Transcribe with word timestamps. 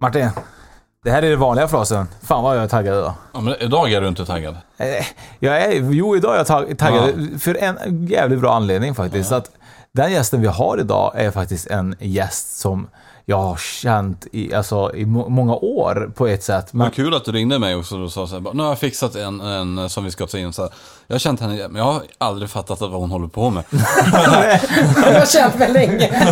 Martin, 0.00 0.30
det 1.04 1.10
här 1.10 1.22
är 1.22 1.30
det 1.30 1.36
vanliga 1.36 1.64
oss. 1.64 1.88
Fan 2.22 2.42
vad 2.42 2.56
jag 2.56 2.64
är 2.64 2.68
taggad 2.68 2.98
idag. 2.98 3.14
Ja, 3.32 3.40
men 3.40 3.54
idag 3.60 3.92
är 3.92 4.00
du 4.00 4.08
inte 4.08 4.26
taggad. 4.26 4.56
Eh, 4.76 4.86
Jag 5.38 5.62
är, 5.62 5.90
jo, 5.92 6.16
idag 6.16 6.34
är 6.34 6.36
jag 6.38 6.46
tag- 6.46 6.78
taggad 6.78 7.40
för 7.40 7.54
en 7.62 8.06
jävligt 8.06 8.40
bra 8.40 8.54
anledning 8.54 8.94
faktiskt. 8.94 9.32
Att 9.32 9.50
den 9.92 10.12
gästen 10.12 10.40
vi 10.40 10.46
har 10.46 10.80
idag 10.80 11.12
är 11.14 11.30
faktiskt 11.30 11.66
en 11.66 11.94
gäst 12.00 12.58
som 12.60 12.88
jag 13.30 13.38
har 13.38 13.56
känt 13.56 14.26
i, 14.32 14.54
alltså, 14.54 14.94
i 14.94 15.06
må- 15.06 15.28
många 15.28 15.54
år 15.54 16.10
på 16.14 16.26
ett 16.26 16.42
sätt. 16.42 16.72
Men, 16.72 16.84
Vad 16.86 16.94
kul 16.94 17.14
att 17.14 17.24
du 17.24 17.32
ringde 17.32 17.58
mig 17.58 17.74
också 17.74 17.98
och 17.98 18.12
sa 18.12 18.26
så 18.26 18.34
här, 18.34 18.54
nu 18.54 18.62
har 18.62 18.68
jag 18.68 18.78
fixat 18.78 19.14
en, 19.14 19.40
en 19.40 19.88
som 19.88 20.04
vi 20.04 20.10
ska 20.10 20.26
ta 20.26 20.38
in. 20.38 20.52
Så 20.52 20.62
här, 20.62 20.70
jag 21.06 21.14
har 21.14 21.18
känt 21.18 21.40
henne, 21.40 21.68
men 21.68 21.76
jag 21.76 21.92
har 21.92 22.02
aldrig 22.18 22.50
fattat 22.50 22.80
vad 22.80 22.92
hon 22.92 23.10
håller 23.10 23.28
på 23.28 23.50
med. 23.50 23.64
Jag 23.72 25.18
har 25.18 25.26
känt 25.26 25.58
mig 25.58 25.72
länge. 25.72 26.08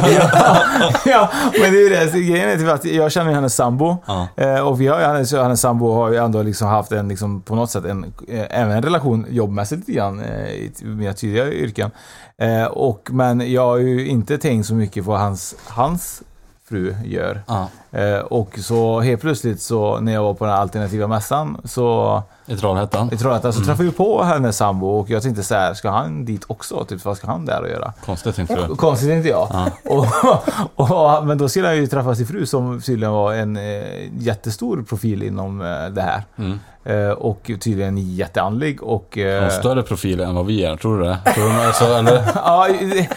ja, 1.07 1.31
men 1.61 1.73
det 1.73 1.79
är 1.79 1.83
ju 1.83 1.89
det. 1.89 2.21
Grejen 2.21 2.49
är 2.49 2.57
typ 2.57 2.69
att 2.69 2.85
jag 2.85 3.13
känner 3.13 3.33
hennes 3.33 3.55
sambo. 3.55 3.97
Ja. 4.07 4.29
Eh, 4.37 4.61
och 4.61 4.81
vi 4.81 4.87
har 4.87 5.01
hennes, 5.01 5.33
hennes 5.33 5.61
sambo 5.61 5.93
har 5.93 6.11
ju 6.11 6.17
ändå 6.17 6.43
liksom 6.43 6.69
haft 6.69 6.93
en, 6.93 7.09
liksom, 7.09 7.43
på 7.43 7.55
något 7.55 7.71
sätt, 7.71 7.85
en, 7.85 8.05
eh, 8.29 8.45
även 8.51 8.71
en 8.71 8.83
relation 8.83 9.27
jobbmässigt 9.31 9.79
lite 9.79 9.93
grann 9.93 10.21
eh, 10.21 10.51
i 10.51 10.73
mina 10.83 11.13
tidigare 11.13 11.55
yrken. 11.55 11.91
Och, 12.71 13.09
men 13.13 13.53
jag 13.53 13.67
har 13.67 13.77
ju 13.77 14.07
inte 14.07 14.39
tänkt 14.39 14.67
så 14.67 14.75
mycket 14.75 15.05
på 15.05 15.17
hans, 15.17 15.55
hans 15.67 16.23
fru 16.69 16.97
gör. 17.05 17.43
Ja, 17.47 17.71
och 18.29 18.59
så 18.63 19.01
helt 19.01 19.21
plötsligt 19.21 19.61
så 19.63 20.01
när 20.01 20.13
jag 20.13 20.23
var 20.23 20.35
på 20.35 20.45
den 20.45 20.55
alternativa 20.55 21.07
mässan 21.07 21.61
så 21.65 22.23
I 22.47 22.57
Trollhättan. 22.57 23.11
i 23.13 23.17
Trollhättan 23.17 23.53
så 23.53 23.61
träffade 23.61 23.85
vi 23.89 23.91
på 23.95 24.23
hennes 24.23 24.57
sambo 24.57 24.87
och 24.87 25.11
jag 25.11 25.23
tänkte 25.23 25.43
så 25.43 25.55
här, 25.55 25.75
ska 25.75 25.91
han 25.91 26.25
dit 26.25 26.43
också? 26.47 26.85
Typ, 26.85 27.05
vad 27.05 27.17
ska 27.17 27.27
han 27.27 27.45
där 27.47 27.63
och 27.63 27.69
göra? 27.69 27.93
Konstigt 28.05 28.37
tänkte 28.37 28.67
du. 28.69 28.75
Konstigt 28.77 29.11
inte 29.11 29.29
jag. 29.29 29.49
Ja. 29.53 29.67
Och, 30.77 30.91
och, 31.17 31.27
men 31.27 31.39
då 31.39 31.49
skulle 31.49 31.67
han 31.67 31.77
ju 31.77 31.87
träffa 31.87 32.15
sin 32.15 32.27
fru 32.27 32.47
som 32.47 32.81
tydligen 32.81 33.13
var 33.13 33.35
en 33.35 33.57
eh, 33.57 33.63
jättestor 34.19 34.85
profil 34.89 35.23
inom 35.23 35.61
eh, 35.61 35.87
det 35.91 36.03
här. 36.03 36.23
Mm. 36.39 36.61
Eh, 36.85 37.11
och 37.11 37.51
tydligen 37.61 37.99
jätteandlig 37.99 38.83
och... 38.83 39.19
Eh, 39.19 39.43
Har 39.43 39.51
större 39.51 39.83
profil 39.83 40.21
än 40.21 40.35
vad 40.35 40.47
vi 40.47 40.65
är, 40.65 40.77
tror 40.77 40.99
du 40.99 41.05
det? 41.05 41.19
Tror 41.35 41.45
du 41.45 41.51
de 41.51 41.57
är 41.61 41.73
så, 41.73 41.95
eller? 41.95 42.23
ja, 42.35 42.67
det- 42.81 43.09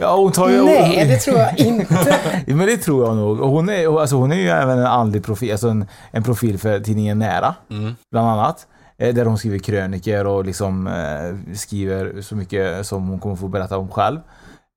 ja, 0.00 0.16
hon 0.16 0.32
tar 0.32 0.48
ju... 0.48 0.64
Nej, 0.64 1.04
det 1.08 1.16
tror 1.16 1.38
jag 1.38 1.58
inte. 1.58 2.16
Men 2.46 2.66
det 2.66 2.76
tror 2.76 3.06
jag 3.06 3.16
nog. 3.16 3.40
Och 3.40 3.48
hon 3.50 3.68
är, 3.68 3.95
alltså 4.00 4.16
hon 4.16 4.32
är 4.32 4.36
ju 4.36 4.48
även 4.48 4.78
en 4.78 4.86
andlig 4.86 5.24
profil, 5.24 5.52
alltså 5.52 5.68
en, 5.68 5.86
en 6.10 6.22
profil 6.22 6.58
för 6.58 6.80
tidningen 6.80 7.18
Nära, 7.18 7.54
Mm. 7.70 7.94
bland 8.10 8.28
annat. 8.28 8.66
Eh, 8.98 9.14
Där 9.14 9.24
hon 9.24 9.38
skriver 9.38 9.58
kröniker 9.58 10.26
och 10.26 10.44
liksom 10.44 10.86
eh, 10.86 11.54
skriver 11.56 12.20
så 12.22 12.36
mycket 12.36 12.86
som 12.86 13.08
hon 13.08 13.18
kommer 13.20 13.36
få 13.36 13.48
berätta 13.48 13.78
om 13.78 13.88
själv. 13.88 14.20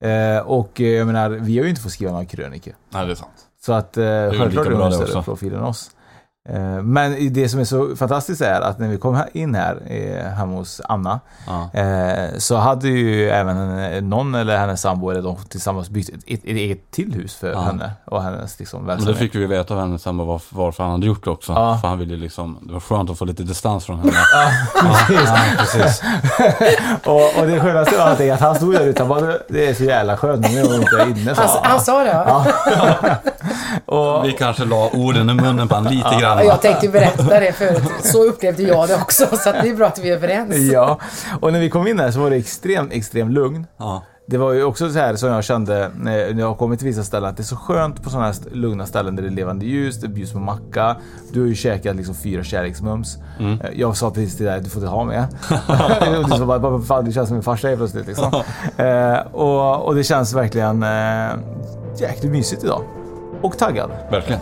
Eh, 0.04 0.40
och 0.46 0.82
eh, 0.82 0.88
jag 0.88 1.08
menar, 1.08 1.30
vi 1.30 1.58
har 1.58 1.64
ju 1.64 1.70
inte 1.70 1.82
fått 1.82 1.92
skriva 1.92 2.12
några 2.12 2.26
kröniker. 2.26 2.74
Nej, 2.90 3.06
det 3.06 3.12
är 3.12 3.16
sant. 3.16 3.32
Så 3.66 3.74
att 3.74 3.98
eh, 3.98 4.04
självklart 4.04 4.68
är 4.68 4.72
hon 4.72 4.82
en 4.82 4.92
större 4.94 5.24
profil 5.24 5.54
än 5.54 5.64
oss. 5.64 5.92
Eh, 6.54 6.60
Men 6.84 7.34
det 7.34 7.50
som 7.50 7.60
är 7.60 7.64
så 7.64 7.96
fantastiskt 7.96 8.42
är 8.42 8.62
att 8.62 8.80
när 8.80 8.88
vi 8.88 8.98
kom 8.98 9.16
här- 9.16 9.30
in 9.34 9.56
här 9.56 9.78
eh, 9.88 10.26
hemma 10.32 10.56
hos 10.56 10.82
Anna 10.90 11.20
Ja. 11.48 11.80
eh, 11.80 12.30
så 12.38 12.56
hade 12.58 12.88
ju 12.88 13.30
även 13.30 13.58
en- 13.58 14.10
någon 14.10 14.36
eller 14.36 14.58
hennes 14.58 14.82
sambo 14.82 15.10
eller 15.10 15.22
de 15.22 15.36
tillsammans 15.50 15.90
byggt 15.90 16.10
ett, 16.10 16.16
ett, 16.16 16.40
ett 16.44 16.44
eget 16.46 16.92
till 16.92 17.14
hus 17.14 17.36
för 17.36 17.52
Ja. 17.52 17.60
henne 17.62 17.92
och 18.06 18.24
hennes 18.24 18.60
liksom, 18.60 18.80
Men 18.80 18.88
det 18.88 18.94
verksamhet. 18.94 19.18
fick 19.20 19.36
vi 19.36 19.46
veta 19.46 19.74
av 19.74 19.80
henne 19.80 20.00
sen 20.00 20.18
var, 20.18 20.42
varför 20.50 20.84
han 20.84 20.92
hade 20.92 21.06
gjort 21.06 21.24
det 21.24 21.30
också. 21.32 21.54
Ja. 21.54 21.78
För 21.82 21.88
han 21.88 22.00
ville 22.00 22.16
liksom, 22.16 22.58
det 22.62 22.74
var 22.74 22.80
skönt 22.80 23.10
att 23.10 23.18
få 23.18 23.26
lite 23.26 23.44
distans 23.44 23.86
från 23.86 24.00
henne. 24.00 24.12
Ja, 24.34 24.52
precis. 25.08 25.30
Ja, 25.30 25.38
precis. 25.58 26.02
och, 27.06 27.40
och 27.42 27.48
det 27.48 27.60
skönaste 27.60 28.04
av 28.04 28.08
allt 28.10 28.20
är 28.20 28.34
att 28.34 28.40
han 28.40 28.56
stod 28.56 28.74
där 28.74 28.86
ute 28.86 29.04
och 29.04 29.10
bara 29.10 29.34
det 29.50 29.70
är 29.70 29.74
så 29.74 29.84
jävla 29.84 30.18
skönt 30.18 30.42
nu 30.52 30.56
när 30.56 30.66
hon 30.68 30.76
inte 30.82 30.96
är 31.02 31.08
inne. 31.22 31.36
sa 31.36 31.42
Han, 31.42 31.72
han 31.72 31.82
sa 31.82 32.04
det, 32.04 32.10
ja. 32.10 32.46
Och, 33.92 34.26
Vi 34.26 34.32
kanske 34.32 34.66
la 34.66 34.90
orden 34.94 35.30
i 35.30 35.34
munnen 35.34 35.68
på 35.68 35.76
honom 35.76 35.94
lite 35.94 36.10
grann. 36.10 36.38
Ja, 36.38 36.44
Jag 36.44 36.62
tänkte 36.62 36.90
berätta 36.90 37.40
det 37.40 37.52
förut. 37.54 37.84
Så 38.04 38.24
upplevde 38.24 38.64
jag 38.64 38.88
det 38.88 38.96
också. 38.96 39.26
Så 39.38 39.50
att 39.50 39.62
det 39.64 39.70
är 39.70 39.76
bra 39.76 39.88
att 39.88 40.00
vi 40.00 40.10
är 40.10 40.14
överens. 40.16 40.56
ja, 40.58 41.00
och 41.42 41.54
när 41.54 41.60
vi 41.60 41.70
kom 41.70 41.88
in 41.88 42.00
här 42.00 42.12
så 42.12 42.20
var 42.20 42.30
det 42.30 42.36
extremt, 42.36 42.94
extremt 42.94 43.32
lugn. 43.32 43.68
Ja. 43.78 44.04
Det 44.28 44.38
var 44.38 44.54
ju 44.54 44.64
också 44.64 44.90
så 44.92 45.00
här 45.00 45.16
som 45.16 45.30
jag 45.30 45.44
kände 45.44 45.92
när 45.96 46.34
när 46.34 46.40
jag 46.42 46.48
har 46.48 46.56
kommit 46.56 46.80
till 46.80 46.88
vissa 46.88 47.04
ställen 47.04 47.30
att 47.30 47.38
det 47.38 47.42
är 47.42 47.46
så 47.46 47.56
skönt 47.56 48.04
på 48.04 48.10
sådana 48.10 48.26
här 48.28 48.36
lugna 48.52 48.86
ställen 48.86 49.16
där 49.16 49.24
det 49.24 49.30
är 49.30 49.32
levande 49.32 49.66
ljus, 49.66 50.00
det 50.02 50.08
bjuds 50.08 50.32
på 50.34 50.40
macka. 50.40 50.96
Du 51.34 51.40
har 51.42 51.48
ju 51.48 51.56
käkat 51.56 51.96
liksom 51.96 52.16
fyra 52.16 52.44
kärleksmums. 52.44 53.18
Mm. 53.40 53.62
Eh, 53.62 53.70
Jag 53.74 53.98
sa 53.98 54.10
precis 54.12 54.38
till 54.38 54.46
dig, 54.46 54.62
du 54.62 54.70
får 54.70 54.82
inte 54.82 54.92
ha 54.96 55.04
med. 55.04 55.28
och 56.24 56.30
du 56.30 56.38
sa 56.38 56.46
bara, 56.46 56.58
"Vad 56.58 56.88
fan 56.88 57.06
du 57.06 57.12
känns 57.12 57.28
som 57.28 57.38
en 57.38 57.44
farsa 57.44 57.68
helt 57.68 57.80
plötsligt 57.80 58.08
liksom. 58.08 58.34
eh, 58.78 59.18
och, 59.32 59.86
och 59.86 59.96
det 59.96 60.04
känns 60.04 60.34
verkligen 60.34 60.84
eh, 60.84 61.30
jäkligt 62.00 62.32
mysigt 62.32 62.64
idag. 62.64 62.82
Och 63.42 63.58
taggad. 63.58 63.92
Verkligen. 64.12 64.42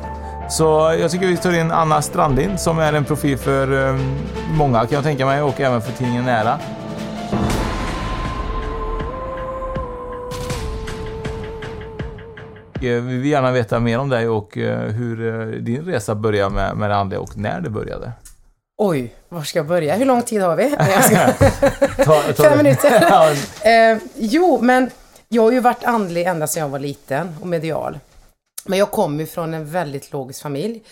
Så 0.50 0.96
jag 1.00 1.12
tycker 1.12 1.28
vi 1.28 1.38
tar 1.38 1.54
in 1.60 1.72
Anna 1.72 2.02
Strandin 2.02 2.58
som 2.58 2.80
är 2.80 2.94
en 2.94 3.06
profil 3.06 3.38
för 3.38 3.90
eh, 3.90 3.96
många 4.52 4.80
kan 4.80 4.96
jag 4.96 5.04
tänka 5.04 5.26
mig 5.26 5.42
och 5.42 5.62
även 5.62 5.82
för 5.82 5.92
tidningen 5.92 6.26
Nära. 6.26 6.60
Eh, 12.74 12.80
Vi 12.82 13.00
vill 13.02 13.26
gärna 13.26 13.52
veta 13.52 13.80
mer 13.80 14.00
om 14.00 14.10
dig 14.10 14.28
och 14.30 14.58
eh, 14.58 14.80
hur 14.80 15.52
din 15.60 15.86
resa 15.86 16.16
började 16.16 16.56
med, 16.56 16.78
med 16.78 16.90
det 16.90 16.96
andliga 16.96 17.20
och 17.20 17.38
när 17.38 17.62
det 17.62 17.70
började. 17.70 18.12
Oj, 18.78 19.14
var 19.30 19.42
ska 19.44 19.60
jag 19.60 19.66
börja? 19.68 19.96
Hur 19.96 20.06
lång 20.06 20.22
tid 20.22 20.42
har 20.42 20.56
vi? 20.56 20.70
Ta, 22.06 22.22
ta 22.22 22.44
Fem 22.44 22.58
minuter. 22.58 23.04
Eh, 23.68 23.98
jo, 24.16 24.60
men 24.62 24.90
jag 25.28 25.42
har 25.44 25.52
ju 25.52 25.60
varit 25.60 25.84
andlig 25.84 26.24
ända 26.28 26.48
sedan 26.48 26.62
jag 26.62 26.70
var 26.70 26.80
liten 26.80 27.36
och 27.42 27.48
medial. 27.48 28.00
Men 28.68 28.80
jag 28.80 28.92
kommer 28.92 29.20
ju 29.20 29.26
från 29.26 29.54
en 29.54 29.72
väldigt 29.72 30.12
logisk 30.12 30.42
familj. 30.42 30.84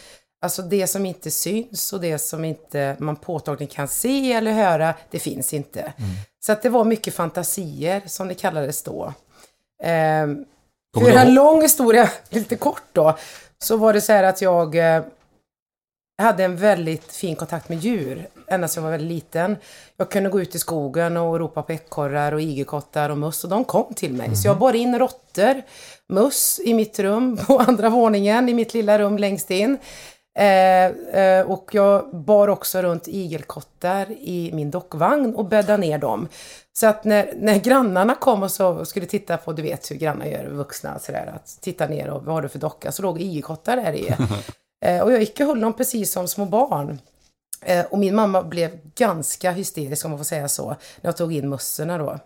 Alltså 0.42 0.62
det 0.62 0.88
som 0.88 1.06
inte 1.06 1.32
syns 1.32 1.94
och 1.94 2.02
det 2.02 2.20
som 2.20 2.46
inte 2.46 2.96
man 3.00 3.16
påtagligt 3.16 3.72
kan 3.72 3.88
se 3.88 4.34
eller 4.34 4.52
höra, 4.52 4.94
det 5.12 5.20
finns 5.20 5.54
inte. 5.54 5.94
Så 6.46 6.52
att 6.52 6.62
det 6.62 6.70
var 6.70 6.84
mycket 6.86 7.14
fantasier, 7.14 8.02
som 8.06 8.28
det 8.28 8.36
kallades 8.36 8.84
då. 8.84 9.14
Eh, 9.84 10.28
Kommer 10.94 11.12
för 11.12 11.20
en 11.20 11.34
lång 11.34 11.62
historia, 11.62 12.10
lite 12.30 12.56
kort 12.56 12.84
då, 12.94 13.18
så 13.58 13.78
var 13.78 13.94
det 13.94 14.02
så 14.02 14.14
här 14.14 14.24
att 14.24 14.42
jag, 14.42 14.76
eh, 14.76 15.04
Jag 16.18 16.26
hade 16.26 16.44
en 16.44 16.56
väldigt 16.56 17.12
fin 17.12 17.36
kontakt 17.36 17.70
med 17.70 17.80
djur 17.80 18.28
ända 18.48 18.68
sedan 18.68 18.84
jag 18.84 18.92
var 18.92 18.98
väldigt 18.98 19.16
liten. 19.16 19.58
Jag 19.98 20.12
kunde 20.12 20.30
gå 20.30 20.42
ut 20.42 20.56
i 20.56 20.60
skogen 20.60 21.18
och 21.18 21.40
ropa 21.40 21.64
på 21.64 21.74
ekorrar 21.74 22.32
och 22.32 22.42
igelkottar 22.42 23.10
och 23.10 23.18
möss 23.18 23.44
och 23.44 23.50
de 23.50 23.66
kom 23.66 23.94
till 23.94 24.14
mig. 24.14 24.36
Så 24.36 24.48
jag 24.48 24.58
bar 24.58 24.74
in 24.74 25.00
råttor, 25.00 25.62
möss 26.10 26.60
i 26.64 26.74
mitt 26.74 27.00
rum 27.00 27.38
på 27.48 27.60
andra 27.60 27.90
våningen, 27.90 28.50
i 28.50 28.54
mitt 28.54 28.74
lilla 28.74 29.00
rum 29.00 29.18
längst 29.18 29.52
in. 29.52 29.78
Eh, 30.38 30.86
eh, 31.22 31.52
och 31.52 31.70
jag 31.72 32.16
bar 32.16 32.48
också 32.48 32.82
runt 32.82 33.08
igelkottar 33.08 34.12
i 34.12 34.52
min 34.54 34.72
dockvagn 34.72 35.36
och 35.36 35.46
bäddade 35.46 35.78
ner 35.78 35.98
dem. 35.98 36.28
Så 36.74 36.88
att 36.88 37.04
när, 37.04 37.34
när 37.36 37.60
grannarna 37.60 38.16
kom 38.16 38.44
och 38.44 38.52
så 38.52 38.86
skulle 38.86 39.06
titta 39.06 39.38
på, 39.38 39.54
du 39.54 39.62
vet 39.62 39.92
hur 39.92 39.96
grannar 39.96 40.26
gör, 40.26 40.46
vuxna 40.46 41.00
sådär, 41.00 41.34
att 41.36 41.62
titta 41.62 41.88
ner 41.88 42.10
och 42.10 42.24
vad 42.26 42.36
har 42.36 42.42
du 42.42 42.50
för 42.50 42.60
docka? 42.60 42.92
Så 42.92 43.02
låg 43.02 43.22
igelkottar 43.22 43.76
där 43.76 43.94
i. 43.94 44.16
eh, 44.86 45.02
och 45.02 45.12
jag 45.12 45.20
gick 45.20 45.40
och 45.40 45.46
höll 45.46 45.60
dem 45.60 45.74
precis 45.74 46.12
som 46.12 46.28
små 46.28 46.46
barn. 46.46 47.00
Eh, 47.62 47.86
och 47.86 48.00
min 48.00 48.16
mamma 48.16 48.44
blev 48.44 48.72
ganska 48.96 49.52
hysterisk 49.52 50.06
om 50.06 50.12
man 50.12 50.18
får 50.20 50.26
säga 50.26 50.48
så, 50.48 50.68
när 50.68 50.76
jag 51.02 51.18
tog 51.18 51.34
in 51.34 51.50
mössorna 51.50 51.98
då. 51.98 52.20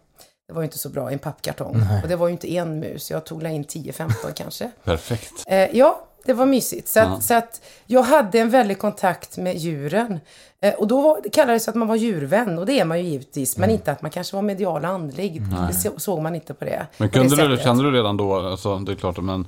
Det 0.47 0.53
var 0.53 0.61
ju 0.61 0.65
inte 0.65 0.77
så 0.77 0.89
bra 0.89 1.09
i 1.09 1.13
en 1.13 1.19
pappkartong. 1.19 1.81
Och 2.03 2.09
det 2.09 2.15
var 2.15 2.27
ju 2.27 2.31
inte 2.31 2.53
en 2.53 2.79
mus, 2.79 3.11
jag 3.11 3.25
tog 3.25 3.43
in 3.43 3.63
10-15 3.65 4.09
kanske. 4.35 4.71
Perfekt. 4.83 5.31
Eh, 5.47 5.77
ja, 5.77 6.05
det 6.25 6.33
var 6.33 6.45
mysigt. 6.45 6.87
Så, 6.87 6.99
Ja. 6.99 7.05
att, 7.05 7.23
så 7.23 7.33
att 7.33 7.61
jag 7.85 8.01
hade 8.03 8.39
en 8.39 8.49
väldig 8.49 8.79
kontakt 8.79 9.37
med 9.37 9.57
djuren. 9.57 10.19
Eh, 10.61 10.73
och 10.73 10.87
då 10.87 11.01
var, 11.01 11.19
det 11.23 11.29
kallades 11.29 11.67
att 11.67 11.75
man 11.75 11.87
var 11.87 11.95
djurvän, 11.95 12.59
och 12.59 12.65
det 12.65 12.79
är 12.79 12.85
man 12.85 12.99
ju 12.99 13.05
givetvis. 13.09 13.57
Men 13.57 13.69
inte 13.69 13.91
att 13.91 14.01
man 14.01 14.11
kanske 14.11 14.35
var 14.35 14.41
medial 14.43 14.83
och 14.85 14.89
andlig. 14.91 15.41
Det 15.67 15.73
så, 15.73 15.99
såg 15.99 16.21
man 16.21 16.35
inte 16.35 16.53
på 16.53 16.65
det. 16.65 16.87
Men 16.97 17.09
på 17.09 17.17
det 17.19 17.27
kunde 17.29 17.47
du, 17.47 17.57
kände 17.57 17.83
du 17.83 17.91
redan 17.91 18.17
då, 18.17 18.35
alltså, 18.39 18.77
det 18.79 18.91
är 18.91 18.95
klart, 18.95 19.17
men 19.17 19.47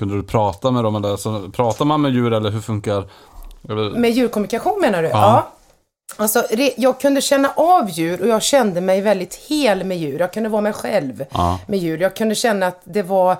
kunde 0.00 0.14
du 0.16 0.22
prata 0.22 0.70
med 0.70 0.84
dem? 0.84 0.96
Eller, 0.96 1.08
alltså, 1.10 1.50
pratar 1.52 1.84
man 1.84 2.00
med 2.00 2.10
djur 2.12 2.32
eller 2.32 2.50
hur 2.50 2.60
funkar? 2.60 3.04
Eller, 3.68 3.90
Med 3.90 4.10
djurkommunikation 4.10 4.80
menar 4.80 5.02
du? 5.02 5.08
Ja. 5.08 5.14
Ja. 5.16 5.48
Alltså, 6.16 6.44
jag 6.76 7.00
kunde 7.00 7.20
känna 7.20 7.50
av 7.56 7.90
djur 7.90 8.20
och 8.20 8.28
jag 8.28 8.42
kände 8.42 8.80
mig 8.80 9.00
väldigt 9.00 9.34
hel 9.34 9.84
med 9.84 9.98
djur. 9.98 10.20
Jag 10.20 10.32
kunde 10.32 10.48
vara 10.48 10.62
mig 10.62 10.72
själv 10.72 11.24
Ja. 11.30 11.58
med 11.66 11.78
djur. 11.78 11.98
Jag 12.00 12.16
kunde 12.16 12.34
känna 12.34 12.66
att 12.66 12.80
det 12.84 13.02
var, 13.02 13.36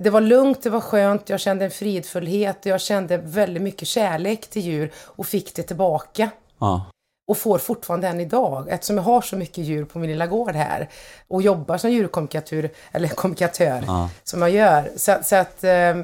det 0.00 0.10
var 0.10 0.20
lugnt, 0.20 0.62
det 0.62 0.70
var 0.70 0.80
skönt, 0.80 1.28
jag 1.28 1.40
kände 1.40 1.64
en 1.64 1.70
fridfullhet 1.70 2.60
och 2.60 2.66
jag 2.66 2.80
kände 2.80 3.16
väldigt 3.16 3.62
mycket 3.62 3.88
kärlek 3.88 4.50
till 4.50 4.62
djur 4.62 4.92
och 4.96 5.26
fick 5.26 5.54
det 5.56 5.62
tillbaka. 5.62 6.30
ja. 6.60 6.84
Och 7.28 7.38
får 7.38 7.58
fortfarande 7.58 8.08
än 8.08 8.20
idag 8.20 8.66
eftersom 8.68 8.96
jag 8.96 9.04
har 9.04 9.20
så 9.20 9.36
mycket 9.36 9.64
djur 9.64 9.84
på 9.84 9.98
min 9.98 10.10
lilla 10.10 10.26
gård 10.26 10.54
här 10.54 10.88
och 11.28 11.42
jobbar 11.42 11.78
som 11.78 11.90
djurkommunikatör, 11.90 12.70
eller 12.92 13.08
kommunikatör 13.08 13.82
Ja. 13.86 14.10
som 14.24 14.42
jag 14.42 14.50
gör. 14.50 14.90
Så, 14.96 15.16
så 15.22 15.36
att 15.36 15.64
eh, 15.64 16.02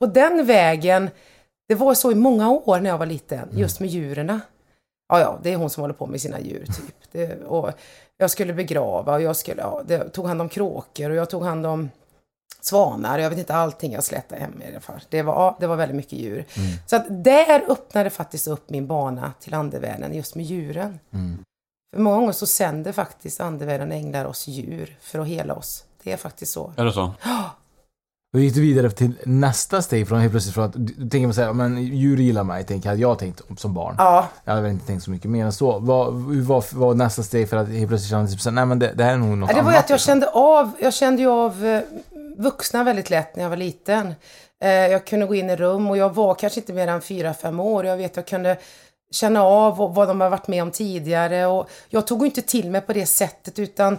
på 0.00 0.06
den 0.06 0.46
vägen, 0.46 1.10
det 1.68 1.74
var 1.74 1.94
så 1.94 2.12
i 2.12 2.14
många 2.14 2.50
år 2.50 2.80
när 2.80 2.90
jag 2.90 2.98
var 2.98 3.06
liten, 3.06 3.48
just 3.52 3.80
med 3.80 3.88
djuren. 3.88 4.40
Ja, 5.08 5.20
ja, 5.20 5.38
det 5.42 5.52
är 5.52 5.56
hon 5.56 5.70
som 5.70 5.80
håller 5.80 5.94
på 5.94 6.06
med 6.06 6.20
sina 6.20 6.40
djur 6.40 6.64
typ. 6.66 6.94
Det, 7.12 7.44
och 7.44 7.70
jag 8.16 8.30
skulle 8.30 8.52
begrava 8.52 9.14
och 9.14 9.22
jag 9.22 9.36
skulle, 9.36 9.62
ja, 9.62 9.82
det, 9.86 10.08
tog 10.08 10.26
hand 10.26 10.40
om 10.40 10.48
kråkor 10.48 11.10
och 11.10 11.16
jag 11.16 11.30
tog 11.30 11.42
hand 11.44 11.66
om 11.66 11.90
svanar. 12.60 13.18
Jag 13.18 13.30
vet 13.30 13.38
inte 13.38 13.54
allting 13.54 13.92
jag 13.92 14.04
slätade 14.04 14.40
hem 14.40 14.62
i 14.62 14.70
alla 14.70 14.80
fall. 14.80 15.00
Det 15.08 15.22
var, 15.22 15.34
ja, 15.34 15.56
det 15.60 15.66
var 15.66 15.76
väldigt 15.76 15.96
mycket 15.96 16.12
djur. 16.18 16.44
Så 16.86 16.96
att 16.96 17.24
där 17.24 17.64
öppnade 17.68 18.10
faktiskt 18.10 18.46
upp 18.48 18.70
min 18.70 18.86
bana 18.86 19.32
till 19.40 19.54
andevärlden 19.54 20.14
just 20.14 20.34
med 20.34 20.44
djuren. 20.44 20.98
För 21.94 22.02
många 22.02 22.16
gånger 22.16 22.32
så 22.32 22.46
sänder 22.46 22.92
faktiskt 22.92 23.40
andevärlden 23.40 23.92
änglar 23.92 24.24
oss 24.24 24.48
djur 24.48 24.96
för 25.00 25.18
att 25.18 25.26
hela 25.26 25.54
oss. 25.54 25.84
Det 26.02 26.12
är 26.12 26.16
faktiskt 26.16 26.52
så. 26.52 26.72
Är 26.76 26.84
det 26.84 26.92
så? 26.92 27.12
Då 28.32 28.38
gick 28.38 28.54
du 28.54 28.60
vidare 28.60 28.90
till 28.90 29.12
nästa 29.24 29.82
steg 29.82 30.08
från 30.08 30.20
helt 30.20 30.32
plötsligt 30.32 30.54
från 30.54 30.64
att 30.64 30.72
du 30.76 31.08
tänker 31.08 31.26
man 31.26 31.34
säga, 31.34 31.52
men 31.52 31.82
djur 31.82 32.16
gillar 32.16 32.44
mig, 32.44 32.64
tänker 32.64 32.88
hade 32.88 33.00
jag 33.00 33.18
tänkt 33.18 33.42
som 33.56 33.74
barn. 33.74 33.94
Ja, 33.98 34.28
Jag 34.44 34.52
hade 34.52 34.62
väl 34.62 34.72
inte 34.72 34.86
tänkt 34.86 35.04
så 35.04 35.10
mycket 35.10 35.30
mer 35.30 35.44
än 35.44 35.52
så. 35.52 35.78
Vad 35.78 36.14
var, 36.14 36.74
var 36.74 36.94
nästa 36.94 37.22
steg 37.22 37.48
för 37.48 37.56
att 37.56 37.68
helt 37.68 37.88
plötsligt 37.88 38.10
känna 38.10 38.26
typ 38.26 38.54
nej 38.54 38.66
men 38.66 38.78
det, 38.78 38.92
det 38.96 39.04
här 39.04 39.12
är 39.12 39.16
nog 39.16 39.38
något 39.38 39.50
Ja, 39.50 39.56
det 39.56 39.62
var 39.62 39.70
ju 39.70 39.76
annat, 39.76 39.84
att 39.84 39.90
jag 39.90 39.96
liksom. 39.96 40.10
kände 40.12 40.28
av, 40.30 40.72
jag 40.80 40.94
kände 40.94 41.22
ju 41.22 41.28
av 41.28 41.66
eh, 41.66 41.80
vuxna 42.38 42.84
väldigt 42.84 43.10
lätt 43.10 43.36
när 43.36 43.42
jag 43.42 43.50
var 43.50 43.56
liten. 43.56 44.14
Eh, 44.62 44.68
Jag 44.70 45.06
kunde 45.06 45.26
gå 45.26 45.34
in 45.34 45.50
i 45.50 45.56
rum 45.56 45.90
och 45.90 45.96
jag 45.96 46.14
var 46.14 46.34
kanske 46.34 46.60
inte 46.60 46.72
mer 46.72 46.88
än 46.88 47.00
fyra 47.02 47.34
fem 47.34 47.60
år. 47.60 47.86
Jag 47.86 47.96
vet 47.96 48.16
jag 48.16 48.26
kunde 48.26 48.56
känna 49.12 49.42
av 49.44 49.76
vad- 49.94 50.08
de 50.08 50.20
har 50.20 50.30
varit 50.30 50.48
med 50.48 50.62
om 50.62 50.70
tidigare 50.70 51.46
och 51.46 51.70
jag 51.88 52.06
tog 52.06 52.26
inte 52.26 52.42
till 52.42 52.70
mig 52.70 52.80
på 52.80 52.92
det 52.92 53.06
sättet 53.06 53.58
utan 53.58 53.98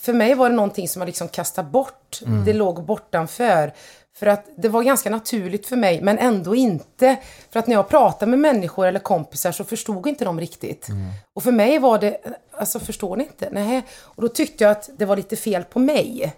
för 0.00 0.12
mig 0.12 0.34
var 0.34 0.50
det 0.50 0.56
någonting 0.56 0.88
som 0.88 1.02
jag 1.02 1.06
liksom 1.06 1.28
kastade 1.28 1.68
bort. 1.68 2.20
Det 2.44 2.52
låg 2.52 2.84
bortanför. 2.84 3.72
För 4.16 4.26
att 4.26 4.46
det 4.56 4.68
var 4.68 4.82
ganska 4.82 5.10
naturligt 5.10 5.66
för 5.66 5.76
mig, 5.76 6.00
men 6.02 6.18
ändå 6.18 6.54
inte. 6.54 7.16
För 7.50 7.60
att 7.60 7.66
när 7.66 7.74
jag 7.74 7.88
pratade 7.88 8.30
med 8.30 8.38
människor 8.38 8.86
eller 8.86 9.00
kompisar 9.00 9.52
så 9.52 9.64
förstod 9.64 10.06
inte 10.06 10.24
de 10.24 10.40
riktigt. 10.40 10.86
Och 11.34 11.42
för 11.42 11.52
mig 11.52 11.78
var 11.78 11.98
det, 11.98 12.16
alltså 12.52 12.80
förstår 12.80 13.16
ni 13.16 13.24
inte? 13.24 13.48
Nej. 13.52 13.82
Och 14.00 14.22
då 14.22 14.28
tyckte 14.28 14.64
jag 14.64 14.70
att 14.70 14.90
det 14.96 15.04
var 15.04 15.16
lite 15.16 15.36
fel 15.36 15.64
på 15.64 15.78
mig. 15.78 16.32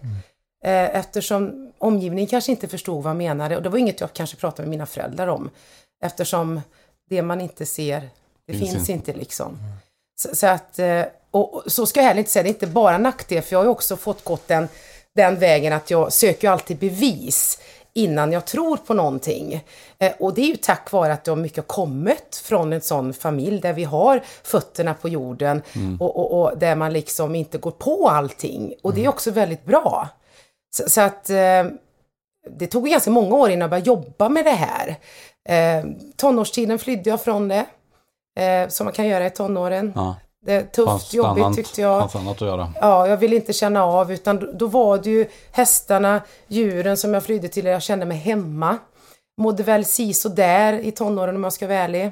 Eh, 0.64 0.96
eftersom 0.96 1.72
omgivningen 1.78 2.26
kanske 2.26 2.52
inte 2.52 2.68
förstod 2.68 3.02
vad 3.02 3.10
jag 3.10 3.16
menade. 3.16 3.56
Och 3.56 3.62
det 3.62 3.68
var 3.68 3.78
inget 3.78 4.00
jag 4.00 4.12
kanske 4.12 4.36
pratade 4.36 4.62
med 4.62 4.70
mina 4.70 4.86
föräldrar 4.86 5.26
om. 5.26 5.50
Eftersom 6.04 6.60
det 7.10 7.22
man 7.22 7.40
inte 7.40 7.66
ser, 7.66 8.08
det 8.46 8.52
Finns 8.52 8.72
finns, 8.72 8.90
inte. 8.90 9.12
liksom. 9.12 9.58
Så, 10.20 10.36
så 10.36 10.46
att, 10.46 10.78
eh, 10.78 11.02
och, 11.30 11.62
så 11.66 11.86
ska 11.86 12.00
jag 12.00 12.06
heller 12.06 12.18
inte 12.18 12.30
säga, 12.30 12.42
det 12.42 12.48
är 12.48 12.54
inte 12.54 12.66
bara 12.66 12.98
nackdel, 12.98 13.42
för 13.42 13.52
jag 13.52 13.58
har 13.58 13.64
ju 13.64 13.70
också 13.70 13.96
fått 13.96 14.24
gått 14.24 14.48
den, 14.48 14.68
den 15.14 15.38
vägen 15.38 15.72
att 15.72 15.90
jag 15.90 16.12
söker 16.12 16.48
ju 16.48 16.52
alltid 16.52 16.76
bevis 16.76 17.60
innan 17.92 18.32
jag 18.32 18.44
tror 18.44 18.76
på 18.76 18.94
någonting. 18.94 19.64
Eh, 19.98 20.12
och 20.18 20.34
det 20.34 20.40
är 20.40 20.46
ju 20.46 20.56
tack 20.56 20.92
vare 20.92 21.12
att 21.12 21.26
jag 21.26 21.38
mycket 21.38 21.56
har 21.56 21.62
kommit 21.62 22.42
från 22.44 22.72
en 22.72 22.80
sån 22.80 23.14
familj 23.14 23.60
där 23.60 23.72
vi 23.72 23.84
har 23.84 24.22
fötterna 24.42 24.94
på 24.94 25.08
jorden 25.08 25.62
och, 26.00 26.16
och, 26.16 26.40
och 26.40 26.58
där 26.58 26.74
man 26.74 26.92
liksom 26.92 27.34
inte 27.34 27.58
går 27.58 27.70
på 27.70 28.08
allting. 28.08 28.74
Och 28.82 28.94
det 28.94 29.04
är 29.04 29.08
också 29.08 29.30
väldigt 29.30 29.64
bra. 29.64 30.08
Så, 30.70 30.90
så 30.90 31.00
att 31.00 31.30
eh, 31.30 31.64
det 32.58 32.66
tog 32.66 32.86
ganska 32.88 33.10
många 33.10 33.34
år 33.36 33.48
innan 33.50 33.60
jag 33.60 33.70
började 33.70 33.86
jobba 33.86 34.28
med 34.28 34.44
det 34.44 34.50
här. 34.50 34.96
Eh, 35.48 35.84
tonårstiden 36.16 36.78
flydde 36.78 37.10
jag 37.10 37.20
från 37.22 37.48
det. 37.48 37.66
Eh, 38.40 38.68
som 38.68 38.84
man 38.84 38.92
kan 38.92 39.06
göra 39.06 39.26
i 39.26 39.30
tonåren. 39.30 39.92
Ja. 39.94 40.16
Det 40.46 40.52
är 40.54 40.62
tufft, 40.62 40.88
Fanns 40.88 41.14
jobbigt 41.14 41.44
annat- 41.44 41.56
tyckte 41.56 41.80
jag. 41.80 42.00
Fanns 42.00 42.16
annat 42.16 42.34
att 42.42 42.48
göra. 42.48 42.72
Ja, 42.80 43.06
jag 43.06 43.16
ville 43.16 43.36
inte 43.36 43.52
känna 43.52 43.84
av 43.84 44.12
utan 44.12 44.36
då, 44.38 44.52
då 44.52 44.66
var 44.66 44.98
det 44.98 45.10
ju 45.10 45.26
hästarna, 45.52 46.20
djuren 46.48 46.96
som 46.96 47.14
jag 47.14 47.22
flydde 47.24 47.48
till 47.48 47.64
jag 47.64 47.82
kände 47.82 48.06
mig 48.06 48.16
hemma. 48.18 48.78
Mådde 49.40 49.62
väl 49.62 49.84
si 49.84 50.12
där 50.36 50.72
i 50.72 50.90
tonåren 50.90 51.36
om 51.36 51.44
jag 51.44 51.52
ska 51.52 51.66
vara 51.66 51.78
ärlig. 51.78 52.10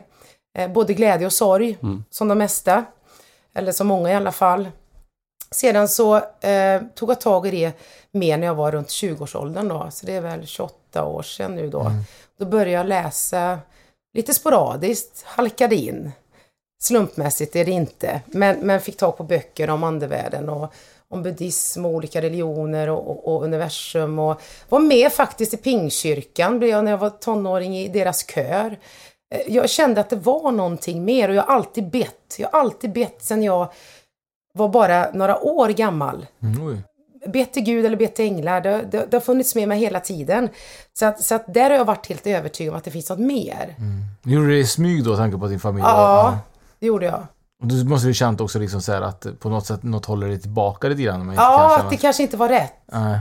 Eh, 0.59 0.71
både 0.71 0.95
glädje 0.95 1.27
och 1.27 1.33
sorg, 1.33 1.79
som 2.11 2.29
de 2.29 2.39
mesta. 2.39 2.85
Eller 3.55 3.73
som 3.73 3.87
många 3.87 4.11
i 4.11 4.15
alla 4.15 4.33
fall. 4.33 4.69
Sedan 5.51 5.89
så 5.89 6.17
eh, 6.41 6.83
tog 6.95 7.11
jag 7.11 7.21
tag 7.21 7.47
i 7.47 7.51
det 7.51 7.73
mer 8.13 8.37
när 8.39 8.47
jag 8.47 8.55
var 8.55 8.73
runt 8.73 8.89
20-årsåldern 8.89 9.69
då. 9.69 9.89
Så 9.91 10.07
det 10.07 10.13
är 10.15 10.21
väl 10.21 10.47
28 10.47 11.05
år 11.05 11.23
sedan 11.23 11.55
nu 11.55 11.71
då. 11.71 11.91
Då 12.39 12.45
började 12.47 12.71
jag 12.71 12.87
läsa 12.87 13.59
lite 14.15 14.35
sporadiskt, 14.35 15.23
halkade 15.27 15.77
in. 15.77 16.13
Slumpmässigt 16.83 17.57
är 17.57 17.65
det 17.65 17.71
inte, 17.71 18.21
men, 18.27 18.59
men 18.59 18.81
fick 18.81 18.97
tag 18.97 19.17
på 19.17 19.23
böcker 19.23 19.71
om 19.71 19.85
andevärlden 19.85 20.49
och 20.49 20.73
om 21.11 21.23
buddhism 21.23 21.85
och 21.85 21.91
olika 21.93 22.23
religioner 22.23 22.89
och, 22.89 23.11
och, 23.11 23.35
och 23.35 23.45
universum 23.45 24.19
och 24.19 24.41
var 24.69 24.81
med 24.81 25.13
faktiskt 25.13 25.55
i 25.55 25.57
Pingkyrkan 25.57 26.59
blev 26.59 26.71
jag 26.71 26.85
när 26.85 26.91
jag 26.91 26.99
var 26.99 27.11
tonåring 27.11 27.79
i 27.79 27.89
deras 27.89 28.27
kör. 28.31 28.79
Eh, 29.35 29.41
Jag 29.55 29.71
kände 29.71 30.01
att 30.01 30.11
det 30.11 30.17
var 30.17 30.53
någonting 30.53 31.05
mer 31.05 31.29
och 31.29 31.35
jag 31.35 31.43
har 31.43 31.55
alltid 31.55 31.91
bett. 31.91 32.37
Jag 32.39 32.49
har 32.49 32.61
alltid 32.61 32.93
bett 32.93 33.23
sedan 33.25 33.43
jag 33.43 33.73
var 34.59 34.69
bara 34.69 35.11
några 35.13 35.39
år 35.39 35.69
gammal 35.69 36.27
Mm, 36.43 36.83
bett 37.27 37.53
till 37.53 37.63
Gud 37.63 37.87
eller 37.87 37.97
bett 37.97 38.15
till 38.17 38.25
änglar, 38.25 38.61
det, 38.61 38.83
det, 38.91 39.07
det 39.11 39.17
har 39.17 39.21
funnits 39.21 39.55
med 39.55 39.69
mig 39.69 39.79
hela 39.79 40.01
tiden. 40.01 40.49
Så 40.99 41.07
att, 41.07 41.23
så 41.23 41.35
att 41.35 41.55
där 41.55 41.71
har 41.71 41.77
jag 41.77 41.85
varit 41.85 42.07
helt 42.07 42.27
övertygad 42.27 42.73
om 42.73 42.79
att 42.79 42.85
det 42.85 42.91
finns 42.91 43.11
något 43.11 43.19
mer. 43.19 43.75
Gjorde 44.25 44.47
du 44.47 44.53
det 44.53 44.59
i 44.59 44.67
smyg 44.67 45.05
då, 45.05 45.17
tanke 45.17 45.39
på 45.39 45.47
din 45.47 45.61
familj 45.61 45.85
Ja, 45.87 46.39
det 46.79 46.87
gjorde 46.87 47.07
jag. 47.07 47.27
Och 47.63 47.69
du 47.69 47.85
måste 47.85 48.09
ju 48.09 48.15
känt 48.15 48.41
också 48.41 48.59
liksom 48.59 48.81
så 48.83 48.93
att 48.93 49.27
på 49.41 49.49
något 49.49 49.67
sätt 49.67 49.83
något 49.83 50.07
håller 50.07 50.29
dig 50.29 50.41
tillbaka 50.41 50.89
lite 50.89 51.03
grann. 51.03 51.35
Ja, 51.37 51.79
att 51.79 51.91
det 51.91 51.97
kanske 51.97 52.23
inte 52.23 52.37
var 52.37 52.49
rätt. 52.49 52.75
Nej. 52.93 53.19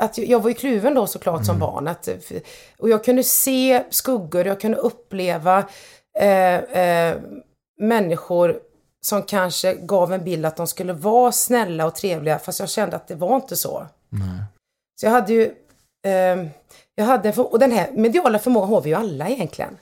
Att 0.00 0.18
jag 0.18 0.40
var 0.40 0.48
ju 0.48 0.54
kluven 0.54 0.94
då 0.94 1.06
såklart 1.06 1.44
som 1.44 1.58
barn. 1.58 1.88
Att, 1.88 2.08
och 2.78 2.88
jag 2.88 3.04
kunde 3.04 3.22
se 3.22 3.84
skuggor, 3.90 4.46
jag 4.46 4.60
kunde 4.60 4.76
uppleva 4.76 5.64
eh, 6.18 6.54
eh, 6.56 7.16
människor 7.80 8.58
som 9.06 9.22
kanske 9.22 9.74
gav 9.74 10.12
en 10.12 10.24
bild 10.24 10.46
att 10.46 10.56
de 10.56 10.66
skulle 10.66 10.92
vara 10.92 11.32
snälla 11.32 11.86
och 11.86 11.94
trevliga, 11.94 12.38
fast 12.38 12.60
jag 12.60 12.68
kände 12.68 12.96
att 12.96 13.08
det 13.08 13.14
var 13.14 13.36
inte 13.36 13.56
så. 13.56 13.86
Så 15.00 15.06
jag 15.06 15.10
hade 15.10 15.32
ju, 15.32 15.54
eh, 16.06 16.46
jag 16.94 17.04
hade, 17.04 17.32
och 17.32 17.58
den 17.58 17.72
här 17.72 17.90
mediala 17.92 18.38
förmågan 18.38 18.68
har 18.68 18.80
vi 18.80 18.90
ju 18.90 18.96
alla 18.96 19.28
egentligen. 19.28 19.78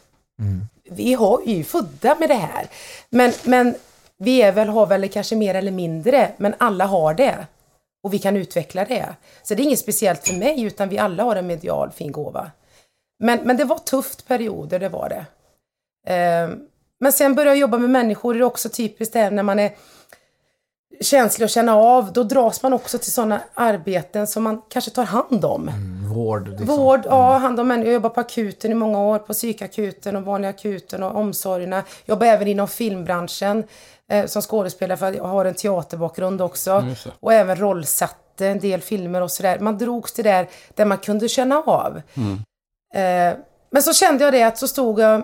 Vi 0.91 1.15
har 1.15 1.41
ju 1.47 1.65
födda 1.65 2.17
med 2.21 2.29
det 2.29 2.35
här. 2.35 2.67
Men, 3.11 3.33
men 3.45 3.75
vi 4.17 4.43
är 4.43 4.53
väl, 4.53 4.69
har 4.69 4.87
väl 4.87 5.09
kanske 5.09 5.37
mer 5.37 5.55
eller 5.55 5.73
mindre, 5.73 6.33
men 6.37 6.55
alla 6.59 6.87
har 6.87 7.15
det. 7.15 7.47
Och 8.03 8.15
vi 8.15 8.19
kan 8.19 8.37
utveckla 8.37 8.85
det. 8.85 9.17
Så 9.43 9.55
det 9.55 9.63
är 9.63 9.65
inget 9.65 9.79
speciellt 9.79 10.29
för 10.29 10.35
mig, 10.35 10.63
utan 10.63 10.89
vi 10.89 10.99
alla 10.99 11.23
har 11.23 11.37
en 11.37 11.47
medial 11.47 11.91
fin 11.91 12.13
gåva. 12.13 12.51
Men, 13.19 13.41
men 13.45 13.57
det 13.57 13.65
var 13.65 13.79
tufft 13.79 14.29
perioder, 14.29 14.79
det 14.79 14.89
var 14.89 15.09
det. 15.09 15.27
Eh, 16.15 16.49
men 17.05 17.13
sen 17.13 17.35
börjar 17.35 17.53
jag 17.53 17.59
jobba 17.59 17.79
med 17.79 17.91
människor, 17.91 18.35
det 18.35 18.41
är 18.41 18.43
också 18.43 18.69
typiskt 18.69 19.13
det 19.13 19.19
här 19.19 19.31
när 19.31 19.43
man 19.43 19.59
är 19.59 19.73
känslig 21.01 21.45
att 21.45 21.51
känna 21.51 21.77
av, 21.77 22.13
då 22.13 22.23
dras 22.23 22.63
man 22.63 22.73
också 22.73 22.99
till 22.99 23.13
sådana 23.13 23.41
arbeten 23.55 24.27
som 24.27 24.43
man 24.43 24.63
kanske 24.69 24.91
tar 24.91 25.05
hand 25.05 25.45
om. 25.45 25.71
Vård. 26.15 26.49
Liksom. 26.49 26.67
Vård, 26.67 27.01
ja, 27.05 27.37
hand 27.37 27.61
om 27.61 27.69
människor. 27.69 27.87
Jag 27.87 27.95
jobbar 27.95 28.11
på 28.11 28.21
akuten 28.21 28.73
i 28.73 28.75
många 28.75 28.99
år, 28.99 29.19
på 29.19 29.33
psykakuten 29.33 30.17
och 30.17 30.23
vanliga 30.23 30.51
akuten 30.51 31.03
och 31.03 31.17
omsorgerna. 31.17 31.77
Jag 31.77 32.15
jobbar 32.15 32.27
även 32.27 32.49
inom 32.49 32.69
filmbranschen 32.69 33.65
eh, 34.11 34.27
som 34.27 34.43
skådespelare 34.43 34.99
för 34.99 35.13
jag 35.13 35.25
har 35.25 35.45
en 35.45 35.55
teaterbakgrund 35.55 36.43
också. 36.43 36.81
Det. 36.81 37.11
Och 37.21 37.33
även 37.33 37.57
rollsatte 37.57 38.47
en 38.47 38.59
del 38.61 38.81
filmer 38.81 39.21
och 39.21 39.31
sådär. 39.31 39.59
Man 39.59 39.79
drogs 39.79 40.13
till 40.13 40.25
där, 40.25 40.49
där 40.75 40.85
man 40.85 40.99
kunde 40.99 41.29
känna 41.29 41.63
av. 41.63 41.97
Eh, 42.95 43.39
men 43.71 43.83
så 43.83 43.93
kände 43.93 44.25
jag 44.25 44.33
det 44.33 44.43
att 44.43 44.59
så 44.59 44.69
stod 44.69 45.01
jag, 45.01 45.23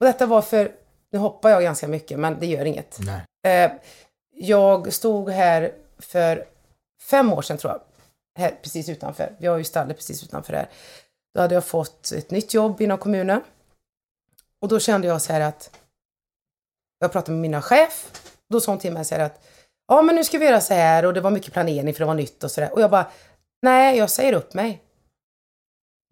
och 0.00 0.06
detta 0.06 0.26
var 0.26 0.42
för, 0.42 0.72
nu 1.12 1.18
hoppar 1.18 1.50
jag 1.50 1.62
ganska 1.62 1.88
mycket 1.88 2.18
men 2.18 2.40
det 2.40 2.46
gör 2.46 2.64
inget. 2.64 2.98
Eh, 3.46 3.72
jag 4.36 4.92
stod 4.92 5.30
här 5.30 5.72
för 5.98 6.44
fem 7.02 7.32
år 7.32 7.42
sedan 7.42 7.58
tror 7.58 7.72
jag. 7.72 7.80
Här 8.38 8.58
precis 8.62 8.88
utanför. 8.88 9.32
Vi 9.38 9.46
har 9.46 9.58
ju 9.58 9.64
stallet 9.64 9.96
precis 9.96 10.22
utanför 10.22 10.52
här. 10.52 10.68
Då 11.34 11.40
hade 11.40 11.54
jag 11.54 11.64
fått 11.64 12.12
ett 12.12 12.30
nytt 12.30 12.54
jobb 12.54 12.80
inom 12.80 12.98
kommunen. 12.98 13.40
Och 14.62 14.68
då 14.68 14.80
kände 14.80 15.06
jag 15.06 15.22
så 15.22 15.32
här 15.32 15.40
att 15.40 15.70
jag 16.98 17.12
pratade 17.12 17.32
med 17.32 17.40
mina 17.40 17.62
chef. 17.62 18.22
Då 18.48 18.60
sa 18.60 18.72
hon 18.72 18.78
till 18.78 18.92
mig 18.92 19.04
så 19.04 19.14
här 19.14 19.22
att 19.24 19.44
ja 19.88 20.02
men 20.02 20.14
nu 20.14 20.24
ska 20.24 20.38
vi 20.38 20.46
göra 20.46 20.60
så 20.60 20.74
här 20.74 21.04
och 21.04 21.14
det 21.14 21.20
var 21.20 21.30
mycket 21.30 21.52
planering 21.52 21.94
för 21.94 22.00
det 22.00 22.06
var 22.06 22.14
nytt 22.14 22.44
och 22.44 22.50
så 22.50 22.60
där. 22.60 22.72
Och 22.72 22.80
jag 22.80 22.90
bara 22.90 23.10
nej 23.62 23.98
jag 23.98 24.10
säger 24.10 24.32
upp 24.32 24.54
mig. 24.54 24.83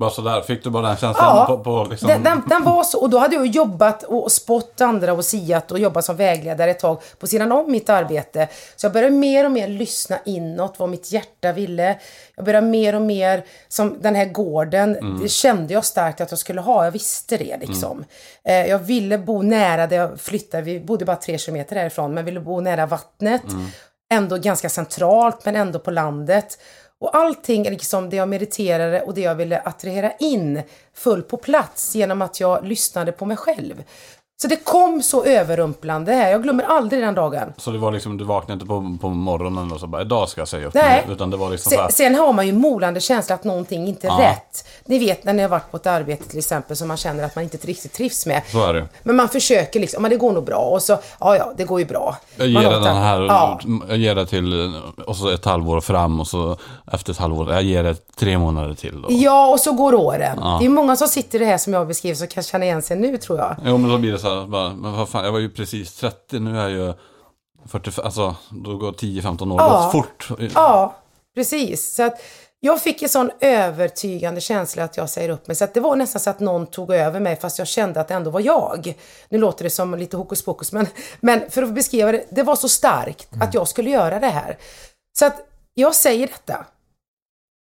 Bara 0.02 0.10
sådär, 0.10 0.40
fick 0.40 0.64
du 0.64 0.70
bara 0.70 0.86
den 0.86 0.96
känslan 0.96 1.36
Ja, 1.36 1.46
på, 1.46 1.58
på 1.58 1.86
liksom... 1.90 2.08
Den, 2.08 2.22
den, 2.22 2.42
den 2.48 2.64
var 2.64 2.84
så, 2.84 3.00
och 3.00 3.10
då 3.10 3.18
hade 3.18 3.36
jag 3.36 3.46
jobbat 3.46 4.02
och 4.02 4.32
spott 4.32 4.80
andra 4.80 5.12
och 5.12 5.24
siat 5.24 5.72
och 5.72 5.78
jobbat 5.78 6.04
som 6.04 6.16
vägledare 6.16 6.70
ett 6.70 6.78
tag 6.78 7.02
på 7.18 7.26
sidan 7.26 7.52
om 7.52 7.70
mitt 7.72 7.90
arbete. 7.90 8.48
Så 8.76 8.86
jag 8.86 8.92
började 8.92 9.16
mer 9.16 9.44
och 9.44 9.52
mer 9.52 9.68
lyssna 9.68 10.18
inåt 10.24 10.74
vad 10.78 10.88
mitt 10.88 11.12
hjärta 11.12 11.52
ville. 11.52 11.98
Jag 12.36 12.44
började 12.44 12.66
mer 12.66 12.94
och 12.94 13.02
mer, 13.02 13.44
som 13.68 13.98
den 14.00 14.14
här 14.14 14.24
gården, 14.24 15.18
det 15.22 15.28
kände 15.28 15.74
jag 15.74 15.84
starkt 15.84 16.20
att 16.20 16.30
jag 16.32 16.38
skulle 16.38 16.60
ha. 16.60 16.84
Jag 16.84 16.92
visste 16.92 17.36
det 17.36 17.56
liksom. 17.60 18.04
Eh, 18.44 18.66
jag 18.66 18.78
ville 18.78 19.18
bo 19.18 19.42
nära 19.42 19.86
där 19.86 19.96
jag 19.96 20.20
flyttade, 20.20 20.62
vi 20.62 20.80
bodde 20.80 21.04
bara 21.04 21.16
tre 21.16 21.38
kilometer 21.38 21.76
härifrån, 21.76 22.14
men 22.14 22.24
ville 22.24 22.40
bo 22.40 22.60
nära 22.60 22.86
vattnet. 22.86 23.42
Ändå 24.12 24.36
ganska 24.36 24.68
centralt, 24.68 25.44
men 25.44 25.56
ändå 25.56 25.78
på 25.78 25.90
landet. 25.90 26.58
Och 27.02 27.16
allting, 27.16 27.62
liksom 27.62 28.10
det 28.10 28.16
jag 28.16 28.28
mediterade 28.28 29.02
och 29.02 29.14
det 29.14 29.20
jag 29.20 29.34
ville 29.34 29.60
attrahera 29.60 30.12
in, 30.12 30.62
föll 30.94 31.22
på 31.22 31.36
plats 31.36 31.94
genom 31.94 32.22
att 32.22 32.40
jag 32.40 32.66
lyssnade 32.66 33.12
på 33.12 33.26
mig 33.26 33.36
själv. 33.36 33.84
Så 34.42 34.48
det 34.48 34.56
kom 34.56 35.02
så 35.02 35.24
överrumplande 35.24 36.12
här. 36.12 36.30
Jag 36.30 36.42
glömmer 36.42 36.64
aldrig 36.64 37.02
den 37.02 37.14
dagen. 37.14 37.52
Så 37.56 37.70
det 37.70 37.78
var 37.78 37.92
liksom, 37.92 38.16
du 38.18 38.24
vaknade 38.24 38.52
inte 38.52 38.66
på, 38.66 38.96
på 39.00 39.08
morgonen 39.08 39.72
och 39.72 39.80
så 39.80 39.86
bara, 39.86 40.02
idag 40.02 40.28
ska 40.28 40.40
jag 40.40 40.48
säga 40.48 40.66
upp 40.66 40.74
Nej. 40.74 41.04
Utan 41.10 41.30
det 41.30 41.36
var 41.36 41.50
liksom 41.50 41.70
Sen, 41.70 41.92
sen 41.92 42.14
har 42.14 42.32
man 42.32 42.46
ju 42.46 42.52
molande 42.52 43.00
känsla 43.00 43.34
att 43.34 43.44
någonting 43.44 43.86
inte 43.88 44.06
är 44.06 44.10
Ja. 44.10 44.18
rätt. 44.30 44.64
Ni 44.84 44.98
vet 44.98 45.24
när 45.24 45.32
ni 45.32 45.42
har 45.42 45.48
varit 45.48 45.70
på 45.70 45.76
ett 45.76 45.86
arbete 45.86 46.28
till 46.28 46.38
exempel 46.38 46.76
som 46.76 46.88
man 46.88 46.96
känner 46.96 47.24
att 47.24 47.34
man 47.34 47.44
inte 47.44 47.56
riktigt 47.56 47.92
trivs 47.92 48.26
med. 48.26 48.42
så 48.52 48.64
är 48.66 48.74
det. 48.74 48.88
Men 49.02 49.16
man 49.16 49.28
försöker 49.28 49.80
liksom, 49.80 50.02
men 50.02 50.10
det 50.10 50.16
går 50.16 50.32
nog 50.32 50.44
bra. 50.44 50.56
Och 50.58 50.82
så, 50.82 50.98
ja 51.20 51.36
ja, 51.36 51.52
det 51.56 51.64
går 51.64 51.80
ju 51.80 51.86
bra. 51.86 52.16
Jag 52.36 52.46
ger 52.48 52.62
låter- 52.62 52.80
den 52.80 52.96
här, 52.96 53.20
Ja. 53.20 53.60
jag 53.88 53.96
ger 53.98 54.14
det 54.14 54.26
till, 54.26 54.72
och 55.06 55.16
så 55.16 55.28
ett 55.30 55.44
halvår 55.44 55.80
fram 55.80 56.20
och 56.20 56.26
så 56.26 56.56
efter 56.92 57.12
ett 57.12 57.18
halvår, 57.18 57.52
jag 57.52 57.62
ger 57.62 57.82
det 57.82 57.96
tre 58.16 58.38
månader 58.38 58.74
till 58.74 59.02
då. 59.02 59.08
Ja, 59.10 59.46
och 59.52 59.60
så 59.60 59.72
går 59.72 59.94
åren. 59.94 60.36
Det 60.60 60.64
är 60.66 60.68
många 60.68 60.96
som 60.96 61.08
sitter 61.08 61.36
i 61.36 61.44
det 61.44 61.50
här 61.50 61.58
som 61.58 61.72
jag 61.72 61.86
beskriver 61.88 62.14
som 62.16 62.26
kan 62.26 62.42
känna 62.42 62.64
igen 62.64 62.82
sig 62.82 62.96
nu 62.96 63.16
tror 63.18 63.38
jag. 63.38 63.56
Jo 63.64 63.78
men 63.78 63.90
då 63.90 63.98
blir 63.98 64.12
det 64.12 64.18
så 64.18 64.28
här, 64.28 64.31
bara, 64.46 64.74
men 64.74 64.92
vad 64.92 65.08
fan, 65.08 65.24
jag 65.24 65.32
var 65.32 65.38
ju 65.38 65.50
precis 65.50 65.94
30, 65.94 66.38
nu 66.38 66.58
är 66.58 66.68
jag 66.68 66.70
ju 66.70 66.94
45, 67.66 68.04
alltså 68.04 68.36
då 68.50 68.76
går 68.76 68.92
10-15 68.92 69.52
år, 69.52 69.60
Ja. 69.60 69.82
gått 69.82 69.92
fort. 69.92 70.28
Ja, 70.54 70.94
precis. 71.34 71.94
Så 71.94 72.02
att 72.02 72.20
jag 72.60 72.82
fick 72.82 73.02
en 73.02 73.08
sån 73.08 73.30
övertygande 73.40 74.40
känsla 74.40 74.84
att 74.84 74.96
jag 74.96 75.10
säger 75.10 75.28
upp 75.28 75.46
mig. 75.46 75.56
Så 75.56 75.64
att 75.64 75.74
det 75.74 75.80
var 75.80 75.96
nästan 75.96 76.20
så 76.20 76.30
att 76.30 76.40
någon 76.40 76.66
tog 76.66 76.90
över 76.94 77.20
mig 77.20 77.36
fast 77.36 77.58
jag 77.58 77.68
kände 77.68 78.00
att 78.00 78.08
det 78.08 78.14
ändå 78.14 78.30
var 78.30 78.40
jag. 78.40 78.94
Nu 79.28 79.38
låter 79.38 79.64
det 79.64 79.70
som 79.70 79.94
lite 79.94 80.16
hokus 80.16 80.44
pokus 80.44 80.72
men, 80.72 80.86
men 81.20 81.50
för 81.50 81.62
att 81.62 81.74
beskriva 81.74 82.12
det, 82.12 82.24
det 82.30 82.42
var 82.42 82.56
så 82.56 82.68
starkt 82.68 83.28
att 83.40 83.54
jag 83.54 83.68
skulle 83.68 83.90
göra 83.90 84.20
det 84.20 84.26
här. 84.28 84.58
Så 85.18 85.26
att 85.26 85.36
jag 85.74 85.94
säger 85.94 86.26
detta. 86.26 86.66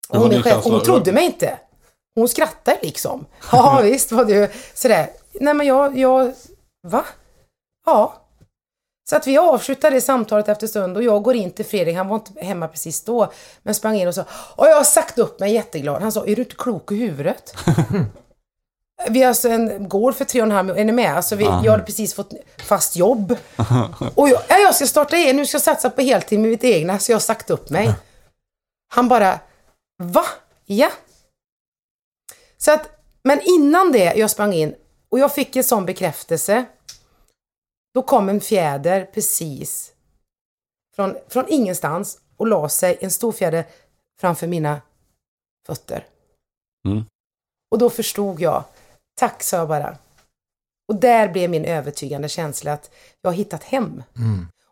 Det 0.10 0.18
Och 0.18 0.32
chef, 0.34 0.44
känsla. 0.44 0.72
hon 0.72 0.84
trodde 0.84 1.12
mig 1.12 1.26
inte. 1.26 1.60
Hon 2.16 2.30
skrattade 2.30 2.78
liksom. 2.82 3.26
Ja 3.52 3.80
visst 3.84 4.12
var 4.12 4.26
det 4.26 4.52
sådär. 4.74 5.10
Nej 5.34 5.54
men 5.54 5.68
jag, 5.68 5.98
jag, 5.98 6.34
va? 6.88 7.06
Ja. 7.86 8.18
Så 9.10 9.16
att 9.16 9.28
vi 9.28 9.38
avslutade 9.38 9.96
det 9.96 10.02
samtalet 10.02 10.50
efter 10.50 10.68
stund 10.68 10.98
och 10.98 11.04
jag 11.04 11.24
går 11.24 11.36
in 11.36 11.52
till 11.52 11.66
Fredrik, 11.66 11.96
han 11.96 12.08
var 12.08 12.16
inte 12.16 12.46
hemma 12.46 12.68
precis 12.68 13.04
då, 13.04 13.32
men 13.64 13.76
sprang 13.76 13.96
in 13.96 14.08
och 14.08 14.16
sa 14.16 14.26
och 14.56 14.68
jag 14.68 14.76
har 14.76 14.84
sagt 14.84 15.18
upp 15.18 15.40
mig 15.40 15.54
jätteglad. 15.54 16.02
Han 16.02 16.12
sa, 16.12 16.26
är 16.26 16.36
du 16.36 16.42
inte 16.42 16.56
klok 16.56 16.92
i 16.92 16.96
huvudet? 16.96 17.54
vi 19.10 19.22
har 19.22 19.28
alltså 19.28 19.50
en 19.50 19.90
gård 19.90 20.16
för 20.16 20.26
tre 20.26 20.42
och 20.42 20.48
en 20.48 20.52
halv 20.52 20.66
miljoner, 20.66 20.82
är 20.82 20.86
ni 20.86 20.92
med? 20.92 21.16
Alltså 21.16 21.36
vi, 21.36 21.44
jag 21.44 21.72
hade 21.72 21.84
precis 21.84 22.14
fått 22.14 22.34
fast 22.58 22.96
jobb. 22.96 23.38
Och 24.16 24.30
jag, 24.30 24.42
ja, 24.48 24.58
jag 24.58 24.76
ska 24.76 24.88
starta 24.88 25.18
igen, 25.18 25.36
nu 25.36 25.46
ska 25.46 25.56
jag 25.56 25.62
satsa 25.62 25.90
på 25.90 26.02
heltid 26.02 26.40
med 26.40 26.50
mitt 26.50 26.64
egna, 26.64 27.00
så 27.00 27.12
jag 27.12 27.16
har 27.16 27.22
sagt 27.22 27.50
upp 27.50 27.70
mig. 27.70 27.94
Han 28.94 29.08
bara, 29.08 29.40
va? 30.04 30.26
Ja. 30.66 30.92
Så 32.58 32.72
att, 32.72 32.90
men 33.24 33.40
innan 33.44 33.92
det 33.92 34.14
jag 34.16 34.30
sprang 34.30 34.54
in 34.54 34.76
och 35.12 35.20
jag 35.20 35.36
fick 35.36 35.56
en 35.56 35.64
sån 35.64 35.86
bekräftelse. 35.86 36.66
Då 37.94 38.02
kom 38.02 38.30
en 38.30 38.42
fjäder 38.42 39.06
precis 39.06 39.94
från, 40.96 41.18
från 41.28 41.46
ingenstans 41.48 42.20
och 42.38 42.48
la 42.48 42.70
sig 42.70 42.98
en 43.02 43.12
stor 43.12 43.32
fjäder 43.32 43.66
framför 44.20 44.48
mina 44.48 44.82
fötter. 45.66 46.08
Mm. 46.86 47.06
Och 47.72 47.78
då 47.78 47.90
förstod 47.90 48.40
jag. 48.40 48.64
Tack 49.16 49.44
sa 49.44 49.58
jag 49.58 49.68
bara. 49.68 49.98
Och 50.88 50.96
där 50.96 51.30
blev 51.30 51.50
min 51.50 51.66
övertygande 51.66 52.30
känsla 52.30 52.74
att 52.74 52.92
jag 53.22 53.30
har 53.32 53.36
hittat 53.36 53.64
hem. 53.64 54.04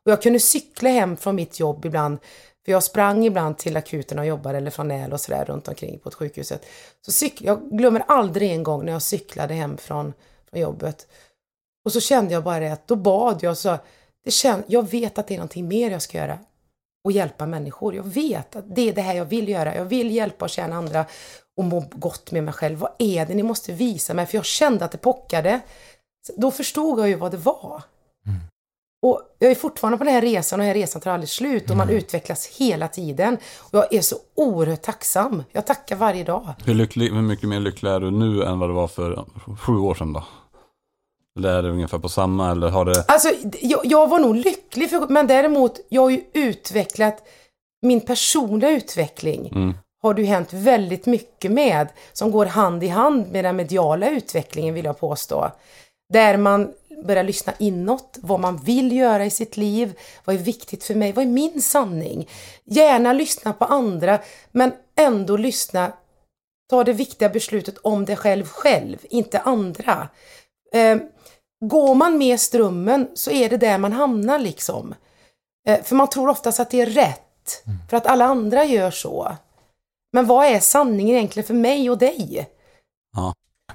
Och 0.04 0.12
jag 0.12 0.22
kunde 0.22 0.40
cykla 0.40 0.90
hem 0.90 1.18
från 1.18 1.36
mitt 1.36 1.60
jobb 1.60 1.86
ibland. 1.86 2.18
För 2.66 2.72
jag 2.72 2.84
sprang 2.84 3.26
ibland 3.26 3.58
till 3.58 3.78
akuten 3.78 4.20
och 4.20 4.26
jobbade 4.26 4.58
eller 4.58 4.72
från 4.72 4.88
Näl 4.88 5.14
och 5.14 5.22
sådär 5.22 5.46
runt 5.46 5.68
omkring 5.68 6.00
på 6.00 6.10
ett 6.10 6.16
sjukhuset. 6.16 6.66
Så 7.06 7.12
cyk- 7.12 7.44
jag 7.46 7.70
glömmer 7.72 8.04
aldrig 8.08 8.52
en 8.52 8.64
gång 8.64 8.86
när 8.86 8.92
jag 8.92 9.02
cyklade 9.02 9.54
hem 9.54 9.78
från, 9.78 10.14
från 10.50 10.60
jobbet. 10.60 11.08
Och 11.86 11.94
så 11.94 12.00
kände 12.00 12.34
jag 12.34 12.44
bara 12.44 12.60
det 12.60 12.74
att 12.74 12.88
då 12.88 12.96
bad 12.96 13.44
jag 13.44 13.52
och 13.52 13.58
sa, 13.58 13.78
det 14.24 14.30
kän- 14.30 14.64
jag 14.68 14.90
vet 14.90 15.18
att 15.18 15.28
det 15.28 15.34
är 15.34 15.38
någonting 15.38 15.68
mer 15.68 15.92
jag 15.92 16.02
ska 16.02 16.18
göra. 16.18 16.40
Och 17.04 17.12
hjälpa 17.12 17.46
människor. 17.46 17.96
Jag 17.96 18.04
vet 18.04 18.56
att 18.56 18.76
det 18.76 18.90
är 18.90 18.94
det 18.94 19.02
här 19.02 19.14
jag 19.14 19.26
vill 19.26 19.50
göra. 19.50 19.76
Jag 19.76 19.86
vill 19.86 20.12
hjälpa 20.12 20.46
och 20.46 20.50
tjäna 20.50 20.76
andra 20.76 21.06
och 21.58 21.64
må 21.64 21.84
gott 21.92 22.32
med 22.32 22.44
mig 22.44 22.54
själv. 22.54 22.80
Vad 22.80 22.92
är 22.98 23.26
det 23.26 23.34
ni 23.34 23.44
måste 23.44 23.72
visa 23.74 24.14
mig? 24.14 24.26
För 24.26 24.38
jag 24.38 24.46
kände 24.46 24.86
att 24.86 24.92
det 24.92 24.98
pockade. 24.98 25.60
Så 26.28 26.34
Då 26.38 26.52
förstod 26.52 27.00
jag 27.00 27.10
ju 27.10 27.16
vad 27.16 27.32
det 27.32 27.38
var. 27.38 27.82
Och 29.02 29.22
jag 29.40 29.52
är 29.52 29.56
fortfarande 29.56 29.98
på 29.98 30.04
den 30.04 30.14
här 30.14 30.22
resan 30.22 30.60
och 30.60 30.66
den 30.66 30.68
här 30.68 30.82
resan 30.82 31.02
tar 31.02 31.12
aldrig 31.12 31.30
slut 31.30 31.70
och 31.70 31.78
man 31.78 31.90
utvecklas 31.90 32.48
hela 32.48 32.88
tiden. 32.88 33.38
Och 33.58 33.80
jag 33.80 33.94
är 33.94 34.02
så 34.02 34.16
oerhört 34.36 34.82
tacksam. 34.82 35.44
Jag 35.52 35.66
tackar 35.66 35.96
varje 35.96 36.24
dag. 36.24 36.54
Hur, 36.66 36.74
lycklig, 36.74 37.10
hur 37.14 37.22
mycket 37.22 37.50
mer 37.50 37.60
lycklig 37.60 37.92
är 37.92 38.00
du 38.00 38.12
nu 38.12 38.44
än 38.44 38.60
vad 38.60 38.70
du 38.70 38.74
var 38.74 38.88
för 38.88 39.26
sju 39.60 39.78
år 39.78 39.96
sedan 39.96 40.14
då? 40.14 40.24
Eller 41.38 41.54
är 41.54 41.64
det 41.64 41.70
ungefär 41.70 42.00
på 42.00 42.10
samma, 42.10 42.52
eller 42.52 42.70
har 42.70 42.86
det... 42.86 43.06
Alltså, 43.08 43.30
jag, 43.62 43.80
jag 43.84 44.10
var 44.10 44.20
nog 44.20 44.36
lycklig, 44.36 44.90
för, 44.90 45.08
men 45.08 45.28
däremot, 45.28 45.80
jag 45.90 46.02
har 46.02 46.10
ju 46.10 46.22
utvecklat 46.34 47.24
min 47.82 48.02
personliga 48.02 48.70
utveckling. 48.70 49.74
Har 50.02 50.14
det 50.14 50.22
ju 50.22 50.28
hänt 50.28 50.54
väldigt 50.54 51.06
mycket 51.06 51.52
med, 51.52 51.88
som 52.14 52.32
går 52.32 52.46
hand 52.46 52.84
i 52.84 52.88
hand 52.88 53.32
med 53.32 53.46
den 53.46 53.56
mediala 53.56 54.10
utvecklingen 54.10 54.74
vill 54.74 54.86
jag 54.86 55.00
påstå. 55.00 55.52
Där 56.14 56.38
man 56.38 56.70
börjar 57.06 57.24
lyssna 57.24 57.54
inåt, 57.60 58.18
vad 58.22 58.40
man 58.40 58.58
vill 58.58 58.92
göra 58.98 59.26
i 59.26 59.30
sitt 59.30 59.58
liv, 59.58 59.94
vad 60.26 60.36
är 60.36 60.40
viktigt 60.40 60.84
för 60.84 60.96
mig, 60.96 61.14
vad 61.14 61.26
är 61.26 61.30
min 61.30 61.62
sanning? 61.62 62.30
Gärna 62.66 63.14
lyssna 63.14 63.54
på 63.54 63.66
andra, 63.66 64.20
men 64.52 64.72
ändå 64.96 65.38
lyssna, 65.38 65.94
ta 66.70 66.84
det 66.84 66.94
viktiga 66.94 67.30
beslutet 67.30 67.78
om 67.78 68.06
dig 68.06 68.16
själv 68.16 68.46
själv, 68.46 68.98
inte 69.10 69.40
andra. 69.40 70.10
Eh, 70.74 70.98
går 71.66 71.96
man 71.96 72.18
med 72.18 72.40
strömmen 72.40 73.08
så 73.14 73.32
är 73.32 73.50
det 73.50 73.58
där 73.58 73.78
man 73.78 73.94
hamnar 73.94 74.40
liksom. 74.40 74.96
Eh, 75.68 75.84
för 75.84 75.96
man 75.96 76.10
tror 76.10 76.30
oftast 76.30 76.60
att 76.60 76.72
det 76.72 76.82
är 76.82 76.86
rätt, 76.86 77.64
för 77.90 77.98
att 77.98 78.06
alla 78.06 78.26
andra 78.26 78.66
gör 78.66 78.92
så. 78.92 79.36
Men 80.14 80.28
vad 80.28 80.46
är 80.46 80.60
sanningen 80.60 81.16
egentligen 81.16 81.48
för 81.48 81.54
mig 81.54 81.90
och 81.90 81.98
dig? 81.98 82.50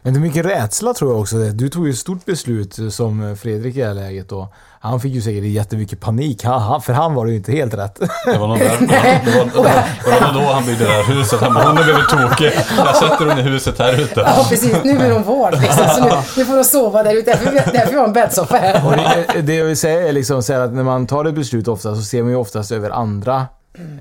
Men 0.06 0.14
det 0.14 0.18
är 0.18 0.20
mycket 0.20 0.46
rädsla 0.46 0.94
tror 0.94 1.10
jag 1.12 1.20
också. 1.20 1.36
Du 1.36 1.68
tog 1.68 1.86
ju 1.86 1.92
ett 1.92 1.98
stort 1.98 2.24
beslut 2.24 2.78
som 2.90 3.36
Fredrik 3.36 3.76
i 3.76 3.80
det 3.80 3.86
här 3.86 3.94
läget 3.94 4.32
och 4.32 4.52
han 4.80 5.00
fick 5.00 5.14
ju 5.14 5.22
säkert 5.22 5.44
jättemycket 5.44 6.00
panik. 6.00 6.44
Han, 6.44 6.62
han- 6.62 6.82
för 6.82 6.92
han 6.92 7.14
var 7.14 7.24
det 7.26 7.30
ju 7.30 7.36
inte 7.36 7.52
helt 7.52 7.74
rätt. 7.74 8.00
Det 8.26 8.38
var 8.38 8.48
nog 8.48 8.58
där, 8.58 8.76
det 9.24 9.38
var, 9.38 9.44
det 9.44 9.56
var, 9.58 9.64
det 10.04 10.24
var 10.24 10.32
då 10.46 10.52
han 10.52 10.66
byggde 10.66 10.84
det 10.84 10.90
här 10.90 11.02
huset. 11.14 11.40
Han 11.40 11.54
bara, 11.54 11.64
hon 11.64 11.76
har 11.76 11.84
blivit 11.84 12.08
tokig. 12.08 12.52
Jag 12.76 12.96
sätter 12.96 13.26
hon 13.26 13.38
i 13.38 13.42
huset 13.42 13.78
här 13.78 14.00
ute. 14.00 14.20
Ja, 14.20 14.46
precis. 14.48 14.76
Nu 14.84 14.98
är 14.98 15.10
de 15.10 15.22
vård 15.22 15.52
liksom. 15.60 15.84
Så 15.88 16.04
nu, 16.04 16.10
nu 16.36 16.44
får 16.44 16.56
de 16.56 16.64
sova 16.64 17.02
där 17.02 17.14
ute. 17.16 17.30
Därför, 17.30 17.52
därför 17.72 17.92
vi 17.92 17.98
har 17.98 18.04
en 18.06 18.12
bäddsoffa 18.12 18.56
här. 18.56 18.86
Och 18.86 18.92
det, 19.34 19.42
det 19.42 19.54
jag 19.54 19.64
vill 19.64 19.76
säga 19.76 20.08
är 20.08 20.12
liksom 20.12 20.42
så 20.42 20.52
här 20.52 20.60
att 20.60 20.72
när 20.72 20.82
man 20.84 21.06
tar 21.06 21.24
ett 21.24 21.34
beslut 21.34 21.68
ofta 21.68 21.94
så 21.96 22.02
ser 22.02 22.22
man 22.22 22.30
ju 22.30 22.36
oftast 22.36 22.72
över 22.72 22.90
andra 22.90 23.46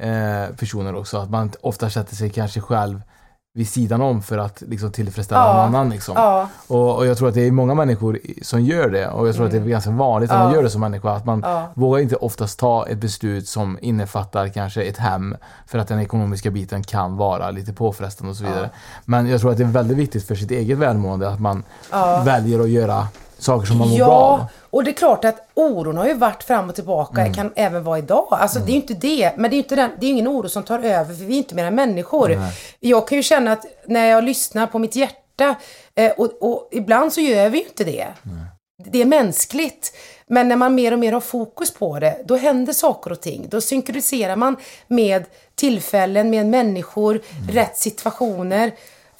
eh, 0.02 0.56
personer 0.60 0.96
också. 0.96 1.18
Att 1.18 1.30
man 1.30 1.52
ofta 1.62 1.90
sätter 1.90 2.16
sig 2.16 2.30
kanske 2.30 2.62
själv 2.62 3.02
vid 3.56 3.70
sidan 3.70 4.02
om 4.02 4.22
för 4.22 4.38
att 4.38 4.64
liksom 4.68 4.92
tillfredsställa 4.92 5.42
Ja. 5.48 5.54
någon 5.54 5.76
annan. 5.76 5.90
Liksom. 5.90 6.14
Ja, 6.18 6.50
Och, 6.68 6.96
och 6.98 7.06
jag 7.06 7.18
tror 7.18 7.28
att 7.28 7.34
det 7.34 7.48
är 7.48 7.52
många 7.52 7.74
människor 7.74 8.20
som 8.42 8.62
gör 8.62 8.90
det. 8.90 9.08
Och 9.08 9.28
jag 9.28 9.36
tror 9.36 9.46
att 9.46 9.52
det 9.52 9.58
är 9.58 9.62
ganska 9.66 9.92
vanligt 9.92 10.32
att 10.32 10.38
man 10.40 10.48
Ja. 10.50 10.56
gör 10.56 10.64
det 10.64 10.70
som 10.70 10.82
människa. 10.82 11.12
Att 11.12 11.26
man 11.26 11.46
vågar 11.74 12.00
inte 12.02 12.16
oftast 12.16 12.60
ta 12.60 12.88
ett 12.88 12.98
beslut 12.98 13.48
som 13.48 13.78
innefattar 13.82 14.48
kanske 14.48 14.84
ett 14.84 14.98
hem. 14.98 15.36
För 15.68 15.80
att 15.80 15.88
den 15.88 16.00
ekonomiska 16.00 16.52
biten 16.52 16.84
kan 16.84 17.18
vara 17.18 17.52
lite 17.52 17.74
påfrestande 17.74 18.32
och 18.32 18.38
så 18.38 18.44
vidare. 18.44 18.70
Men 19.06 19.28
jag 19.28 19.42
tror 19.42 19.52
att 19.52 19.58
det 19.58 19.64
är 19.64 19.68
väldigt 19.68 19.98
viktigt 19.98 20.28
för 20.28 20.36
sitt 20.36 20.52
eget 20.52 20.78
välmående 20.78 21.30
att 21.30 21.40
man 21.40 21.64
väljer 22.26 22.60
att 22.60 22.70
göra 22.70 23.08
saker 23.44 23.68
som 23.68 23.78
man 23.78 23.90
mår 23.90 23.98
bra 23.98 24.08
av. 24.08 24.40
ja. 24.40 24.48
och 24.70 24.84
det 24.84 24.92
är 24.92 24.94
klart 24.94 25.26
att 25.26 25.48
oron 25.54 25.98
har 25.98 26.08
ju 26.08 26.14
varit 26.14 26.44
fram 26.44 26.70
och 26.70 26.76
tillbaka. 26.76 27.22
Mm. 27.22 27.34
kan 27.34 27.52
även 27.56 27.84
vara 27.84 27.98
idag. 27.98 28.28
Alltså 28.32 28.60
det 28.60 28.66
är 28.66 28.74
ju 28.74 28.82
inte 28.82 28.94
det. 28.94 29.32
Men 29.38 29.50
det 29.50 29.54
är 29.54 29.58
ju 29.58 29.64
inte 29.64 29.76
den, 29.76 29.92
det 30.00 30.06
är 30.06 30.10
ingen 30.10 30.28
oro 30.28 30.50
som 30.50 30.64
tar 30.64 30.80
över 30.80 31.16
för 31.16 31.26
vi 31.26 31.34
är 31.34 31.38
inte 31.38 31.56
mera 31.56 31.72
människor. 31.72 32.42
Jag 32.80 33.08
kan 33.08 33.16
ju 33.16 33.24
känna 33.24 33.52
att 33.52 33.66
när 33.88 34.06
jag 34.06 34.24
lyssnar 34.24 34.68
på 34.68 34.80
mitt 34.80 34.96
hjärta 34.96 35.56
eh, 35.96 36.12
och, 36.12 36.32
och 36.42 36.70
ibland 36.72 37.14
så 37.14 37.22
gör 37.22 37.50
vi 37.50 37.58
ju 37.58 37.64
inte 37.64 37.84
det. 37.84 38.08
Det 38.86 39.02
är 39.02 39.06
mänskligt. 39.06 39.94
Men 40.28 40.48
när 40.48 40.56
man 40.56 40.76
mer 40.76 40.92
och 40.92 41.00
mer 41.00 41.12
har 41.14 41.22
fokus 41.22 41.74
på 41.74 42.00
det, 42.00 42.22
då 42.26 42.36
händer 42.36 42.74
saker 42.74 43.12
och 43.12 43.22
ting. 43.22 43.48
Då 43.50 43.62
synkroniserar 43.62 44.36
man 44.36 44.56
med 44.88 45.26
tillfällen, 45.56 46.30
med 46.30 46.46
människor, 46.46 47.22
rätt 47.52 47.78
situationer. 47.78 48.72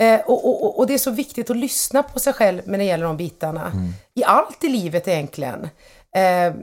Eh, 0.04 0.20
och, 0.20 0.46
och, 0.64 0.80
och- 0.80 0.88
det 0.88 0.94
är 0.94 0.98
så 0.98 1.12
viktigt 1.12 1.50
att 1.50 1.58
lyssna 1.58 2.04
på 2.04 2.20
sig 2.20 2.34
själv 2.34 2.62
när 2.66 2.78
det 2.78 2.84
gäller 2.84 3.06
de 3.06 3.18
bitarna. 3.18 3.72
I 4.14 4.24
allt 4.24 4.64
i 4.64 4.70
livet 4.70 5.08
egentligen. 5.08 5.70
Eh, 6.16 6.54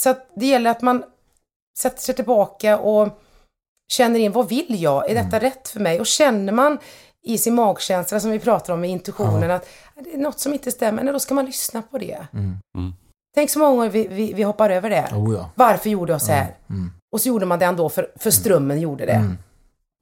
så 0.00 0.10
att 0.10 0.30
det 0.36 0.46
gäller 0.46 0.70
att 0.70 0.82
man 0.82 1.02
sätter 1.78 2.00
sig 2.02 2.14
tillbaka 2.14 2.78
och 2.78 3.08
känner 3.92 4.20
in, 4.20 4.32
vad 4.32 4.48
vill 4.48 4.82
jag? 4.82 5.10
Är 5.10 5.14
detta 5.14 5.38
rätt 5.40 5.68
för 5.68 5.80
mig? 5.80 6.00
Och 6.00 6.06
känner 6.06 6.52
man 6.52 6.78
i 7.22 7.38
sin 7.38 7.54
magkänsla, 7.54 8.20
som 8.20 8.30
vi 8.30 8.38
pratar 8.38 8.72
om 8.74 8.80
med 8.80 8.90
intuitionen, 8.90 9.50
att 9.50 9.66
det 10.04 10.14
är 10.14 10.18
något 10.18 10.38
som 10.40 10.52
inte 10.52 10.70
stämmer, 10.70 11.02
nej, 11.02 11.12
då 11.12 11.20
ska 11.20 11.34
man 11.34 11.44
lyssna 11.46 11.82
på 11.82 11.98
det. 11.98 12.26
Mm. 12.32 12.56
Mm. 12.78 12.92
Tänk 13.34 13.50
så 13.50 13.58
många 13.58 13.70
gånger 13.76 13.90
vi, 13.90 14.08
vi, 14.08 14.32
vi 14.32 14.42
hoppar 14.42 14.70
över 14.70 14.90
det. 14.90 15.08
Oh, 15.14 15.34
ja. 15.34 15.50
Varför 15.54 15.90
gjorde 15.90 16.12
jag 16.12 16.22
så 16.22 16.32
här? 16.32 16.56
Mm. 16.70 16.90
Och 17.12 17.20
så 17.20 17.28
gjorde 17.28 17.46
man 17.46 17.58
det 17.58 17.64
ändå 17.64 17.88
för, 17.88 18.10
för 18.16 18.30
strömmen 18.30 18.80
gjorde 18.80 19.06
det. 19.06 19.12
Mm. 19.12 19.38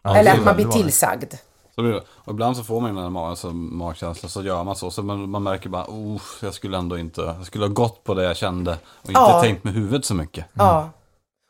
Ja, 0.03 0.17
Eller 0.17 0.33
så 0.33 0.39
att 0.39 0.45
man 0.45 0.57
blir 0.57 0.67
det. 0.67 0.73
tillsagd. 0.73 1.35
Så 1.79 1.83
blir 1.83 1.93
det. 1.93 2.03
Och 2.09 2.33
ibland 2.33 2.57
så 2.57 2.65
får 2.65 2.81
man 2.81 2.91
ju 2.91 3.03
den 3.03 3.17
här 3.17 3.29
alltså, 3.29 3.51
magkänslan, 3.53 4.31
så 4.31 4.43
gör 4.43 4.65
man 4.65 4.77
så. 4.77 4.91
Så 4.91 5.03
man, 5.03 5.31
man 5.31 5.43
märker 5.43 5.69
bara, 5.69 5.85
oh, 5.89 6.21
jag 6.43 6.55
skulle 6.55 6.79
ändå 6.79 6.99
inte, 6.99 7.21
jag 7.21 7.47
skulle 7.47 7.65
ha 7.65 7.73
gått 7.73 8.05
på 8.05 8.15
det 8.15 8.23
jag 8.23 8.37
kände. 8.37 8.73
Och 8.73 9.09
inte 9.09 9.21
Ja. 9.21 9.41
tänkt 9.43 9.65
med 9.65 9.75
huvudet 9.75 10.05
så 10.05 10.15
mycket. 10.15 10.45
Ja. 10.55 10.91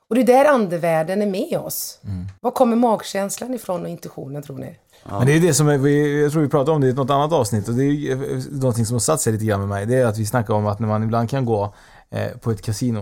Och 0.08 0.14
det 0.14 0.20
är 0.20 0.26
där 0.26 0.44
andevärlden 0.44 1.23
är 1.23 1.26
med 1.26 1.58
oss. 1.58 1.99
Mm. 2.04 2.26
Var 2.40 2.50
kommer 2.50 2.76
magkänslan 2.76 3.54
ifrån 3.54 3.82
och 3.82 3.88
intuitionen 3.88 4.42
tror 4.42 4.58
ni? 4.58 4.76
Men 5.04 5.26
det 5.26 5.32
är 5.32 5.40
det 5.40 5.54
som 5.54 5.68
är, 5.68 5.78
vi, 5.78 6.23
jag 6.23 6.32
tror 6.32 6.42
vi 6.42 6.49
pratade 6.49 6.70
om 6.70 6.80
det 6.80 6.88
i 6.88 6.92
något 6.92 7.11
annat 7.11 7.32
avsnitt 7.32 7.68
och 7.68 7.75
det 7.75 7.85
är 7.85 8.12
eh, 8.12 8.42
någonting 8.50 8.87
som 8.87 8.94
har 8.94 9.00
satt 9.00 9.20
sig 9.20 9.32
lite 9.32 9.44
grann 9.44 9.61
med 9.61 9.68
mig. 9.68 9.87
Det 9.87 9.94
är 9.94 10.06
att 10.06 10.18
vi 10.18 10.26
snackar 10.26 10.54
om 10.54 10.66
att 10.66 10.78
när 10.78 10.88
man 10.88 11.02
ibland 11.02 11.30
kan 11.30 11.44
gå 11.44 11.75
eh, 12.11 12.37
på 12.40 12.50
ett 12.50 12.62
kasino 12.62 13.00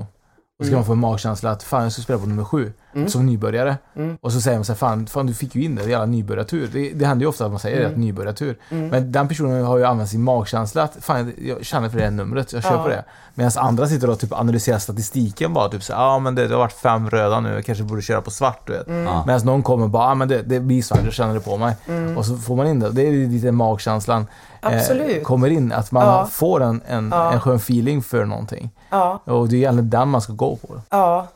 och 0.58 0.64
så 0.64 0.66
ska 0.66 0.74
man 0.76 0.84
få 0.84 0.92
en 0.92 0.98
magkänsla 0.98 1.50
att 1.50 1.62
fan 1.62 1.82
jag 1.82 1.92
ska 1.92 2.02
spela 2.02 2.18
på 2.18 2.26
nummer 2.26 2.44
sju 2.44 2.72
som 3.06 3.26
nybörjare. 3.26 3.76
Och 4.20 4.32
så 4.32 4.40
säger 4.40 4.58
man 4.58 4.64
så 4.64 4.72
här, 4.72 4.76
fan, 4.78 5.06
fan 5.06 5.26
du 5.26 5.34
fick 5.34 5.54
ju 5.54 5.62
in 5.64 5.74
det, 5.74 5.82
jävla 5.90 6.06
nybörjartur. 6.06 6.68
Det, 6.72 6.92
det 6.92 7.06
händer 7.06 7.24
ju 7.24 7.28
ofta 7.28 7.44
att 7.44 7.50
man 7.50 7.60
säger 7.60 7.80
det, 7.80 7.86
att 7.86 7.96
nybörjartur. 7.96 8.58
Men 8.68 9.12
den 9.12 9.28
personen 9.28 9.64
har 9.64 9.78
ju 9.78 9.84
använt 9.84 10.10
sin 10.10 10.22
magkänsla 10.22 10.82
att 10.82 10.96
fan 11.00 11.32
jag 11.38 11.64
känner 11.64 11.88
för 11.88 11.98
det 11.98 12.04
här 12.04 12.10
numret, 12.10 12.52
jag 12.52 12.62
kör 12.62 12.72
Ja. 12.76 12.82
på 12.82 12.88
det. 12.88 13.04
Medan 13.34 13.52
andra 13.56 13.86
sitter 13.86 14.10
och 14.10 14.18
typ 14.20 14.32
analyserar 14.32 14.78
statistiken 14.78 15.54
bara, 15.54 15.68
typ 15.68 15.82
så 15.82 15.92
ja 15.92 15.98
ah, 15.98 16.18
men 16.18 16.34
det, 16.34 16.46
det 16.48 16.54
har 16.54 16.58
varit 16.58 16.72
fem 16.72 17.10
röda 17.10 17.40
nu, 17.40 17.48
jag 17.54 17.64
kanske 17.64 17.84
borde 17.84 18.02
köra 18.02 18.20
på 18.22 18.30
svart 18.30 18.66
du 18.66 18.72
vet. 18.72 18.86
Ja. 18.88 19.24
Medan 19.26 19.40
någon 19.46 19.62
kommer 19.62 19.88
bara, 19.88 20.02
ah, 20.10 20.14
men 20.14 20.28
det, 20.28 20.42
det 20.42 20.60
blir 20.60 20.82
svart, 20.82 21.00
jag 21.04 21.12
känner 21.12 21.34
det 21.34 21.40
på 21.40 21.56
mig. 21.56 21.74
Och 22.16 22.26
så 22.26 22.36
får 22.36 22.56
man 22.56 22.66
in 22.66 22.80
det. 22.80 22.90
Det 22.90 23.02
är 23.08 23.28
lite 23.28 23.52
magkänslan 23.52 24.26
eh, 24.62 24.76
Absolut. 24.76 25.24
kommer 25.24 25.48
in, 25.50 25.72
att 25.72 25.92
man 25.92 26.06
Ja. 26.06 26.26
får 26.32 26.62
en, 26.62 26.80
en, 26.86 27.08
Ja. 27.12 27.32
en 27.32 27.40
skön 27.40 27.56
feeling 27.56 28.02
för 28.02 28.24
någonting. 28.24 28.70
Ja. 28.90 29.20
Och 29.24 29.48
det 29.48 29.56
är 29.56 29.58
egentligen 29.58 29.90
den 29.90 30.08
man 30.08 30.20
ska 30.20 30.32
gå 30.32 30.56
på. 30.56 30.80
Ja, 30.90 31.26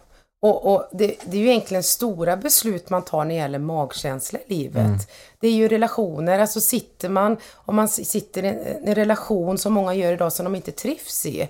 och, 0.43 0.75
och 0.75 0.89
det, 0.93 1.17
det 1.25 1.37
är 1.37 1.41
ju 1.41 1.49
egentligen 1.49 1.83
stora 1.83 2.37
beslut 2.37 2.91
man 2.91 3.05
tar 3.05 3.25
när 3.25 3.35
det 3.35 3.35
gäller 3.41 3.59
magkänsla 3.59 4.39
i 4.47 4.55
livet. 4.55 5.11
Det 5.41 5.49
är 5.49 5.53
ju 5.53 5.69
relationer, 5.69 6.39
alltså 6.39 6.61
sitter 6.61 7.09
man, 7.09 7.37
om 7.55 7.77
man 7.77 7.89
sitter 7.89 8.45
i 8.45 8.49
en, 8.49 8.59
en 8.85 8.95
relation 8.95 9.59
som 9.59 9.73
många 9.73 9.95
gör 9.95 10.13
idag 10.13 10.33
som 10.33 10.45
de 10.45 10.55
inte 10.55 10.73
trivs 10.73 11.27
i. 11.27 11.49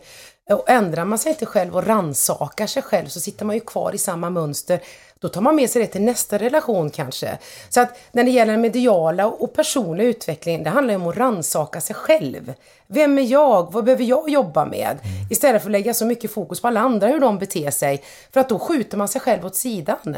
Och 0.51 0.71
ändrar 0.71 1.05
man 1.05 1.19
sig 1.19 1.33
inte 1.33 1.47
själv 1.47 1.77
och 1.77 1.87
rannsakar 1.87 2.67
sig 2.67 2.83
själv 2.83 3.07
så 3.07 3.21
sitter 3.21 3.45
man 3.45 3.57
ju 3.57 3.61
kvar 3.61 3.95
i 3.95 3.99
samma 3.99 4.31
mönster. 4.31 4.81
Då 5.19 5.29
tar 5.29 5.41
man 5.41 5.57
med 5.57 5.71
sig 5.71 5.83
det 5.83 5.89
till 5.89 6.03
nästa 6.03 6.39
relation 6.39 6.91
kanske. 6.91 7.39
Så 7.69 7.81
att 7.81 7.99
när 8.13 8.25
det 8.25 8.31
gäller 8.31 8.53
den 8.53 8.61
mediala 8.61 9.27
och 9.27 9.53
personliga 9.53 10.09
utvecklingen, 10.09 10.63
det 10.63 10.71
handlar 10.71 10.95
ju 10.95 11.01
om 11.01 11.07
att 11.07 11.17
rannsaka 11.17 11.81
sig 11.81 11.97
själv. 11.97 12.55
Vem 12.87 13.19
är 13.19 13.23
jag? 13.23 13.73
Vad 13.73 13.85
behöver 13.85 14.05
jag 14.05 14.31
jobba 14.31 14.65
med? 14.65 14.99
Istället 15.31 15.63
för 15.63 15.69
att 15.69 15.73
lägga 15.73 15.95
så 15.95 16.07
mycket 16.07 16.31
fokus 16.31 16.61
på 16.61 16.69
alla 16.69 16.81
andra, 16.81 17.07
hur 17.07 17.21
de 17.21 17.39
beter 17.39 17.71
sig. 17.71 18.03
För 18.33 18.41
att 18.41 18.49
då 18.49 18.59
skjuter 18.59 18.97
man 18.97 19.09
sig 19.09 19.21
själv 19.21 19.47
åt 19.47 19.57
sidan. 19.57 20.17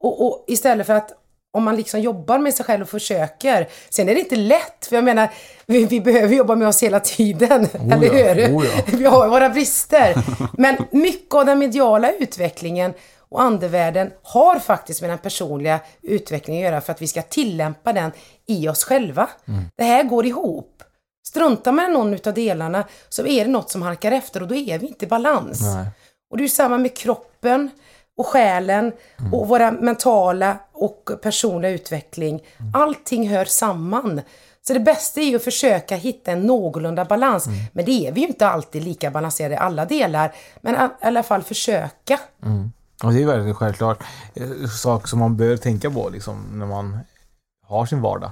Och, 0.00 0.26
och 0.26 0.44
istället 0.46 0.86
för 0.86 0.94
att 0.94 1.12
om 1.56 1.64
man 1.64 1.76
liksom 1.76 2.00
jobbar 2.00 2.38
med 2.38 2.54
sig 2.54 2.66
själv 2.66 2.82
och 2.82 2.88
försöker. 2.88 3.68
Sen 3.90 4.08
är 4.08 4.14
det 4.14 4.20
inte 4.20 4.36
lätt, 4.36 4.86
för 4.88 4.96
jag 4.96 5.04
menar, 5.04 5.28
vi, 5.66 5.84
vi 5.84 6.00
behöver 6.00 6.34
jobba 6.34 6.54
med 6.54 6.68
oss 6.68 6.82
hela 6.82 7.00
tiden. 7.00 7.68
eller 7.92 8.34
hur? 8.34 8.56
oh 8.56 8.66
ja. 8.66 8.82
Vi 8.98 9.04
har 9.04 9.28
våra 9.28 9.48
brister. 9.48 10.14
Men 10.58 10.76
mycket 10.90 11.34
av 11.34 11.46
den 11.46 11.58
mediala 11.58 12.12
utvecklingen 12.12 12.94
och 13.28 13.42
andevärlden 13.42 14.10
har 14.22 14.58
faktiskt 14.58 15.00
med 15.00 15.10
den 15.10 15.18
personliga 15.18 15.80
utvecklingen 16.02 16.66
att 16.66 16.70
göra 16.70 16.80
för 16.80 16.92
att 16.92 17.02
vi 17.02 17.08
ska 17.08 17.22
tillämpa 17.22 17.92
den 17.92 18.12
i 18.46 18.68
oss 18.68 18.84
själva. 18.84 19.28
Det 19.76 19.84
här 19.84 20.02
går 20.02 20.26
ihop. 20.26 20.82
Struntar 21.28 21.72
man 21.72 21.90
i 21.90 21.92
någon 21.92 22.14
utav 22.14 22.34
delarna 22.34 22.84
så 23.08 23.26
är 23.26 23.44
det 23.44 23.50
något 23.50 23.70
som 23.70 23.82
halkar 23.82 24.12
efter 24.12 24.42
och 24.42 24.48
då 24.48 24.54
är 24.54 24.78
vi 24.78 24.86
inte 24.86 25.04
i 25.04 25.08
balans. 25.08 25.60
Nej. 25.60 25.86
Och 26.30 26.36
det 26.36 26.44
är 26.44 26.48
samma 26.48 26.78
med 26.78 26.96
kroppen 26.96 27.70
och 28.16 28.26
själen 28.26 28.92
och 29.32 29.48
våra 29.48 29.70
mentala 29.70 30.58
och 30.72 31.10
personliga 31.22 31.70
utveckling. 31.70 32.42
Allting 32.74 33.28
hör 33.28 33.44
samman. 33.44 34.20
Så 34.66 34.72
det 34.72 34.80
bästa 34.80 35.20
är 35.20 35.24
ju 35.24 35.36
att 35.36 35.44
försöka 35.44 35.96
hitta 35.96 36.32
en 36.32 36.42
någorlunda 36.42 37.04
balans. 37.04 37.46
Men 37.72 37.84
det 37.84 38.06
är 38.06 38.12
vi 38.12 38.20
ju 38.20 38.26
inte 38.26 38.48
alltid 38.48 38.82
lika 38.84 39.10
balanserade 39.10 39.54
i 39.54 39.58
alla 39.58 39.84
delar. 39.84 40.34
Men 40.60 40.74
i 40.74 40.88
alla 41.00 41.22
fall 41.22 41.42
försöka. 41.42 42.20
Och 43.04 43.12
det 43.12 43.22
är 43.22 43.26
verkligen 43.26 43.54
självklart 43.54 44.02
eh, 44.34 44.68
sak 44.68 45.08
som 45.08 45.18
man 45.18 45.36
bör 45.36 45.56
tänka 45.56 45.90
på 45.90 46.08
liksom, 46.08 46.44
när 46.52 46.66
man 46.66 46.98
har 47.66 47.86
sin 47.86 48.00
vardag. 48.00 48.30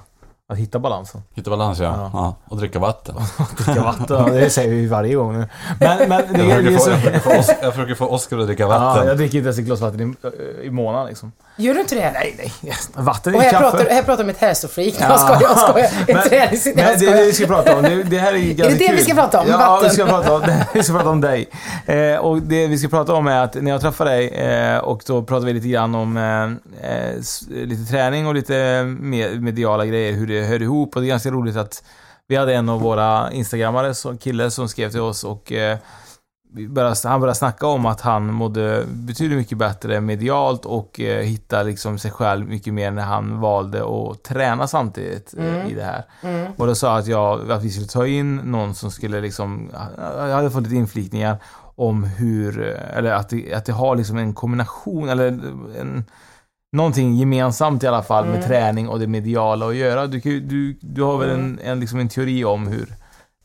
Att 0.53 0.59
hitta 0.59 0.79
balansen. 0.79 1.23
Hitta 1.35 1.51
balans 1.51 1.79
ja. 1.79 1.85
Ja. 1.85 2.11
ja. 2.13 2.35
Och 2.49 2.57
dricka 2.57 2.79
vatten. 2.79 3.15
Dricka 3.59 3.83
vatten, 3.83 4.17
ja, 4.17 4.25
det 4.33 4.51
säger 4.51 4.71
vi 4.71 4.87
varje 4.87 5.15
gång 5.15 5.33
nu. 5.39 5.49
Men, 5.81 6.09
men 6.09 6.23
det, 6.33 6.45
Jag 6.45 6.65
det, 6.65 6.79
försöker, 6.79 7.11
är 7.11 7.19
få, 7.19 7.31
jag, 7.31 7.45
så... 7.45 7.53
försöker 7.53 7.55
få 7.55 7.55
Oskar, 7.55 7.57
jag 7.63 7.75
försöker 7.75 7.95
få 7.95 8.07
Oskar 8.07 8.39
att 8.39 8.47
dricka 8.47 8.63
Ja, 8.63 8.69
vatten. 8.69 9.07
jag 9.09 9.17
dricker 9.17 9.39
inte 9.39 9.47
ens 9.47 9.59
ett 9.59 9.65
glas 9.65 9.81
vatten 9.81 10.17
i, 10.63 10.67
i 10.67 10.71
månaden 10.71 11.07
liksom. 11.09 11.33
Gör 11.57 11.75
du 11.75 11.81
inte 11.81 11.95
det? 11.95 12.11
Nej, 12.13 12.35
nej. 12.39 12.53
Vatten 12.95 13.35
Och 13.35 13.41
är 13.41 13.45
här 13.45 13.51
kaffe. 13.51 13.71
pratar, 13.71 13.91
här 13.95 14.03
pratar 14.03 14.25
om 14.25 14.31
ett 14.31 14.39
hälsofreak. 14.39 14.95
Jag 15.01 15.21
skojar, 15.21 15.41
jag 15.43 15.59
skojar. 15.59 15.91
Men- 16.07 16.17
Men 16.77 16.99
det 16.99 17.07
är 17.07 17.17
det 17.17 17.25
vi 17.25 17.33
ska 17.33 17.47
prata 17.47 17.77
om. 17.77 17.83
Det, 17.83 18.03
det 18.03 18.19
här 18.19 18.33
är 18.35 18.39
ganska 18.39 18.65
det 18.65 18.75
det 18.79 18.87
kul. 18.87 18.97
vi 18.97 19.03
ska 19.05 19.15
prata 19.15 19.41
om? 19.41 19.47
Ja, 19.49 19.59
Vatten? 19.59 19.89
vi 19.89 19.95
ska 19.95 20.07
prata 20.07 20.35
om, 20.35 20.43
vi 20.75 20.83
ska 20.83 20.93
prata 20.93 21.09
om 21.11 21.21
dig. 21.21 21.49
Eh, 21.87 22.17
och 22.19 22.43
det 22.43 22.67
vi 22.67 22.79
ska 22.79 22.89
prata 22.89 23.15
om 23.15 23.27
är 23.27 23.41
att 23.45 23.55
när 23.55 23.71
jag 23.71 23.81
träffade 23.81 24.11
dig 24.11 24.29
eh, 24.29 24.79
och 24.79 25.03
då 25.07 25.23
pratade 25.23 25.47
vi 25.47 25.53
lite 25.53 25.69
grann 25.69 25.95
om 25.95 26.17
eh, 26.17 26.91
eh, 26.91 27.15
lite 27.49 27.91
träning 27.93 28.27
och 28.27 28.35
lite 28.35 28.55
me- 28.83 29.41
mediala 29.41 29.87
grejer, 29.87 30.13
hur 30.13 30.27
det 30.27 30.34
hör 30.43 30.63
ihop. 30.63 30.97
Och 30.97 31.03
det 31.03 31.07
är 31.07 31.09
ganska 31.09 31.31
roligt 31.31 31.57
att 31.57 31.85
vi 32.27 32.37
hade 32.37 32.55
en 32.55 32.69
av 32.69 32.81
våra 32.81 33.33
instagrammare, 33.33 33.95
så- 33.95 34.17
kille, 34.17 34.51
som 34.51 34.69
skrev 34.69 34.91
till 34.91 35.01
oss 35.01 35.25
och 35.25 35.53
eh, 35.53 35.79
började, 36.69 36.97
han 37.05 37.21
började 37.21 37.39
snacka 37.39 37.67
om 37.67 37.87
att 37.87 38.01
han 38.01 38.33
mådde 38.33 38.85
betydligt 38.87 39.39
mycket 39.39 39.59
bättre 39.59 40.01
medialt 40.01 40.65
och 40.65 41.01
eh, 41.01 41.23
hitta 41.23 41.63
liksom 41.63 41.99
sig 41.99 42.11
själv 42.11 42.49
mycket 42.49 42.75
mer 42.75 42.91
när 42.91 43.03
han 43.03 43.41
valde 43.41 43.83
att 43.85 44.23
träna 44.23 44.67
samtidigt 44.67 45.35
eh, 45.39 45.71
i 45.71 45.75
det 45.75 45.85
här. 45.85 46.05
Och 46.57 46.67
då 46.67 46.75
sa 46.75 46.97
att, 46.99 47.07
jag 47.07 47.51
att 47.51 47.63
vi 47.63 47.71
skulle 47.71 47.87
ta 47.87 48.07
in 48.07 48.37
någon 48.37 48.75
som 48.75 48.91
skulle 48.91 49.21
liksom, 49.21 49.71
jag 50.19 50.35
hade 50.35 50.51
fått 50.51 50.63
lite 50.63 50.75
inflikningar 50.75 51.37
om 51.77 52.05
hur, 52.05 52.61
eller 52.69 53.11
att 53.13 53.29
det, 53.29 53.55
att 53.55 53.65
det 53.65 53.73
har 53.73 53.97
liksom 53.97 54.19
en 54.19 54.35
kombination 54.35 55.09
eller 55.09 55.27
en 55.81 56.05
någonting 56.75 57.15
gemensamt 57.17 57.83
i 57.83 57.87
alla 57.87 58.03
fall 58.03 58.25
Mm. 58.25 58.37
med 58.39 58.47
träning 58.49 58.89
och 58.89 59.01
det 59.01 59.07
mediala 59.07 59.67
att 59.69 59.75
göra. 59.77 60.07
Du, 60.07 60.41
du, 60.41 60.79
du 60.81 61.03
har 61.03 61.19
väl 61.19 61.31
en, 61.31 61.61
en, 61.65 61.81
liksom 61.81 61.99
en 62.01 62.09
teori 62.09 62.45
om 62.45 62.67
hur 62.67 62.95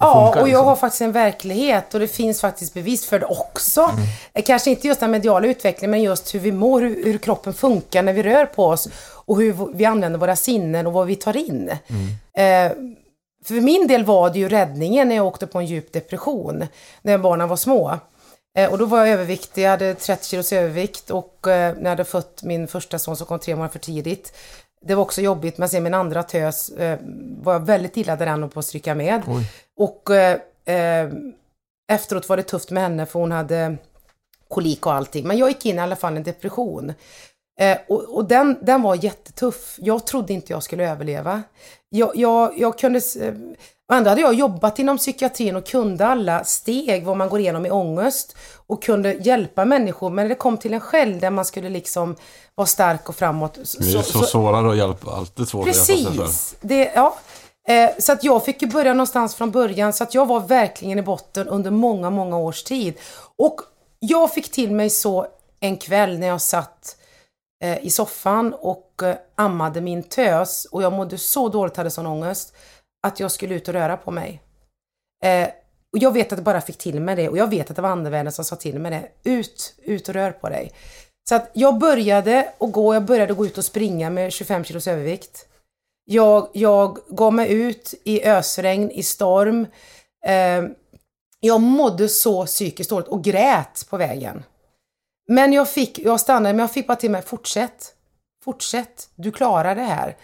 Ja, 0.02 0.14
funkar? 0.26 0.42
och 0.42 0.48
jag 0.48 0.48
liksom? 0.48 0.66
har 0.68 0.76
faktiskt 0.76 1.02
en 1.02 1.12
verklighet 1.12 1.94
och 1.94 2.00
det 2.00 2.08
finns 2.08 2.42
faktiskt 2.42 2.74
bevis 2.74 3.06
för 3.06 3.20
det 3.20 3.26
också. 3.26 3.82
Mm. 3.82 4.04
Eh, 4.34 4.44
Kanske 4.44 4.70
inte 4.70 4.88
just 4.88 5.00
den 5.00 5.12
mediala 5.12 5.48
utvecklingen, 5.48 5.92
men 5.92 6.02
just 6.04 6.36
hur 6.36 6.40
vi 6.40 6.52
mår, 6.52 6.82
hur, 6.82 7.04
hur 7.06 7.18
kroppen 7.18 7.54
funkar 7.54 8.04
när 8.04 8.14
vi 8.14 8.24
rör 8.24 8.46
på 8.46 8.66
oss 8.66 8.88
och 9.26 9.38
hur 9.38 9.56
vi 9.74 9.86
använder 9.86 10.20
våra 10.20 10.36
sinnen 10.36 10.88
och 10.88 10.94
vad 10.94 11.08
vi 11.08 11.16
tar 11.16 11.38
in. 11.38 11.72
Mm. 11.88 12.68
Eh, 12.68 12.78
för 13.46 13.54
min 13.62 13.88
del 13.88 14.06
var 14.06 14.30
det 14.30 14.40
ju 14.40 14.50
räddningen 14.50 15.08
när 15.10 15.16
jag 15.16 15.26
åkte 15.26 15.48
på 15.48 15.60
en 15.60 15.66
djup 15.66 15.94
depression, 15.94 16.66
när 17.02 17.18
barnen 17.18 17.50
var 17.50 17.56
små. 17.56 17.98
Eh, 18.58 18.72
och 18.72 18.78
då 18.78 18.86
var 18.86 18.98
jag 18.98 19.10
överviktig, 19.10 19.64
jag 19.64 19.70
hade 19.70 19.96
30 19.96 20.26
kilos 20.26 20.54
övervikt 20.54 21.10
och 21.10 21.48
eh, 21.48 21.74
när 21.76 21.84
jag 21.84 21.90
hade 21.90 22.06
fött 22.06 22.44
min 22.44 22.68
första 22.68 23.00
son 23.00 23.18
som 23.18 23.28
kom 23.28 23.40
tre 23.40 23.56
månader 23.56 23.72
för 23.72 23.80
tidigt. 23.80 24.34
Det 24.82 24.96
var 24.96 25.02
också 25.02 25.22
jobbigt, 25.22 25.58
men 25.58 25.70
sen 25.70 25.84
min 25.84 25.94
andra 25.94 26.24
tös 26.24 26.70
eh, 26.70 27.00
var 27.42 27.54
jag 27.54 27.66
väldigt 27.66 27.98
illa 27.98 28.16
däran 28.16 28.44
och 28.44 28.54
på 28.54 28.60
att 28.60 28.66
stryka 28.66 28.96
med. 28.96 29.24
Och 29.78 30.10
eh, 30.10 30.40
eh, 30.66 31.10
efteråt 31.92 32.30
var 32.30 32.38
det 32.38 32.44
tufft 32.44 32.72
med 32.72 32.84
henne 32.84 33.06
för 33.06 33.20
hon 33.20 33.32
hade 33.32 33.78
kolik 34.48 34.86
och 34.86 34.94
allting. 34.94 35.28
Men 35.28 35.38
jag 35.38 35.50
gick 35.50 35.66
in 35.66 35.76
i 35.76 35.80
alla 35.80 35.96
fall 35.96 36.14
i 36.14 36.18
en 36.18 36.24
depression. 36.24 36.94
Eh, 37.60 37.78
och 37.88 38.16
och 38.16 38.26
den, 38.26 38.58
den 38.62 38.82
var 38.82 39.04
jättetuff. 39.04 39.76
Jag 39.78 40.08
trodde 40.08 40.34
inte 40.34 40.54
jag 40.54 40.64
skulle 40.64 40.92
överleva. 40.92 41.44
Jag, 41.90 42.16
jag, 42.16 42.60
jag 42.60 42.80
kunde... 42.80 43.02
och 43.90 43.96
ändå 43.96 44.10
hade 44.10 44.22
jag 44.22 44.34
jobbat 44.34 44.80
inom 44.80 44.98
psykiatrin 44.98 45.56
och 45.56 45.66
kunde 45.66 46.06
alla 46.06 46.44
steg 46.44 47.06
vad 47.06 47.18
man 47.18 47.30
går 47.30 47.40
igenom 47.40 47.66
i 47.66 47.72
ångest 47.72 48.36
och 48.68 48.84
kunde 48.84 49.14
hjälpa 49.14 49.66
människor. 49.66 50.10
Men 50.10 50.26
när 50.26 50.30
det 50.30 50.36
kom 50.36 50.58
till 50.58 50.74
en 50.74 50.80
själv 50.80 51.20
där 51.20 51.30
man 51.30 51.46
skulle 51.46 51.70
liksom 51.70 52.16
vara 52.56 52.68
stark 52.68 53.10
och 53.10 53.16
framåt. 53.16 53.60
Så, 53.64 53.82
Det 53.82 53.94
är 53.94 54.02
så, 54.02 54.22
sårare 54.22 54.72
att 54.72 54.78
hjälpa, 54.78 55.12
alltid 55.12 55.48
svårt 55.48 55.70
att 55.70 55.76
hjälpa 55.76 55.86
sig. 55.86 56.18
Precis. 56.18 56.56
Det, 56.62 56.92
ja. 56.96 57.16
Eh, 57.68 57.90
så 58.00 58.12
att 58.12 58.24
jag 58.24 58.46
fick 58.46 58.62
ju 58.62 58.68
börja 58.68 58.94
någonstans 58.94 59.36
från 59.36 59.52
början. 59.52 59.94
Så 59.94 60.04
att 60.04 60.14
jag 60.14 60.26
var 60.26 60.40
verkligen 60.40 61.00
i 61.00 61.02
botten 61.02 61.48
under 61.48 61.72
många, 61.72 62.10
många 62.10 62.38
års 62.38 62.64
tid. 62.64 62.94
Och 63.38 63.62
jag 64.00 64.34
fick 64.34 64.52
till 64.52 64.72
mig 64.72 64.90
så 64.90 65.28
en 65.60 65.78
kväll 65.78 66.20
när 66.20 66.28
jag 66.28 66.42
satt 66.42 66.96
eh, 67.64 67.86
i 67.86 67.90
soffan 67.90 68.54
och 68.54 69.04
eh, 69.04 69.16
ammade 69.36 69.82
min 69.82 70.04
tös 70.04 70.66
och 70.66 70.84
jag 70.84 70.94
mådde 70.94 71.18
så 71.18 71.50
dåligt, 71.50 71.78
hade 71.78 71.92
sån 71.92 72.08
ångest, 72.08 72.54
att 73.08 73.20
jag 73.20 73.32
skulle 73.32 73.56
ut 73.56 73.68
och 73.68 73.74
röra 73.74 73.98
på 73.98 74.12
mig. 74.12 74.42
Eh, 75.24 75.50
och 75.94 75.98
jag 76.00 76.14
vet 76.14 76.32
att 76.32 76.38
jag 76.38 76.46
bara 76.46 76.62
fick 76.62 76.78
till 76.78 77.00
mig 77.00 77.16
det 77.16 77.30
och 77.30 77.38
jag 77.38 77.50
vet 77.50 77.70
att 77.70 77.76
det 77.76 77.82
var 77.82 77.90
andevärlden 77.90 78.32
som 78.32 78.46
sa 78.46 78.56
till 78.56 78.80
mig 78.80 78.92
det. 78.92 79.30
Ut, 79.30 79.76
ut 79.84 80.08
och 80.10 80.14
rör 80.14 80.32
på 80.32 80.50
dig. 80.50 80.72
Så 81.30 81.36
att 81.36 81.52
jag 81.54 81.78
började 81.78 82.54
att 82.60 82.72
gå, 82.72 82.94
jag 82.94 83.06
började 83.06 83.34
gå 83.34 83.46
ut 83.46 83.58
och 83.58 83.66
springa 83.66 84.10
med 84.10 84.34
25 84.34 84.64
kilos 84.64 84.88
övervikt. 84.88 85.46
Jag, 86.06 86.50
jag 86.54 86.98
gav 87.10 87.34
mig 87.34 87.54
ut 87.54 87.94
i 88.04 88.26
ösregn, 88.26 88.92
i 88.92 89.04
storm. 89.04 89.68
Eh, 90.26 90.64
jag 91.40 91.62
mådde 91.62 92.10
så 92.10 92.46
psykiskt 92.46 92.90
dåligt 92.90 93.08
och 93.08 93.24
grät 93.24 93.86
på 93.90 93.98
vägen. 93.98 94.44
Men 95.28 95.54
jag 95.54 95.70
fick, 95.70 96.00
jag 96.00 96.20
stannade, 96.20 96.54
men 96.54 96.60
jag 96.60 96.72
fick 96.72 96.88
bara 96.88 96.96
till 96.96 97.12
mig, 97.12 97.22
fortsätt. 97.22 97.96
Fortsätt, 98.44 99.10
du 99.16 99.32
klarar 99.32 99.76
det 99.76 99.82
här. 99.82 100.18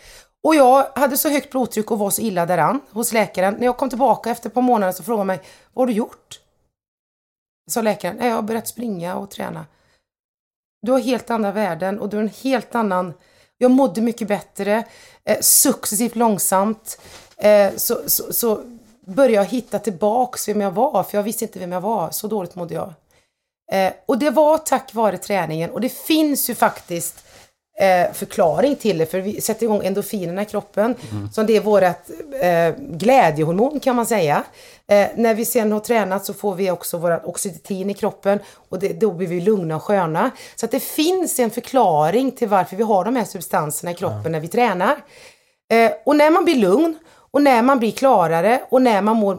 Och 0.45 0.55
jag 0.55 0.87
hade 0.95 1.17
så 1.17 1.29
högt 1.29 1.51
blodtryck 1.51 1.91
och 1.91 1.99
var 1.99 2.09
så 2.09 2.21
illa 2.21 2.45
däran 2.45 2.81
hos 2.91 3.13
läkaren. 3.13 3.53
När 3.53 3.65
jag 3.65 3.77
kom 3.77 3.89
tillbaka 3.89 4.29
efter 4.29 4.49
ett 4.49 4.53
par 4.53 4.61
månader 4.61 4.93
så 4.93 5.03
frågade 5.03 5.19
han 5.19 5.27
mig, 5.27 5.39
vad 5.73 5.81
har 5.81 5.87
du 5.87 5.93
gjort? 5.93 6.39
Sa 7.71 7.81
läkaren, 7.81 8.17
jag 8.27 8.35
har 8.35 8.41
börjat 8.41 8.67
springa 8.67 9.15
och 9.15 9.31
träna. 9.31 9.65
Du 10.81 10.91
har 10.91 10.99
helt 10.99 11.29
andra 11.29 11.51
värden 11.51 11.99
och 11.99 12.09
du 12.09 12.17
har 12.17 12.23
en 12.23 12.29
helt 12.43 12.75
annan... 12.75 13.13
Jag 13.57 13.71
mådde 13.71 14.01
mycket 14.01 14.27
bättre, 14.27 14.83
eh, 15.23 15.37
successivt 15.41 16.15
långsamt. 16.15 17.01
Eh, 17.37 17.75
så, 17.75 18.09
så, 18.09 18.33
så 18.33 18.63
började 19.05 19.33
jag 19.33 19.45
hitta 19.45 19.79
tillbaks 19.79 20.47
vem 20.47 20.61
jag 20.61 20.71
var, 20.71 21.03
för 21.03 21.17
jag 21.17 21.23
visste 21.23 21.45
inte 21.45 21.59
vem 21.59 21.71
jag 21.71 21.81
var. 21.81 22.11
Så 22.11 22.27
dåligt 22.27 22.55
mådde 22.55 22.73
jag. 22.73 22.93
Eh, 23.71 23.93
och 24.05 24.17
det 24.17 24.29
var 24.29 24.57
tack 24.57 24.93
vare 24.93 25.17
träningen 25.17 25.69
och 25.69 25.81
det 25.81 25.89
finns 25.89 26.49
ju 26.49 26.55
faktiskt 26.55 27.24
eh, 27.79 28.13
förklaring 28.13 28.75
till 28.75 28.97
det, 28.97 29.05
för 29.05 29.19
vi 29.19 29.41
sätter 29.41 29.63
igång 29.63 29.85
endorfinerna 29.85 30.41
i 30.41 30.45
kroppen. 30.45 30.95
Så 31.33 31.43
det 31.43 31.57
är 31.57 31.61
vårt 31.61 31.83
eh, 31.83 32.75
glädjehormon 32.77 33.79
kan 33.79 33.95
man 33.95 34.05
säga. 34.05 34.43
Eh, 34.87 35.07
när 35.15 35.35
vi 35.35 35.45
sen 35.45 35.71
har 35.71 35.79
tränat 35.79 36.25
så 36.25 36.33
får 36.33 36.55
vi 36.55 36.71
också 36.71 36.97
vårat 36.97 37.25
oxytocin 37.25 37.89
i 37.89 37.93
kroppen 37.93 38.39
och 38.69 38.79
det, 38.79 38.99
då 38.99 39.11
blir 39.11 39.27
vi 39.27 39.41
lugna 39.41 39.75
och 39.75 39.83
sköna. 39.83 40.31
Så 40.55 40.65
att 40.65 40.71
det 40.71 40.79
finns 40.79 41.39
en 41.39 41.49
förklaring 41.49 42.31
till 42.31 42.47
varför 42.47 42.75
vi 42.75 42.83
har 42.83 43.05
de 43.05 43.15
här 43.15 43.25
substanserna 43.25 43.91
i 43.91 43.93
kroppen 43.93 44.31
när 44.31 44.39
vi 44.39 44.47
tränar. 44.47 44.97
Eh, 45.71 45.91
och 46.05 46.15
när 46.15 46.31
man 46.31 46.45
blir 46.45 46.55
lugn 46.55 46.97
och 47.31 47.41
när 47.41 47.61
man 47.61 47.79
blir 47.79 47.91
klarare 47.91 48.61
och 48.69 48.81
när 48.81 49.01
man 49.01 49.15
mår 49.15 49.37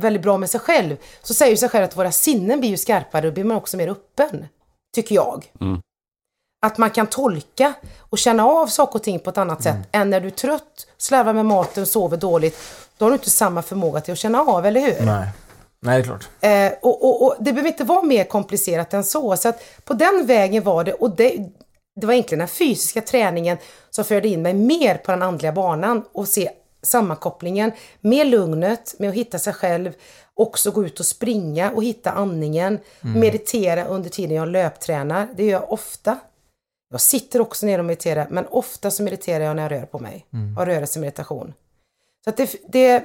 väldigt 0.00 0.22
bra 0.22 0.38
med 0.38 0.50
sig 0.50 0.60
själv 0.60 0.96
så 1.22 1.34
säger 1.34 1.56
sig 1.56 1.68
själv 1.68 1.84
att 1.84 1.96
våra 1.96 2.12
sinnen 2.12 2.60
blir 2.60 2.70
ju 2.70 2.76
skarpare 2.76 3.26
och 3.26 3.34
blir 3.34 3.44
man 3.44 3.56
också 3.56 3.76
mer 3.76 3.88
öppen. 3.88 4.46
Tycker 4.94 5.14
jag. 5.14 5.52
Att 6.66 6.78
man 6.78 6.90
kan 6.90 7.06
tolka 7.06 7.72
och 7.98 8.18
känna 8.18 8.46
av 8.46 8.66
saker 8.66 8.94
och 8.94 9.02
ting 9.02 9.18
på 9.18 9.30
ett 9.30 9.38
annat 9.38 9.62
sätt 9.62 9.76
än 9.92 10.10
när 10.10 10.20
du 10.20 10.26
är 10.26 10.30
trött, 10.30 10.86
slarvar 10.98 11.32
med 11.32 11.46
maten, 11.46 11.86
sover 11.86 12.16
dåligt. 12.16 12.58
Då 12.98 13.04
har 13.04 13.10
du 13.10 13.14
inte 13.14 13.30
samma 13.30 13.62
förmåga 13.62 14.00
till 14.00 14.12
att 14.12 14.18
känna 14.18 14.40
av, 14.40 14.66
eller 14.66 14.80
hur? 14.80 15.06
Nej. 15.06 15.28
Nej, 15.80 15.98
det 15.98 16.02
är 16.02 16.04
klart. 16.04 16.28
Eh, 16.40 16.78
och, 16.82 17.04
och, 17.04 17.22
och 17.22 17.36
det 17.38 17.52
behöver 17.52 17.68
inte 17.68 17.84
vara 17.84 18.02
mer 18.02 18.24
komplicerat 18.24 18.94
än 18.94 19.04
så. 19.04 19.36
Så 19.36 19.48
att 19.48 19.62
på 19.84 19.94
den 19.94 20.26
vägen 20.26 20.62
var 20.62 20.84
det, 20.84 20.92
och 20.92 21.16
det, 21.16 21.36
det 22.00 22.06
var 22.06 22.12
egentligen 22.12 22.38
den 22.38 22.48
fysiska 22.48 23.00
träningen 23.00 23.58
som 23.90 24.04
förde 24.04 24.28
in 24.28 24.42
mig 24.42 24.54
mer 24.54 24.94
på 24.94 25.10
den 25.10 25.22
andliga 25.22 25.52
banan 25.52 26.04
och 26.12 26.28
se 26.28 26.50
sammankopplingen 26.82 27.72
med 28.00 28.26
lugnet, 28.26 28.94
med 28.98 29.08
att 29.08 29.14
hitta 29.16 29.38
sig 29.38 29.52
själv, 29.52 29.92
också 30.34 30.70
gå 30.70 30.84
ut 30.84 31.00
och 31.00 31.06
springa 31.06 31.70
och 31.70 31.84
hitta 31.84 32.10
andningen, 32.10 32.78
meditera 33.00 33.84
under 33.84 34.10
tiden 34.10 34.36
jag 34.36 34.48
löptränar. 34.48 35.28
Det 35.36 35.44
gör 35.44 35.60
jag 35.60 35.72
ofta. 35.72 36.18
Jag 36.92 37.00
sitter 37.00 37.40
också 37.40 37.66
ner 37.66 37.78
och 37.78 37.84
mediterar, 37.84 38.26
men 38.30 38.46
ofta 38.46 38.90
så 38.90 39.02
mediterar 39.02 39.44
jag 39.44 39.56
när 39.56 39.62
jag 39.62 39.72
rör 39.72 39.86
på 39.86 39.98
mig. 39.98 40.26
Har 40.56 40.66
rörelsemeditation. 40.66 41.54
Så 42.24 42.30
att 42.30 42.36
det, 42.36 42.56
det, 42.68 43.04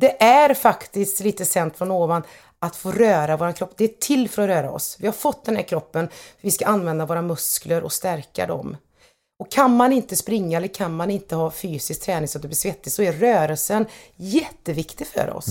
det 0.00 0.22
är 0.22 0.54
faktiskt 0.54 1.20
lite 1.20 1.44
sänt 1.44 1.76
från 1.76 1.90
ovan 1.90 2.22
att 2.58 2.76
få 2.76 2.92
röra 2.92 3.36
vår 3.36 3.52
kropp. 3.52 3.72
Det 3.76 3.84
är 3.84 3.88
till 3.88 4.28
för 4.28 4.42
att 4.42 4.48
röra 4.48 4.70
oss. 4.70 4.96
Vi 5.00 5.06
har 5.06 5.12
fått 5.12 5.44
den 5.44 5.56
här 5.56 5.62
kroppen, 5.62 6.08
vi 6.40 6.50
ska 6.50 6.66
använda 6.66 7.06
våra 7.06 7.22
muskler 7.22 7.82
och 7.82 7.92
stärka 7.92 8.46
dem. 8.46 8.76
Och 9.38 9.50
kan 9.50 9.76
man 9.76 9.92
inte 9.92 10.16
springa 10.16 10.56
eller 10.56 10.68
kan 10.68 10.94
man 10.94 11.10
inte 11.10 11.36
ha 11.36 11.50
fysisk 11.50 12.02
träning 12.02 12.28
så 12.28 12.38
att 12.38 12.42
du 12.42 12.48
blir 12.48 12.56
svettig 12.56 12.92
så 12.92 13.02
är 13.02 13.12
rörelsen 13.12 13.86
jätteviktig 14.16 15.06
för 15.06 15.30
oss. 15.30 15.46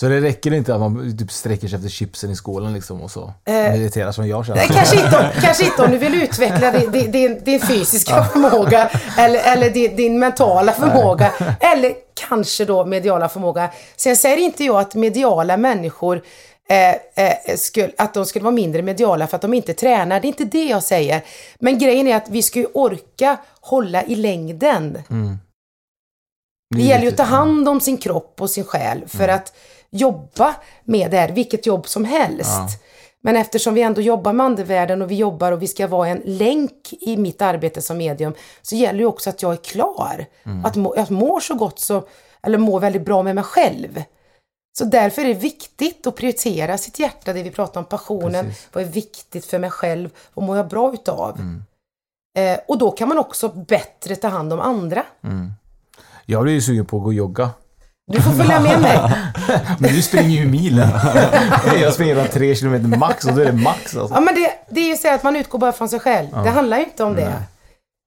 Så 0.00 0.08
det 0.08 0.20
räcker 0.20 0.52
inte 0.52 0.74
att 0.74 0.80
man 0.80 1.18
typ 1.18 1.32
sträcker 1.32 1.68
sig 1.68 1.76
efter 1.76 1.88
chipsen 1.88 2.30
i 2.30 2.36
skålen 2.36 2.72
liksom 2.72 3.00
och 3.00 3.10
så 3.10 3.32
mediterar 3.46 4.12
som 4.12 4.28
jag 4.28 4.46
känner. 4.46 4.58
Nej, 4.58 4.68
kanske, 4.68 5.04
inte 5.04 5.18
om, 5.18 5.24
kanske 5.42 5.64
inte 5.64 5.82
om 5.82 5.90
du 5.90 5.98
vill 5.98 6.22
utveckla 6.22 6.70
din, 6.70 7.10
din, 7.12 7.44
din, 7.44 7.60
fysiska 7.60 8.24
förmåga 8.24 8.90
eller, 9.18 9.52
eller 9.52 9.70
din, 9.70 9.96
din 9.96 10.18
mentala 10.18 10.72
förmåga. 10.72 11.32
Eller 11.60 11.94
kanske 12.28 12.64
då 12.64 12.84
mediala 12.84 13.28
förmåga. 13.28 13.70
Sen 13.96 14.16
säger 14.16 14.36
inte 14.36 14.64
jag 14.64 14.80
att 14.80 14.94
mediala 14.94 15.56
människor 15.56 16.22
eh, 16.68 17.24
eh, 17.26 17.56
skulle, 17.56 17.92
att 17.98 18.14
de 18.14 18.26
skulle 18.26 18.42
vara 18.42 18.54
mindre 18.54 18.82
mediala 18.82 19.26
för 19.26 19.36
att 19.36 19.42
de 19.42 19.54
inte 19.54 19.74
tränar. 19.74 20.20
Det 20.20 20.26
är 20.26 20.28
inte 20.28 20.44
det 20.44 20.64
jag 20.64 20.82
säger. 20.82 21.24
Men 21.58 21.78
grejen 21.78 22.06
är 22.06 22.16
att 22.16 22.28
vi 22.28 22.42
ska 22.42 22.58
ju 22.58 22.66
orka 22.74 23.36
hålla 23.60 24.04
i 24.04 24.14
längden. 24.14 24.98
Det 26.76 26.82
gäller 26.82 27.02
ju 27.02 27.08
att 27.08 27.16
ta 27.16 27.22
hand 27.22 27.68
om 27.68 27.80
sin 27.80 27.96
kropp 27.96 28.40
och 28.40 28.50
sin 28.50 28.64
själ 28.64 29.04
för 29.06 29.28
att 29.28 29.52
jobba 29.90 30.54
med 30.84 31.10
det 31.10 31.16
här, 31.16 31.28
vilket 31.28 31.66
jobb 31.66 31.88
som 31.88 32.04
helst. 32.04 32.50
Men 33.20 33.36
eftersom 33.36 33.74
vi 33.74 33.82
ändå 33.82 34.00
jobbar 34.00 34.32
med 34.32 34.46
andevärlden 34.46 35.02
och 35.02 35.10
vi 35.10 35.14
jobbar 35.14 35.52
och 35.52 35.62
vi 35.62 35.66
ska 35.66 35.86
vara 35.86 36.08
en 36.08 36.22
länk 36.24 36.92
i 37.00 37.16
mitt 37.16 37.42
arbete 37.42 37.82
som 37.82 37.96
medium 37.98 38.34
så 38.62 38.74
gäller 38.76 38.98
ju 38.98 39.06
också 39.06 39.30
att 39.30 39.42
jag 39.42 39.52
är 39.52 39.56
klar. 39.56 40.26
Att 40.64 40.76
må, 40.76 40.96
jag 40.96 41.10
mår 41.10 41.40
så 41.40 41.54
gott 41.54 41.78
så, 41.78 42.08
eller 42.42 42.58
mår 42.58 42.80
väldigt 42.80 43.04
bra 43.04 43.22
med 43.22 43.34
mig 43.34 43.44
själv. 43.44 44.02
Så 44.78 44.84
därför 44.84 45.22
är 45.22 45.28
det 45.28 45.34
viktigt 45.34 46.06
att 46.06 46.16
prioritera 46.16 46.78
sitt 46.78 46.98
hjärta, 46.98 47.32
det 47.32 47.42
vi 47.42 47.50
pratar 47.50 47.80
om, 47.80 47.84
passionen. 47.86 48.44
Precis. 48.46 48.68
Vad 48.72 48.82
är 48.84 48.88
viktigt 48.88 49.44
för 49.44 49.58
mig 49.58 49.70
själv? 49.70 50.10
Vad 50.34 50.46
mår 50.46 50.56
jag 50.56 50.68
bra 50.68 50.92
utav? 50.92 51.40
Eh, 52.38 52.58
och 52.68 52.78
då 52.78 52.90
kan 52.90 53.08
man 53.08 53.18
också 53.18 53.48
bättre 53.48 54.16
ta 54.16 54.28
hand 54.28 54.52
om 54.52 54.60
andra. 54.60 55.04
Jag 56.26 56.42
blir 56.42 56.52
ju 56.52 56.60
sugen 56.60 56.86
på 56.86 56.96
att 56.96 57.02
gå 57.02 57.06
och 57.06 57.14
jogga. 57.14 57.50
Du 58.08 58.22
får 58.22 58.30
följa 58.30 58.60
med 58.60 58.80
mig. 58.80 58.98
Men 59.78 59.90
du 59.90 60.02
springer 60.02 60.40
ju 60.40 60.46
milen. 60.46 60.88
jag 61.82 61.94
springer 61.94 62.14
bara 62.14 62.26
tre 62.26 62.54
kilometer 62.54 62.98
max 62.98 63.24
och 63.24 63.34
då 63.34 63.40
är 63.40 63.44
det 63.44 63.52
max 63.52 63.96
alltså. 63.96 64.14
Ja, 64.14 64.20
men 64.20 64.34
det, 64.34 64.50
det 64.70 64.80
är 64.80 64.88
ju 64.88 64.96
så 64.96 65.14
att 65.14 65.22
man 65.22 65.36
utgår 65.36 65.58
bara 65.58 65.72
från 65.72 65.88
sig 65.88 66.00
själv. 66.00 66.28
Det 66.44 66.50
handlar 66.50 66.78
ju 66.78 66.84
inte 66.84 67.04
om 67.04 67.14
det. 67.14 67.32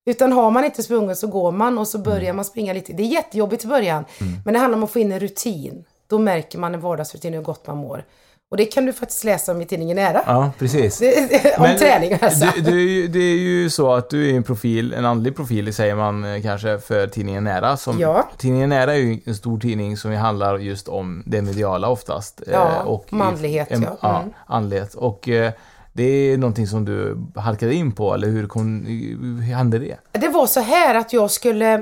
Utan 0.06 0.32
har 0.32 0.52
man 0.52 0.66
inte 0.66 0.84
sprungit 0.84 1.18
så 1.18 1.28
går 1.28 1.52
man 1.52 1.78
och 1.78 1.88
så 1.88 1.98
börjar 1.98 2.34
man 2.34 2.46
springa 2.46 2.74
lite. 2.74 2.94
Det 2.94 3.04
är 3.04 3.08
jättejobbigt 3.08 3.64
i 3.64 3.68
början. 3.68 4.06
Men 4.46 4.54
det 4.54 4.60
handlar 4.60 4.78
om 4.78 4.84
att 4.84 4.92
få 4.92 5.00
in 5.00 5.12
en 5.12 5.20
rutin. 5.20 5.84
då 6.10 6.20
märker 6.20 6.58
man 6.60 6.74
en 6.74 6.82
vardagsrutin 6.82 7.34
hur 7.34 7.42
gott 7.42 7.68
man 7.68 7.78
mår. 7.78 8.06
Och 8.52 8.58
det 8.58 8.66
kan 8.66 8.86
du 8.86 8.94
faktiskt 8.94 9.24
läsa 9.24 9.52
om 9.52 9.62
i 9.62 9.66
tidningen 9.66 9.96
Nära. 9.96 10.22
Ja, 10.26 10.52
precis. 10.60 11.02
om 11.58 11.64
Men 11.64 11.78
träning 11.78 12.18
alltså. 12.22 12.46
Är 12.46 12.72
ju- 12.72 13.08
det 13.08 13.20
är 13.20 13.38
ju 13.38 13.70
så 13.70 13.94
att 13.94 14.10
du 14.10 14.30
är 14.32 14.34
en 14.36 14.44
profil, 14.44 14.94
en 14.94 15.06
andlig 15.06 15.36
profil 15.36 15.74
säger 15.74 15.96
man 15.96 16.36
eh, 16.36 16.42
kanske 16.42 16.78
för 16.80 17.08
tidningen 17.08 17.44
Nära. 17.44 17.78
Som, 17.78 18.00
Ja. 18.00 18.30
Tidningen 18.38 18.70
Nära 18.70 18.94
är 18.94 18.98
ju 18.98 19.20
en 19.26 19.36
stor 19.36 19.60
tidning 19.60 19.98
som 19.98 20.14
handlar 20.16 20.58
just 20.58 20.88
om 20.88 21.24
det 21.26 21.42
mediala 21.42 21.90
oftast. 21.90 22.42
eh, 22.48 22.54
Ja, 22.54 23.02
om 23.10 23.22
andlighet, 23.22 23.72
en- 23.72 23.82
ja. 23.84 23.98
ja. 24.02 24.20
Mm. 24.22 24.34
andlighet. 24.48 24.94
Och 24.94 25.30
eh, 25.30 25.52
det 25.94 26.04
är 26.04 26.38
någonting 26.38 26.68
som 26.68 26.86
du 26.86 27.18
halkade 27.36 27.74
in 27.74 27.92
på, 27.92 28.14
eller 28.14 28.28
hur, 28.28 28.48
kom, 28.48 28.86
hur 28.86 29.42
hände 29.42 29.80
det? 29.80 29.98
Det 30.12 30.30
var 30.30 30.46
så 30.48 30.60
här 30.60 30.96
att 30.96 31.14
jag 31.14 31.32
skulle, 31.32 31.74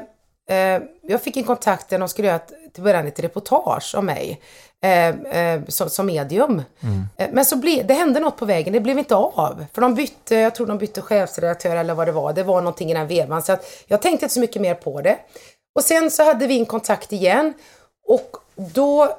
eh, 0.49 0.81
jag 1.07 1.21
fick 1.21 1.37
en 1.37 1.43
kontakt 1.43 1.89
där 1.89 1.99
de 1.99 2.09
skulle 2.09 2.27
göra 2.27 2.35
ett, 2.37 2.51
till 2.73 2.83
början 2.83 3.07
ett 3.07 3.19
reportage 3.19 3.95
om 3.95 4.05
mig. 4.05 4.41
Eh, 4.81 5.07
eh, 5.09 5.61
som, 5.67 5.89
som 5.89 6.05
medium. 6.05 6.61
Eh, 7.17 7.27
men 7.31 7.45
så 7.45 7.55
blev, 7.55 7.87
det 7.87 7.93
hände 7.93 8.19
något 8.19 8.37
på 8.37 8.45
vägen, 8.45 8.73
det 8.73 8.79
blev 8.79 8.99
inte 8.99 9.15
av. 9.15 9.65
För 9.73 9.81
de 9.81 9.95
bytte, 9.95 10.35
jag 10.35 10.55
tror 10.55 10.67
de 10.67 10.77
bytte 10.77 11.01
chefsredaktör 11.01 11.75
eller 11.75 11.93
vad 11.93 12.07
det 12.07 12.11
var. 12.11 12.33
Det 12.33 12.43
var 12.43 12.61
någonting 12.61 12.91
i 12.91 12.93
den 12.93 13.07
vevan. 13.07 13.43
Så 13.43 13.51
att 13.51 13.83
jag 13.87 14.01
tänkte 14.01 14.25
inte 14.25 14.33
så 14.33 14.39
mycket 14.39 14.61
mer 14.61 14.75
på 14.75 15.01
det. 15.01 15.17
Och 15.75 15.83
sen 15.83 16.11
så 16.11 16.23
hade 16.23 16.47
vi 16.47 16.59
en 16.59 16.65
kontakt 16.65 17.13
igen. 17.13 17.53
Och 18.07 18.37
då 18.55 19.17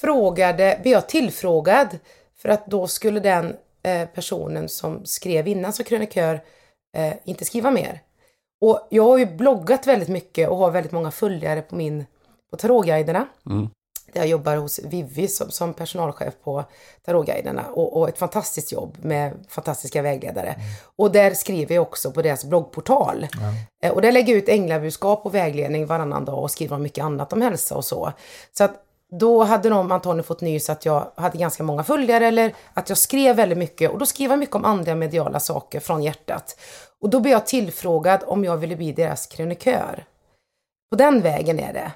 frågade, 0.00 0.78
blev 0.82 0.92
jag 0.92 1.08
tillfrågad. 1.08 1.98
För 2.38 2.48
att 2.48 2.66
då 2.66 2.86
skulle 2.86 3.20
den 3.20 3.56
eh, 3.82 4.08
personen 4.08 4.68
som 4.68 5.06
skrev 5.06 5.48
innan 5.48 5.72
som 5.72 5.84
krönikör 5.84 6.40
eh, 6.96 7.12
inte 7.24 7.44
skriva 7.44 7.70
mer. 7.70 8.00
Och 8.60 8.86
jag 8.90 9.04
har 9.04 9.18
ju 9.18 9.26
bloggat 9.26 9.86
väldigt 9.86 10.08
mycket 10.08 10.48
och 10.48 10.56
har 10.56 10.70
väldigt 10.70 10.92
många 10.92 11.10
följare 11.10 11.62
på 11.62 11.74
min, 11.74 12.06
på 12.52 12.56
Tarotguiderna. 12.56 13.26
Där 14.12 14.20
jag 14.20 14.28
jobbar 14.28 14.56
hos 14.56 14.78
Vivi 14.78 15.28
som, 15.28 15.50
som 15.50 15.74
personalchef 15.74 16.34
på 16.44 16.64
Tarotguiderna 17.06 17.64
och, 17.72 17.96
och 17.96 18.08
ett 18.08 18.18
fantastiskt 18.18 18.72
jobb 18.72 18.96
med 19.02 19.32
fantastiska 19.48 20.02
vägledare. 20.02 20.54
Och 20.96 21.12
där 21.12 21.34
skriver 21.34 21.74
jag 21.74 21.82
också 21.82 22.10
på 22.12 22.22
deras 22.22 22.44
bloggportal. 22.44 23.26
Eh, 23.82 23.92
Och 23.92 24.02
där 24.02 24.12
lägger 24.12 24.32
jag 24.32 24.42
ut 24.42 24.48
änglabudskap 24.48 25.26
och 25.26 25.34
vägledning 25.34 25.86
varannan 25.86 26.24
dag 26.24 26.42
och 26.42 26.50
skriver 26.50 26.76
om 26.76 26.82
mycket 26.82 27.04
annat 27.04 27.32
om 27.32 27.42
hälsa 27.42 27.76
och 27.76 27.84
så. 27.84 28.12
Så 28.58 28.64
att 28.64 28.72
då 29.20 29.44
hade 29.44 29.68
de 29.68 29.92
antagligen 29.92 30.24
fått 30.24 30.40
nys 30.40 30.70
att 30.70 30.84
jag 30.86 31.12
hade 31.14 31.38
ganska 31.38 31.62
många 31.62 31.84
följare 31.84 32.26
eller 32.26 32.54
att 32.74 32.88
jag 32.88 32.98
skrev 32.98 33.36
väldigt 33.36 33.58
mycket. 33.58 33.90
Och 33.90 33.98
då 33.98 34.06
skrev 34.06 34.30
jag 34.30 34.38
mycket 34.38 34.56
om 34.56 34.64
andliga 34.64 34.94
mediala 34.94 35.40
saker 35.40 35.80
från 35.80 36.02
hjärtat. 36.02 36.56
Och 37.00 37.10
då 37.10 37.20
blev 37.20 37.32
jag 37.32 37.46
tillfrågad 37.46 38.20
om 38.26 38.44
jag 38.44 38.56
ville 38.56 38.76
bli 38.76 38.92
deras 38.92 39.26
krönikör. 39.26 40.04
På 40.90 40.96
den 40.96 41.20
vägen 41.20 41.58
är 41.60 41.72
det. 41.72 41.92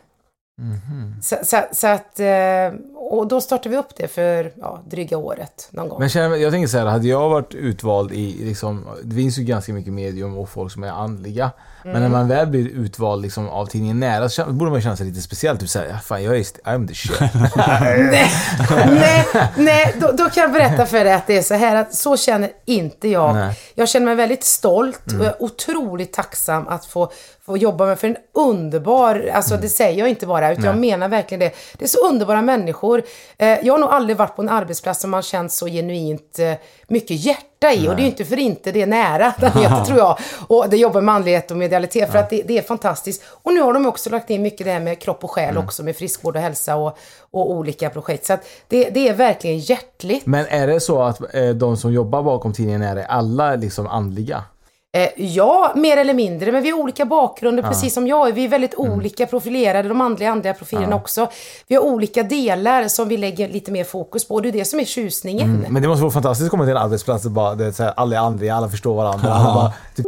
Så, 1.23 1.37
så, 1.43 1.57
så 1.73 1.87
att, 1.87 2.21
eh, 2.21 2.81
och 2.95 3.29
då 3.29 3.41
startade 3.41 3.69
vi 3.69 3.77
upp 3.77 3.97
det 3.97 4.09
för 4.09 4.53
ja, 4.61 4.83
dryga 4.87 5.19
året 5.19 5.69
någon 5.71 5.89
gång. 5.89 6.01
Men 6.01 6.09
känner, 6.09 6.37
jag 6.37 6.53
tänker 6.53 6.69
så 6.69 6.79
här, 6.79 6.87
hade 6.87 7.09
jag 7.09 7.29
varit 7.29 7.55
utvald 7.55 8.13
i, 8.13 8.45
liksom, 8.45 8.87
det 9.05 9.15
finns 9.15 9.39
ju 9.39 9.43
ganska 9.43 9.73
mycket 9.73 9.93
medium 9.93 10.39
och 10.39 10.49
folk 10.49 10.73
som 10.73 10.85
är 10.85 10.89
andliga. 10.91 11.51
Men 11.87 11.97
Mm. 11.97 12.03
när 12.13 12.19
man 12.19 12.29
väl 12.29 12.47
blir 12.47 12.69
utvald 12.69 13.23
liksom, 13.23 13.49
av 13.49 13.67
tidningen 13.67 14.01
Nära 14.01 14.29
så 14.29 14.45
borde 14.45 14.71
man 14.71 14.81
känna 14.83 14.97
sig 14.97 15.07
lite 15.07 15.21
speciellt. 15.23 15.61
Typ 15.61 15.69
såhär, 15.69 15.99
fan 16.05 16.23
jag 16.25 16.37
är, 16.37 16.41
st- 16.41 16.61
I'm 16.65 16.89
the 16.89 16.95
shit. 16.95 17.21
nej, 18.11 18.31
nej, 19.01 19.27
nej 19.57 19.95
då, 20.01 20.13
då 20.13 20.31
kan 20.31 20.43
jag 20.43 20.53
berätta 20.53 20.87
för 20.87 21.05
dig 21.05 21.13
att 21.13 21.27
det 21.27 21.37
är 21.39 21.43
så 21.43 21.55
här 21.55 21.77
att 21.77 21.95
så 21.95 22.17
känner 22.17 22.51
inte 22.65 23.09
jag. 23.09 23.35
Nej. 23.35 23.55
Jag 23.75 23.89
känner 23.89 24.07
mig 24.07 24.15
väldigt 24.15 24.45
stolt 24.45 25.01
och 25.07 25.13
jag 25.25 25.27
är 25.27 25.43
otroligt 25.43 26.13
tacksam 26.13 26.69
att 26.69 26.85
få, 26.87 27.11
få 27.47 27.57
jobba 27.57 27.87
med 27.87 27.99
för 27.99 28.07
en 28.09 28.17
underbar, 28.35 29.31
alltså 29.35 29.57
det 29.57 29.69
säger 29.69 29.99
jag 29.99 30.09
inte 30.09 30.27
bara, 30.27 30.53
utan 30.53 30.65
jag 30.65 30.79
menar 30.79 31.09
verkligen 31.09 31.41
det. 31.41 31.53
Det 31.79 31.85
är 31.85 31.89
så 31.89 32.09
underbara 32.09 32.43
människor. 32.43 33.03
Eh, 33.39 33.49
jag 33.49 33.73
har 33.75 33.79
nog 33.79 33.91
aldrig 33.91 34.17
varit 34.17 34.37
på 34.37 34.43
en 34.43 34.49
arbetsplats 34.49 35.01
som 35.01 35.11
man 35.11 35.23
känt 35.23 35.53
så 35.53 35.67
genuint 35.67 36.39
eh, 36.39 36.53
mycket 36.89 37.17
hjärta 37.25 37.43
i. 37.73 37.89
Och 37.89 37.97
det 37.97 38.01
är 38.01 38.05
ju 38.05 38.11
inte 38.11 38.25
för 38.25 38.39
inte 38.39 38.73
det 38.73 38.83
är 38.83 38.87
nära, 38.87 39.35
den 39.41 39.53
heter 39.53 39.85
tror 39.87 39.99
jag. 39.99 40.19
Och 40.47 40.69
det 40.71 40.77
jobbar 40.77 41.01
med 41.01 41.15
andlighet 41.15 41.51
och 41.51 41.57
medialitet 41.57 42.13
för 42.13 42.19
att 42.19 42.31
det, 42.31 42.43
det 42.43 42.59
är 42.59 42.63
fantastiskt. 42.63 43.23
Och 43.43 43.53
nu 43.55 43.61
har 43.61 43.73
de 43.73 43.87
också 43.87 44.11
lagt 44.11 44.31
in 44.31 44.43
mycket 44.43 44.67
det 44.67 44.73
här 44.73 44.81
med 44.81 44.99
kropp 44.99 45.25
och 45.25 45.31
själ 45.31 45.59
också, 45.59 45.83
med 45.83 45.97
friskvård 45.97 46.37
och 46.37 46.43
hälsa 46.43 46.77
och, 46.77 46.99
och 47.31 47.51
olika 47.51 47.91
projekt. 47.91 48.27
Så 48.27 48.33
att 48.33 48.47
det, 48.69 48.91
det 48.91 49.09
är 49.09 49.15
verkligen 49.15 49.59
hjärtligt. 49.59 50.27
Men 50.27 50.47
är 50.47 50.67
det 50.67 50.81
så 50.81 51.03
att 51.03 51.35
eh, 51.35 51.49
de 51.49 51.77
som 51.77 51.93
jobbar 51.93 52.23
bakom 52.23 52.53
tidningen 52.53 52.83
är 52.83 52.97
alla 52.97 53.55
liksom 53.55 53.87
andliga? 53.87 54.45
Eh, 54.93 55.09
ja, 55.17 55.73
mer 55.77 55.97
eller 55.97 56.15
mindre, 56.15 56.53
men 56.53 56.63
vi 56.63 56.71
har 56.71 56.79
olika 56.79 57.05
bakgrunder, 57.05 57.63
precis 57.63 57.95
som 57.95 58.07
jag 58.07 58.29
är. 58.29 58.33
Vi 58.33 58.45
är 58.45 58.49
väldigt 58.49 58.75
olika 58.75 59.27
profilerade, 59.27 59.89
de 59.89 60.01
andliga, 60.01 60.31
andliga 60.31 60.55
profilerna 60.55 60.97
också. 60.97 61.29
Vi 61.69 61.75
har 61.75 61.83
olika 61.83 62.23
delar 62.23 62.89
som 62.89 63.09
vi 63.09 63.17
lägger 63.17 63.49
lite 63.49 63.73
mer 63.73 63.85
fokus 63.85 64.29
på. 64.29 64.41
Det 64.41 64.49
är 64.49 64.53
det 64.53 64.65
som 64.65 64.81
är 64.81 64.85
tjusningen. 64.85 65.67
Men 65.69 65.83
det 65.83 65.89
måste 65.89 66.03
vara 66.03 66.13
fantastiskt 66.13 66.45
att 66.47 66.51
komma 66.51 66.65
till 66.65 66.71
en 66.71 66.77
arbetsplats 66.77 67.25
och 67.25 67.31
bara, 67.31 67.55
det 67.55 67.67
är 67.67 67.73
så 67.73 67.83
här, 67.83 67.93
alla 67.97 68.17
är 68.17 68.21
andliga, 68.21 68.55
alla 68.55 68.69
förstår 68.69 68.95
varandra. 68.95 69.39
Och 69.39 69.55
bara, 69.55 69.73
typ, 69.97 70.07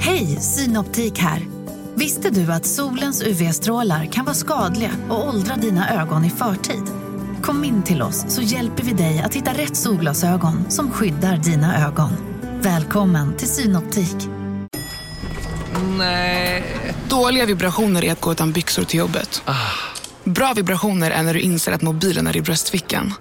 Hej, 0.00 0.26
Synoptik 0.26 1.18
här. 1.18 1.46
Visste 1.94 2.30
du 2.30 2.52
att 2.52 2.66
solens 2.66 3.22
UV-strålar 3.22 4.04
kan 4.04 4.24
vara 4.24 4.34
skadliga 4.34 4.90
och 5.10 5.28
åldra 5.28 5.56
dina 5.56 6.02
ögon 6.02 6.24
i 6.24 6.30
förtid? 6.30 7.07
Kom 7.42 7.64
in 7.64 7.82
till 7.82 8.02
oss 8.02 8.24
så 8.28 8.42
hjälper 8.42 8.82
vi 8.82 8.92
dig 8.92 9.22
att 9.24 9.34
hitta 9.34 9.50
rätt 9.52 9.76
solglasögon 9.76 10.70
som 10.70 10.90
skyddar 10.90 11.36
dina 11.36 11.86
ögon. 11.86 12.10
Välkommen 12.60 13.36
till 13.36 13.48
Synoptik. 13.48 14.16
Dåliga 17.08 17.46
vibrationer 17.46 18.04
är 18.04 18.12
att 18.12 18.20
gå 18.20 18.32
utan 18.32 18.52
byxor 18.52 18.84
till 18.84 18.98
jobbet. 18.98 19.42
Bra 20.24 20.52
vibrationer 20.56 21.10
är 21.10 21.22
när 21.22 21.34
du 21.34 21.40
inser 21.40 21.72
att 21.72 21.82
mobilen 21.82 22.26
är 22.26 22.36
i 22.36 22.40
bröstfickan. 22.42 23.14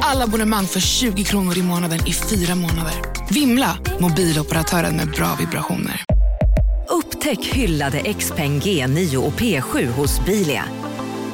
Alla 0.00 0.24
abonnemang 0.24 0.66
för 0.66 0.80
20 0.80 1.24
kronor 1.24 1.58
i 1.58 1.62
månaden 1.62 1.98
i 2.06 2.12
fyra 2.12 2.54
månader. 2.54 2.94
Vimla! 3.30 3.78
Mobiloperatören 3.98 4.96
med 4.96 5.10
bra 5.10 5.36
vibrationer. 5.38 6.04
Upptäck 6.88 7.46
hyllade 7.46 8.14
XPeng 8.14 8.60
G9 8.60 9.16
och 9.16 9.32
P7 9.32 9.86
hos 9.86 10.24
Bilia. 10.24 10.64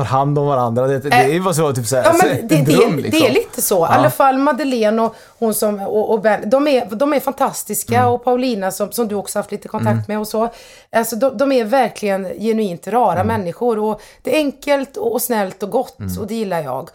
Tar 0.00 0.04
hand 0.04 0.38
om 0.38 0.46
varandra. 0.46 0.86
Det, 0.86 0.98
det 0.98 1.16
är 1.16 1.28
ju 1.28 1.40
bara 1.42 1.54
så, 1.54 1.72
typ 1.72 1.86
såhär, 1.86 2.04
Ja, 2.04 2.12
så 2.12 2.26
men 2.26 2.36
en 2.38 2.48
det, 2.48 2.56
dröm 2.62 2.96
det, 2.96 3.02
liksom. 3.02 3.20
det 3.20 3.28
är 3.28 3.32
lite 3.32 3.62
så. 3.62 3.86
I 3.86 3.88
alla 3.88 4.10
fall 4.10 4.38
Madeleine 4.38 5.02
och 5.02 5.14
hon 5.38 5.54
som, 5.54 5.80
och, 5.80 6.10
och 6.12 6.20
Ben, 6.20 6.50
de 6.50 6.68
är, 6.68 6.86
de 6.96 7.12
är 7.14 7.20
fantastiska. 7.20 7.98
Mm. 7.98 8.08
Och 8.12 8.24
Paulina 8.24 8.70
som, 8.70 8.92
som 8.92 9.08
du 9.08 9.14
också 9.14 9.38
haft 9.38 9.52
lite 9.52 9.68
kontakt 9.68 10.08
med 10.08 10.18
och 10.20 10.28
så. 10.28 10.48
Alltså 10.96 11.16
de, 11.16 11.36
de 11.38 11.52
är 11.52 11.64
verkligen 11.64 12.24
genuint 12.38 12.86
rara 12.88 13.20
Mm. 13.20 13.26
människor. 13.26 13.78
Och 13.78 14.00
det 14.22 14.34
är 14.34 14.38
enkelt 14.38 14.96
och, 14.96 15.12
och 15.12 15.22
snällt 15.22 15.62
och 15.62 15.70
gott 15.70 15.98
Mm. 16.00 16.18
och 16.20 16.26
det 16.26 16.34
gillar 16.34 16.60
jag. 16.62 16.90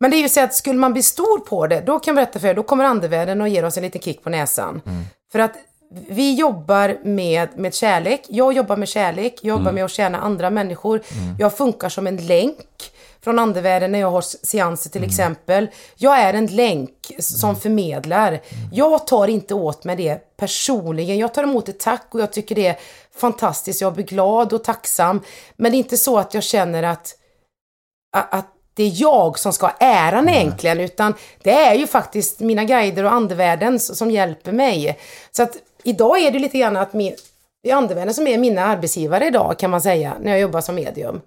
Men 0.00 0.10
det 0.10 0.16
är 0.16 0.22
ju 0.22 0.28
så 0.28 0.40
att 0.40 0.54
skulle 0.54 0.78
man 0.78 0.92
bli 0.92 1.02
stor 1.02 1.38
på 1.38 1.66
det, 1.66 1.80
då 1.80 1.98
kan 1.98 2.16
jag 2.16 2.16
berätta 2.24 2.38
för 2.38 2.48
er, 2.48 2.54
då 2.54 2.62
kommer 2.62 2.84
andevärlden 2.84 3.40
och 3.40 3.48
ger 3.48 3.64
oss 3.64 3.76
en 3.76 3.82
liten 3.82 4.00
kick 4.00 4.24
på 4.24 4.30
näsan. 4.30 4.80
Mm. 4.86 5.04
För 5.32 5.38
att 5.38 5.52
vi 5.90 6.34
jobbar 6.34 6.98
med, 7.02 7.48
med 7.58 7.74
kärlek. 7.74 8.22
Jag 8.28 8.52
jobbar 8.52 8.76
med 8.76 8.88
kärlek. 8.88 9.34
Jag 9.42 9.52
Mm. 9.52 9.60
jobbar 9.60 9.72
med 9.72 9.84
att 9.84 9.90
tjäna 9.90 10.18
andra 10.18 10.50
människor. 10.50 11.02
Jag 11.38 11.56
funkar 11.56 11.88
som 11.88 12.06
en 12.06 12.16
länk 12.16 12.90
från 13.20 13.38
andevärlden 13.38 13.92
när 13.92 13.98
jag 13.98 14.10
har 14.10 14.20
seanser 14.20 14.90
till 14.90 15.04
exempel. 15.04 15.68
Jag 15.96 16.18
är 16.18 16.34
en 16.34 16.46
länk 16.46 16.90
som 17.18 17.56
förmedlar. 17.56 18.40
Jag 18.72 19.06
tar 19.06 19.28
inte 19.28 19.54
åt 19.54 19.84
mig 19.84 19.96
det 19.96 20.36
personligen. 20.36 21.18
Jag 21.18 21.34
tar 21.34 21.42
emot 21.42 21.68
ett 21.68 21.80
tack 21.80 22.06
och 22.10 22.20
jag 22.20 22.32
tycker 22.32 22.54
det 22.54 22.66
är 22.66 22.76
fantastiskt. 23.16 23.80
Jag 23.80 23.94
blir 23.94 24.04
glad 24.04 24.52
och 24.52 24.64
tacksam. 24.64 25.20
Men 25.56 25.72
det 25.72 25.76
är 25.76 25.78
inte 25.78 25.96
så 25.96 26.18
att 26.18 26.34
jag 26.34 26.42
känner 26.42 26.82
att, 26.82 27.14
att 28.12 28.46
det 28.74 28.82
är 28.82 28.92
jag 28.94 29.38
som 29.38 29.52
ska 29.52 29.66
ha 29.66 29.76
äran 29.80 30.28
egentligen, 30.28 30.80
utan 30.80 31.14
det 31.42 31.50
är 31.50 31.74
ju 31.74 31.86
faktiskt 31.86 32.40
mina 32.40 32.64
guider 32.64 33.04
och 33.04 33.12
andevärlden 33.12 33.80
som 33.80 34.10
hjälper 34.10 34.52
mig. 34.52 34.98
Så 35.30 35.42
att 35.42 35.56
idag 35.88 36.18
är 36.18 36.30
det 36.30 36.38
lite 36.38 36.58
grann 36.58 36.76
att 36.76 36.92
min, 36.92 37.16
det 37.62 37.70
är 37.70 37.74
andevärlden 37.74 38.14
som 38.14 38.26
är 38.26 38.38
mina 38.38 38.64
arbetsgivare 38.64 39.26
idag 39.26 39.58
kan 39.58 39.70
man 39.70 39.80
säga, 39.80 40.14
när 40.20 40.30
jag 40.30 40.40
jobbar 40.40 40.60
som 40.60 40.74
medium. 40.74 41.20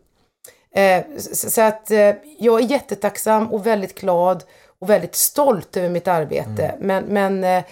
Eh, 0.76 1.04
så 1.34 1.62
att 1.62 1.92
eh, 1.92 2.14
jag 2.40 2.60
är 2.60 2.66
jättetacksam 2.66 3.52
och 3.54 3.66
väldigt 3.68 4.00
glad 4.02 4.44
och 4.80 4.90
väldigt 4.90 5.16
stolt 5.16 5.78
över 5.78 5.90
mitt 5.90 6.08
arbete. 6.08 6.76
Men, 6.80 7.04
men 7.04 7.44
eh, 7.44 7.64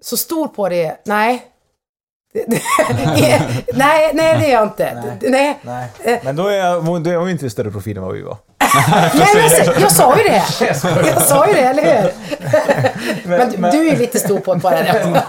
så 0.00 0.16
stor 0.16 0.48
på 0.48 0.68
det, 0.68 0.96
nej. 1.04 1.42
nej, 3.74 4.10
nej 4.14 4.38
det 4.38 4.46
är 4.46 4.52
jag 4.52 4.62
inte. 4.62 5.18
Nej. 5.22 5.58
Nej. 5.62 5.88
Eh, 6.04 6.18
Men 6.24 6.36
då 6.36 6.46
är, 6.46 6.58
jag, 6.58 7.02
då 7.04 7.10
är 7.10 7.16
hon 7.16 7.28
inte 7.28 7.50
större 7.50 7.70
profil 7.70 7.96
än 7.96 8.02
vad 8.02 8.14
vi 8.14 8.22
var. 8.22 8.36
Nej, 9.14 9.26
men 9.34 9.44
alltså, 9.44 9.80
jag 9.80 9.92
sa 9.92 10.16
ju 10.18 10.22
det. 10.22 10.42
Jag 11.06 11.22
sa 11.22 11.46
ju 11.46 11.52
det, 11.52 11.60
eller 11.60 11.82
hur? 12.02 12.10
Men, 13.28 13.50
du- 13.50 13.56
du 13.56 13.88
är 13.88 13.92
ju 13.92 13.98
lite 13.98 14.18
stor 14.18 14.38
på 14.40 14.52
att 14.52 14.62
bara 14.62 14.74
det. 14.82 15.22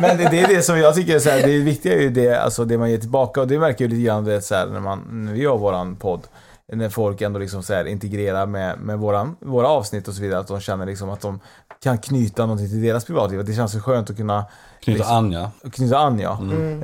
Men 0.00 0.16
det, 0.16 0.28
det 0.30 0.40
är 0.40 0.48
det 0.48 0.62
som 0.62 0.78
jag 0.78 0.94
tycker 0.94 1.14
är 1.14 1.18
så 1.18 1.30
här, 1.30 1.42
det 1.42 1.58
viktiga 1.58 1.94
är 1.94 2.00
ju 2.00 2.10
det, 2.10 2.34
alltså 2.42 2.64
det 2.64 2.78
man 2.78 2.90
ger 2.90 2.98
tillbaka 2.98 3.40
och 3.40 3.48
det 3.48 3.58
verkar 3.58 3.84
ju 3.84 3.88
lite 3.90 4.02
grann 4.02 4.24
det 4.24 4.42
så 4.42 4.54
här, 4.54 4.66
när, 4.66 4.80
man, 4.80 5.04
när 5.10 5.32
vi 5.32 5.40
gör 5.42 5.56
våran 5.56 5.96
podd. 5.96 6.20
När 6.72 6.88
folk 6.88 7.20
ändå 7.20 7.38
liksom 7.38 7.62
så 7.62 7.74
här 7.74 7.84
integrerar 7.84 8.46
med, 8.46 8.78
med 8.78 8.98
våran, 8.98 9.36
våra 9.40 9.68
avsnitt 9.68 10.08
och 10.08 10.14
så 10.14 10.22
vidare. 10.22 10.40
Att 10.40 10.48
de 10.48 10.60
känner 10.60 10.86
liksom 10.86 11.10
att 11.10 11.20
de 11.20 11.40
kan 11.82 11.98
knyta 11.98 12.42
någonting 12.42 12.68
till 12.68 12.82
deras 12.82 13.04
privatliv. 13.04 13.40
Att 13.40 13.46
Det 13.46 13.52
känns 13.52 13.72
så 13.72 13.80
skönt 13.80 14.10
att 14.10 14.16
kunna 14.16 14.44
Knyta 14.80 14.98
liksom, 14.98 15.16
an 15.16 15.32
ja. 15.32 15.50
Knyta 15.72 15.98
an 15.98 16.18
ja. 16.20 16.38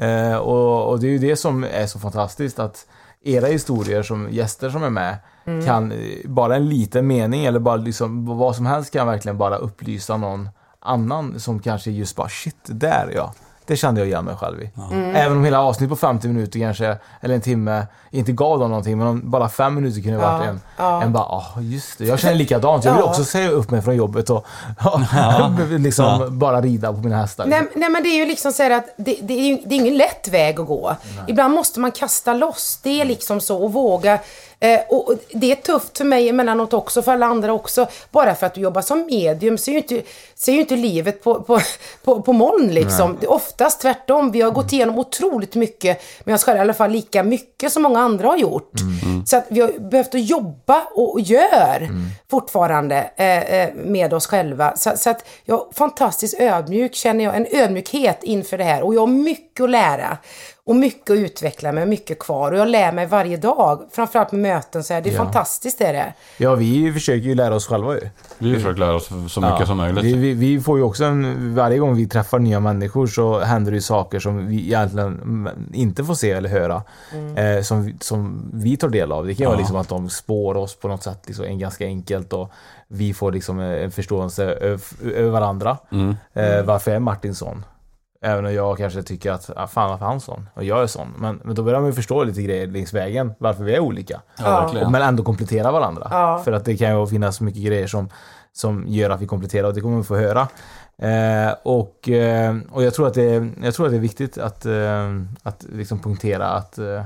Eh, 0.06 0.36
och, 0.36 0.88
och 0.88 1.00
det 1.00 1.06
är 1.06 1.10
ju 1.10 1.18
det 1.18 1.36
som 1.36 1.64
är 1.74 1.86
så 1.86 1.98
fantastiskt 1.98 2.58
att 2.58 2.86
era 3.24 3.46
historier 3.46 4.02
som 4.02 4.28
gäster 4.30 4.70
som 4.70 4.82
är 4.82 4.90
med 4.90 5.16
kan, 5.66 5.92
eh, 5.92 5.98
bara 6.24 6.56
en 6.56 6.68
liten 6.68 7.06
mening 7.06 7.44
eller 7.44 7.58
bara 7.58 7.76
liksom 7.76 8.38
vad 8.38 8.56
som 8.56 8.66
helst 8.66 8.92
kan 8.92 9.06
verkligen 9.06 9.38
bara 9.38 9.56
upplysa 9.56 10.16
någon 10.16 10.48
annan 10.80 11.40
som 11.40 11.58
kanske 11.60 11.90
just 11.90 12.16
bara 12.16 12.28
shit, 12.28 12.56
där 12.64 13.12
ja. 13.16 13.32
Det 13.66 13.76
kände 13.76 14.00
jag 14.00 14.08
igen 14.08 14.24
mig 14.24 14.36
själv 14.36 14.62
i. 14.62 14.70
Även 15.14 15.36
om 15.36 15.44
hela 15.44 15.60
avsnitt 15.62 15.90
på 15.90 15.96
50 15.96 16.28
minuter 16.28 16.60
kanske, 16.60 16.96
eller 17.20 17.34
en 17.34 17.40
timme, 17.40 17.86
inte 18.10 18.32
gav 18.32 18.58
dem 18.58 18.68
någonting, 18.70 18.98
men 18.98 19.06
om 19.06 19.30
bara 19.30 19.48
fem 19.48 19.74
minuter 19.74 20.00
kunde 20.00 20.18
Ja, 20.18 20.32
varit 20.32 20.48
en, 20.48 20.60
ja. 20.76 21.02
en 21.02 21.12
bara, 21.12 21.22
ah 21.24 21.60
just 21.60 21.98
det, 21.98 22.04
jag 22.04 22.18
känner 22.18 22.34
likadant. 22.34 22.84
Jag 22.84 22.92
vill 22.92 23.00
Ja. 23.04 23.08
också 23.10 23.24
säga 23.24 23.50
upp 23.50 23.70
mig 23.70 23.82
från 23.82 23.96
jobbet 23.96 24.30
och 24.30 24.46
liksom 25.78 26.04
Ja. 26.04 26.28
bara 26.30 26.60
rida 26.60 26.92
på 26.92 26.98
mina 26.98 27.16
hästar. 27.16 27.46
Nej, 27.46 27.62
nej 27.74 27.88
men 27.88 28.02
det 28.02 28.08
är 28.08 28.16
ju 28.18 28.26
liksom 28.26 28.52
så 28.52 28.62
här 28.62 28.70
att 28.70 28.86
det, 28.96 29.18
det, 29.22 29.34
är 29.34 29.58
det 29.68 29.74
är 29.74 29.78
ingen 29.78 29.96
lätt 29.96 30.28
väg 30.28 30.60
att 30.60 30.66
gå. 30.66 30.96
Ibland 31.28 31.54
måste 31.54 31.80
man 31.80 31.92
kasta 31.92 32.34
loss. 32.34 32.80
Det 32.82 33.00
är 33.00 33.04
liksom 33.04 33.40
så 33.40 33.62
och 33.64 33.72
våga. 33.72 34.18
Eh, 34.64 34.80
och 34.88 35.04
och 35.08 35.18
det 35.32 35.52
är 35.52 35.56
tufft 35.56 35.98
för 35.98 36.04
mig 36.04 36.28
emellanåt 36.28 36.72
också, 36.72 37.02
för 37.02 37.12
alla 37.12 37.26
andra 37.26 37.52
också. 37.52 37.86
Bara 38.10 38.34
för 38.34 38.46
att 38.46 38.54
du 38.54 38.60
jobbar 38.60 38.82
som 38.82 39.06
medium 39.06 39.58
så 39.58 39.70
är 39.70 39.72
ju 39.72 39.78
inte, 39.78 40.02
så 40.34 40.50
är 40.50 40.54
ju 40.54 40.60
inte 40.60 40.76
livet 40.76 41.22
på, 41.22 41.42
på, 41.42 41.60
på, 42.04 42.22
på 42.22 42.32
moln 42.32 42.68
liksom. 42.68 43.16
Det 43.20 43.26
är 43.26 43.32
oftast 43.32 43.80
tvärtom. 43.80 44.30
Vi 44.30 44.40
har 44.40 44.50
gått 44.50 44.72
igenom 44.72 44.98
otroligt 44.98 45.54
mycket 45.54 46.02
med 46.24 46.34
oss 46.34 46.44
själva, 46.44 46.58
i 46.58 46.60
alla 46.60 46.74
fall 46.74 46.90
lika 46.90 47.22
mycket 47.22 47.72
som 47.72 47.82
många 47.82 48.00
andra 48.00 48.28
har 48.28 48.36
gjort. 48.36 48.72
Så 49.26 49.36
att 49.36 49.44
vi 49.48 49.60
har 49.60 49.90
behövt 49.90 50.14
att 50.14 50.28
jobba 50.28 50.82
och, 50.94 51.12
och 51.12 51.20
gör 51.20 51.88
fortfarande 52.30 53.10
eh, 53.16 53.54
eh, 53.54 53.74
med 53.74 54.14
oss 54.14 54.26
själva. 54.26 54.76
Så, 54.76 54.92
så 54.96 55.10
att 55.10 55.24
jag 55.44 55.60
är 55.60 55.74
fantastiskt 55.74 56.40
ödmjuk, 56.40 56.94
känner 56.94 57.24
jag. 57.24 57.36
En 57.36 57.46
ödmjukhet 57.50 58.18
inför 58.22 58.58
det 58.58 58.64
här. 58.64 58.82
Och 58.82 58.94
jag 58.94 59.00
har 59.00 59.06
mycket 59.06 59.64
att 59.64 59.70
lära. 59.70 60.18
Och 60.66 60.76
mycket 60.76 61.10
att 61.10 61.16
utveckla 61.18 61.72
mig, 61.72 61.86
mycket 61.86 62.18
kvar. 62.18 62.52
Och 62.52 62.58
jag 62.58 62.68
lär 62.68 62.92
mig 62.92 63.06
varje 63.06 63.36
dag. 63.36 63.82
Framförallt 63.92 64.32
med 64.32 64.40
möten 64.40 64.84
så 64.84 64.94
här. 64.94 65.00
Det 65.00 65.10
är 65.10 65.14
Ja. 65.14 65.18
fantastiskt 65.24 65.80
är 65.80 65.92
det. 65.92 66.14
Ja, 66.38 66.54
vi 66.54 66.92
försöker 66.92 67.26
ju 67.28 67.34
lära 67.34 67.54
oss 67.54 67.66
själva 67.66 67.94
ju. 67.94 68.08
Vi 68.38 68.54
försöker 68.54 68.80
lära 68.80 68.94
oss 68.94 69.06
så 69.06 69.14
mycket 69.40 69.60
Ja, 69.60 69.66
som 69.66 69.76
möjligt. 69.76 70.04
Vi, 70.04 70.14
vi, 70.14 70.34
vi 70.34 70.60
får 70.60 70.78
ju 70.78 70.84
också 70.84 71.04
en, 71.04 71.54
varje 71.54 71.78
gång 71.78 71.96
vi 71.96 72.06
träffar 72.08 72.38
nya 72.38 72.60
människor 72.60 73.06
så 73.06 73.38
händer 73.40 73.70
det 73.72 73.76
ju 73.76 73.80
saker 73.82 74.18
som 74.20 74.46
vi 74.46 74.56
egentligen 74.60 75.06
mm, 75.22 75.48
inte 75.72 76.04
får 76.04 76.14
se 76.14 76.30
eller 76.30 76.48
höra. 76.48 76.82
Eh, 77.36 77.62
som, 77.62 77.82
vi- 77.84 77.96
som 78.00 78.50
vi 78.54 78.76
tar 78.76 78.88
del 78.88 79.12
av. 79.12 79.26
Det 79.26 79.34
kan 79.34 79.38
ju 79.44 79.46
vara 79.46 79.54
Ja. 79.56 79.58
liksom 79.58 79.76
att 79.76 79.88
de 79.88 80.08
spår 80.10 80.56
oss 80.56 80.76
på 80.76 80.88
något 80.88 81.02
sätt, 81.02 81.22
liksom, 81.26 81.44
en 81.44 81.58
ganska 81.58 81.84
enkelt 81.84 82.32
och 82.32 82.50
vi 82.88 83.14
får 83.14 83.32
liksom 83.32 83.60
en 83.60 83.90
förståelse 83.90 84.44
över 85.14 85.30
varandra. 85.30 85.78
Mm. 85.92 86.16
Eh, 86.32 86.62
varför 86.64 86.90
är 86.90 86.98
Martin 86.98 87.34
sån? 87.34 87.64
Även 88.24 88.46
om 88.46 88.54
jag 88.54 88.78
kanske 88.78 89.02
tycker 89.02 89.32
att, 89.32 89.50
ah, 89.56 89.66
fan 89.66 89.90
varför 89.90 90.06
han 90.06 90.20
sån? 90.20 90.48
Och 90.54 90.64
jag 90.64 90.82
är 90.82 90.86
sån. 90.86 91.08
Men, 91.18 91.40
men 91.44 91.54
då 91.54 91.62
börjar 91.62 91.80
man 91.80 91.88
ju 91.90 91.94
förstå 91.94 92.24
lite 92.24 92.42
grejer 92.42 92.66
längs 92.66 92.92
vägen, 92.92 93.34
varför 93.38 93.64
vi 93.64 93.74
är 93.74 93.80
olika. 93.80 94.20
Ja, 94.38 94.60
verkligen. 94.60 94.92
Men 94.92 95.02
ändå 95.02 95.22
komplettera 95.22 95.72
varandra. 95.72 96.08
Ja. 96.10 96.40
För 96.44 96.52
att 96.52 96.64
det 96.64 96.76
kan 96.76 97.00
ju 97.00 97.06
finnas 97.06 97.40
mycket 97.40 97.62
grejer 97.62 97.86
som, 97.86 98.08
som 98.52 98.84
gör 98.88 99.10
att 99.10 99.20
vi 99.20 99.26
kompletterar 99.26 99.68
och 99.68 99.74
det 99.74 99.80
kommer 99.80 99.96
vi 99.96 100.04
få 100.04 100.16
höra. 100.16 100.48
Eh, 100.98 101.54
och, 101.62 102.08
eh, 102.08 102.56
och 102.72 102.82
jag 102.82 102.94
tror 102.94 103.06
att 103.06 103.14
det 103.14 103.22
är, 103.24 103.50
jag 103.62 103.74
tror 103.74 103.86
att 103.86 103.92
det 103.92 103.98
är 103.98 104.00
viktigt 104.00 104.38
att, 104.38 104.66
eh, 104.66 105.10
att 105.42 105.64
liksom 105.72 105.98
punktera 105.98 106.46
att 106.46 106.78
eh, 106.78 107.04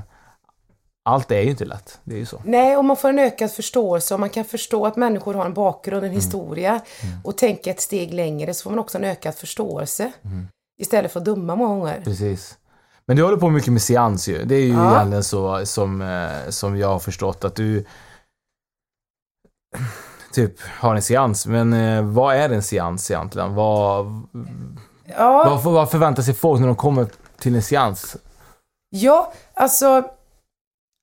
allt 1.05 1.31
är 1.31 1.41
ju 1.41 1.51
inte 1.51 1.65
lätt. 1.65 2.01
Det 2.05 2.15
är 2.15 2.19
ju 2.19 2.27
så. 2.27 2.41
Nej, 2.45 2.77
och 2.77 2.85
man 2.85 2.97
får 2.97 3.09
en 3.09 3.19
ökad 3.19 3.51
förståelse 3.51 4.15
och 4.15 4.21
man 4.21 4.31
kan 4.31 4.45
förstå 4.45 4.87
att 4.87 4.97
människor 4.97 5.35
har 5.35 5.47
en 5.47 5.55
bakgrund, 5.55 5.99
Mm. 6.05 6.11
en 6.11 6.17
historia. 6.17 6.81
Och 7.25 7.39
tänka 7.39 7.71
ett 7.71 7.81
steg 7.81 8.15
längre 8.15 8.55
så 8.55 8.63
får 8.63 8.71
man 8.71 8.79
också 8.79 8.99
en 8.99 9.05
ökad 9.05 9.35
förståelse. 9.35 10.13
Mm. 10.25 10.49
Istället 10.79 11.13
för 11.13 11.21
att 11.21 11.25
döma 11.25 11.57
många 11.57 11.75
gånger. 11.75 12.01
Precis. 12.05 12.59
Men 13.07 13.17
du 13.17 13.23
håller 13.25 13.37
på 13.37 13.51
mycket 13.51 13.73
med 13.73 13.83
seans 13.83 14.29
ju. 14.29 14.45
Det 14.45 14.55
är 14.55 14.61
ju 14.67 14.73
Ja. 14.75 14.95
egentligen 14.95 15.25
så 15.25 15.67
som, 15.67 16.03
eh, 16.03 16.49
som 16.51 16.77
jag 16.79 16.89
har 16.89 16.99
förstått 16.99 17.45
att 17.45 17.55
du 17.55 17.85
typ 20.33 20.61
har 20.61 20.95
en 20.95 21.03
seans. 21.03 21.47
Men 21.47 21.73
eh, 21.73 22.03
vad 22.03 22.35
är 22.37 22.51
en 22.51 22.63
seans 22.63 23.11
egentligen? 23.11 23.55
Vad, 23.55 24.07
Ja, 25.17 25.61
vad, 25.65 25.73
vad 25.75 25.91
förväntar 25.91 26.23
sig 26.23 26.35
folk 26.35 26.61
när 26.61 26.67
de 26.67 26.77
kommer 26.77 27.07
till 27.39 27.55
en 27.57 27.63
seans? 27.63 28.17
ja 28.91 29.33
alltså 29.55 30.11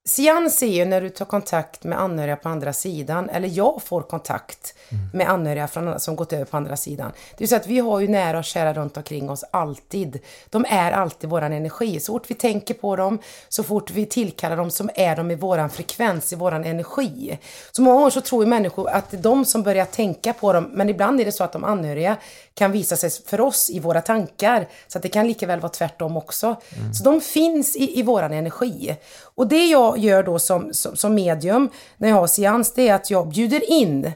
Seans 0.10 0.64
är 0.64 0.68
ju 0.68 0.86
när 0.86 1.02
du 1.02 1.10
tar 1.10 1.26
kontakt 1.26 1.84
med 1.84 2.02
anhöriga 2.02 2.36
på 2.36 2.50
andra 2.50 2.74
sidan, 2.74 3.30
eller 3.30 3.48
jag 3.50 3.82
får 3.84 4.02
kontakt 4.02 4.76
med 5.14 5.30
anhöriga 5.30 5.68
från, 5.68 6.00
som 6.00 6.16
gått 6.16 6.34
över 6.34 6.46
på 6.46 6.58
andra 6.58 6.78
sidan. 6.78 7.12
Det 7.38 7.44
är 7.44 7.48
så 7.48 7.56
att 7.56 7.68
vi 7.68 7.80
har 7.80 8.00
ju 8.00 8.08
nära 8.08 8.38
och 8.38 8.44
kära 8.44 8.74
runt 8.74 8.98
omkring 8.98 9.30
oss 9.30 9.44
alltid. 9.52 10.20
De 10.50 10.66
är 10.70 10.92
alltid 10.92 11.30
våran 11.30 11.54
energi. 11.54 12.00
Så 12.00 12.14
fort 12.14 12.32
vi 12.32 12.36
tänker 12.36 12.74
på 12.74 12.96
dem, 12.96 13.20
så 13.50 13.64
fort 13.64 13.92
vi 13.92 14.06
tillkallar 14.06 14.58
dem, 14.58 14.72
så 14.72 14.90
är 14.96 15.16
de 15.16 15.32
i 15.32 15.36
våran 15.36 15.70
frekvens, 15.70 16.34
i 16.34 16.36
våran 16.36 16.64
energi. 16.64 17.40
Så 17.72 17.82
många 17.82 17.96
gånger 17.96 18.10
så 18.10 18.22
tror 18.22 18.44
ju 18.44 18.50
människor 18.50 18.90
att 18.90 19.12
det 19.12 19.18
är 19.18 19.22
de 19.22 19.46
som 19.46 19.64
börjar 19.64 19.86
tänka 19.86 20.34
på 20.34 20.54
dem, 20.54 20.70
men 20.74 20.90
ibland 20.90 21.22
är 21.22 21.26
det 21.26 21.32
så 21.32 21.44
att 21.44 21.52
de 21.52 21.64
anhöriga 21.64 22.18
kan 22.54 22.72
visa 22.72 22.96
sig 22.96 23.10
för 23.10 23.42
oss 23.42 23.70
i 23.70 23.80
våra 23.80 24.02
tankar. 24.02 24.68
Så 24.88 24.98
att 24.98 25.02
det 25.02 25.10
kan 25.10 25.28
lika 25.28 25.48
väl 25.48 25.60
vara 25.60 25.72
tvärtom 25.72 26.18
också. 26.18 26.56
Så 26.94 27.04
de 27.04 27.22
finns 27.22 27.76
i, 27.76 28.00
i 28.00 28.04
våran 28.04 28.34
energi. 28.34 28.96
Och 29.36 29.48
det 29.48 29.66
jag 29.66 29.98
gör 29.98 30.24
då 30.24 30.40
som, 30.40 30.74
som, 30.74 30.96
som 30.96 31.16
medium 31.16 31.70
när 31.98 32.10
jag 32.10 32.16
har 32.16 32.28
seans, 32.28 32.74
det 32.74 32.88
är 32.90 32.94
att 32.94 33.10
jag 33.10 33.28
bjuder 33.28 33.72
in 33.72 34.12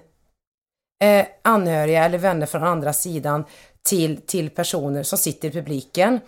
eh, 1.03 1.25
anhöriga 1.41 2.05
eller 2.05 2.17
vänner 2.17 2.45
från 2.45 2.63
andra 2.63 2.93
sidan 2.93 3.45
till, 3.89 4.21
till 4.21 4.49
personer 4.49 5.03
som 5.03 5.17
sitter 5.17 5.47
i 5.47 5.51
publiken. 5.51 6.19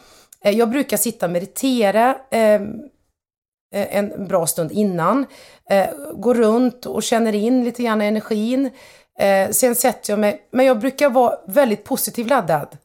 Eh, 0.44 0.52
jag 0.52 0.70
brukar 0.70 0.98
sitta 0.98 1.26
och 1.26 1.32
meditera 1.32 2.18
ehm, 2.32 2.82
eh, 3.76 3.98
en 3.98 4.28
bra 4.28 4.48
stund 4.48 4.72
innan. 4.72 5.26
Eh, 5.70 5.88
gå 6.14 6.34
runt 6.34 6.86
och 6.86 7.04
känner 7.04 7.36
in 7.36 7.64
lite 7.64 7.84
grann 7.84 8.02
energin. 8.02 8.70
Eh, 9.20 9.50
sen 9.50 9.76
sätter 9.76 10.14
jag 10.14 10.20
mig, 10.20 10.48
men 10.52 10.66
jag 10.66 10.80
brukar 10.80 11.10
vara 11.10 11.36
väldigt 11.48 11.84
positivt 11.84 12.28
laddad. 12.28 12.78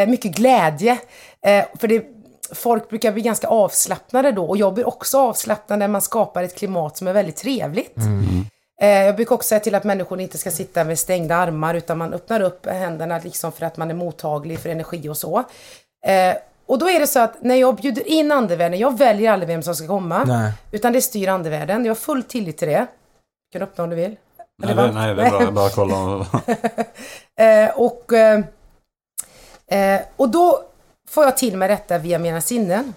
Eh, 0.00 0.08
mycket 0.08 0.32
glädje. 0.32 0.98
Eh, 1.46 1.64
för 1.78 1.88
det, 1.88 2.04
folk 2.52 2.88
brukar 2.88 3.12
bli 3.12 3.22
ganska 3.22 3.48
avslappnade 3.48 4.32
då 4.32 4.44
och 4.44 4.56
jag 4.56 4.74
blir 4.74 4.88
också 4.88 5.18
avslappnad 5.18 5.78
när 5.78 5.88
man 5.88 6.02
skapar 6.02 6.42
ett 6.42 6.56
klimat 6.56 6.96
som 6.96 7.06
är 7.08 7.12
väldigt 7.12 7.36
trevligt. 7.36 7.96
Mm 7.96 8.44
jag 8.86 9.16
brukar 9.16 9.34
också 9.34 9.48
säga 9.48 9.60
till 9.60 9.74
att 9.74 9.84
människor 9.84 10.20
inte 10.20 10.38
ska 10.38 10.50
sitta 10.50 10.84
med 10.84 10.98
stängda 10.98 11.36
armar 11.36 11.74
utan 11.74 11.98
man 11.98 12.12
öppnar 12.14 12.40
upp 12.40 12.66
händerna 12.66 13.20
liksom 13.24 13.52
för 13.52 13.66
att 13.66 13.76
man 13.76 13.90
är 13.90 13.94
mottaglig 13.94 14.58
för 14.58 14.68
energi 14.68 15.08
och 15.08 15.16
så. 15.16 15.38
Eh, 16.06 16.36
och 16.66 16.78
då 16.78 16.90
är 16.90 17.00
det 17.00 17.06
så 17.06 17.20
att 17.20 17.42
när 17.42 17.54
jag 17.54 17.76
bjuder 17.76 18.08
in 18.08 18.32
andevärlden, 18.32 18.78
jag 18.78 18.98
väljer 18.98 19.32
aldrig 19.32 19.48
vem 19.48 19.62
som 19.62 19.74
ska 19.74 19.86
komma. 19.86 20.24
Nej. 20.24 20.52
Utan 20.72 20.92
det 20.92 21.02
styr 21.02 21.28
andevärlden. 21.28 21.84
Jag 21.84 21.90
har 21.90 21.96
full 21.96 22.22
tillit 22.22 22.58
till 22.58 22.68
det. 22.68 22.86
Du 23.52 23.58
kan 23.58 23.68
öppna 23.68 23.84
om 23.84 23.90
du 23.90 23.96
vill. 23.96 24.16
Nej, 24.62 24.74
det, 24.74 24.92
nej, 24.92 25.14
det 25.14 25.22
är 25.22 25.30
bra. 25.30 25.50
Bara 25.50 25.70
kolla. 25.70 26.26
Eh, 27.40 27.70
och, 27.70 28.12
eh, 28.12 28.40
eh, 29.66 30.00
och 30.16 30.28
då 30.28 30.62
får 31.08 31.24
jag 31.24 31.36
till 31.36 31.56
mig 31.56 31.68
detta 31.68 31.98
via 31.98 32.18
mina 32.18 32.40
sinnen. 32.40 32.94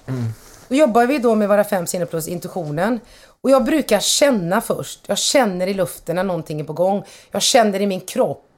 Då 0.68 0.76
jobbar 0.76 1.06
vi 1.06 1.20
då 1.20 1.36
med 1.36 1.50
våra 1.50 1.64
fem 1.64 1.88
sinnen 1.88 2.08
plus 2.08 2.28
intuitionen. 2.28 3.00
Och 3.44 3.50
jag 3.50 3.64
brukar 3.64 4.00
känna 4.00 4.62
först. 4.62 5.00
Jag 5.08 5.18
känner 5.18 5.68
i 5.68 5.74
luften 5.74 6.16
när 6.16 6.24
någonting 6.24 6.60
är 6.60 6.64
på 6.64 6.74
gång. 6.74 7.04
Jag 7.32 7.42
känner 7.42 7.82
i 7.82 7.88
min 7.88 8.02
kropp 8.02 8.50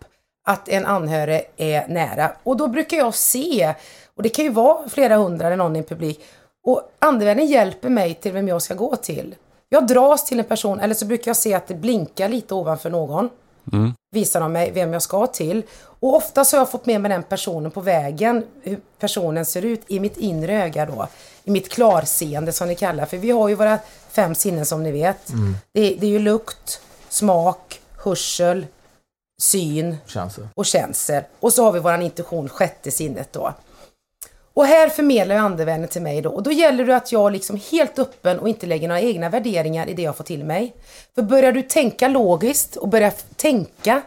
att 0.47 0.69
en 0.69 0.85
anhörig 0.85 1.41
är 1.57 1.87
nära. 1.87 2.31
Och 2.43 2.57
då 2.57 2.67
brukar 2.67 2.97
jag 2.97 3.15
se, 3.15 3.73
och 4.15 4.23
det 4.23 4.29
kan 4.29 4.45
ju 4.45 4.51
vara 4.51 4.89
flera 4.89 5.15
hundra 5.15 5.47
eller 5.47 5.57
någon 5.57 5.75
i 5.75 5.79
en 5.79 5.85
publik. 5.85 6.21
Och 6.65 6.81
andevärlden 6.99 7.45
hjälper 7.45 7.89
mig 7.89 8.13
till 8.13 8.31
vem 8.31 8.47
jag 8.47 8.61
ska 8.61 8.73
gå 8.73 8.95
till. 8.95 9.35
Jag 9.69 9.87
dras 9.87 10.25
till 10.25 10.39
en 10.39 10.45
person, 10.45 10.79
eller 10.79 10.95
så 10.95 11.05
brukar 11.05 11.29
jag 11.29 11.37
se 11.37 11.53
att 11.53 11.67
det 11.67 11.75
blinkar 11.75 12.29
lite 12.29 12.53
ovanför 12.53 12.89
någon 12.89 13.29
visar 14.15 14.39
de 14.39 14.51
mig 14.51 14.71
vem 14.71 14.93
jag 14.93 15.01
ska 15.01 15.27
till. 15.27 15.63
Och 15.99 16.15
ofta 16.15 16.45
så 16.45 16.55
har 16.57 16.61
jag 16.61 16.71
fått 16.71 16.85
med 16.85 17.01
mig 17.01 17.09
den 17.09 17.23
personen 17.23 17.71
på 17.71 17.81
vägen, 17.81 18.43
hur 18.63 18.79
personen 18.99 19.45
ser 19.45 19.65
ut 19.65 19.81
i 19.87 19.99
mitt 19.99 20.17
inre 20.17 20.63
öga 20.63 20.85
då. 20.85 21.07
I 21.43 21.51
mitt 21.51 21.69
klarseende 21.69 22.51
som 22.51 22.67
ni 22.67 22.75
kallar 22.75 23.05
För 23.05 23.17
vi 23.17 23.31
har 23.31 23.49
ju 23.49 23.55
våra 23.55 23.79
fem 24.09 24.35
sinnen 24.35 24.65
som 24.65 24.83
ni 24.83 24.91
vet. 24.91 25.17
Det, 25.73 25.81
är- 25.81 25.99
det 25.99 26.05
är 26.05 26.09
ju 26.11 26.19
lukt, 26.19 26.81
smak, 27.09 27.81
hörsel, 28.03 28.65
syn 29.41 29.97
Känns 30.05 30.35
det. 30.35 30.47
och 30.55 30.65
känsel. 30.65 31.23
Och 31.39 31.53
så 31.53 31.63
har 31.63 31.71
vi 31.71 31.79
våran 31.79 32.01
intuition, 32.01 32.49
sjätte 32.49 32.91
sinnet 32.91 33.33
då. 33.33 33.53
Och 34.55 34.65
här 34.65 34.89
förmedlar 34.89 35.35
ju 35.35 35.41
andevärlden 35.41 35.87
till 35.87 36.01
mig 36.01 36.21
då. 36.21 36.29
Och 36.29 36.43
då 36.43 36.51
gäller 36.51 36.85
det 36.85 36.95
att 36.95 37.11
jag 37.11 37.31
liksom 37.31 37.59
helt 37.71 37.99
öppen 37.99 38.39
och 38.39 38.49
inte 38.49 38.65
lägger 38.65 38.87
några 38.87 39.01
egna 39.01 39.29
värderingar 39.29 39.89
i 39.89 39.93
det 39.93 40.01
jag 40.01 40.17
får 40.17 40.23
till 40.23 40.43
mig. 40.43 40.73
För 41.15 41.21
börjar 41.21 41.51
du 41.51 41.61
tänka 41.61 42.07
logiskt 42.07 42.75
och 42.75 42.87
börjar 42.87 43.13
tänka, 43.35 44.01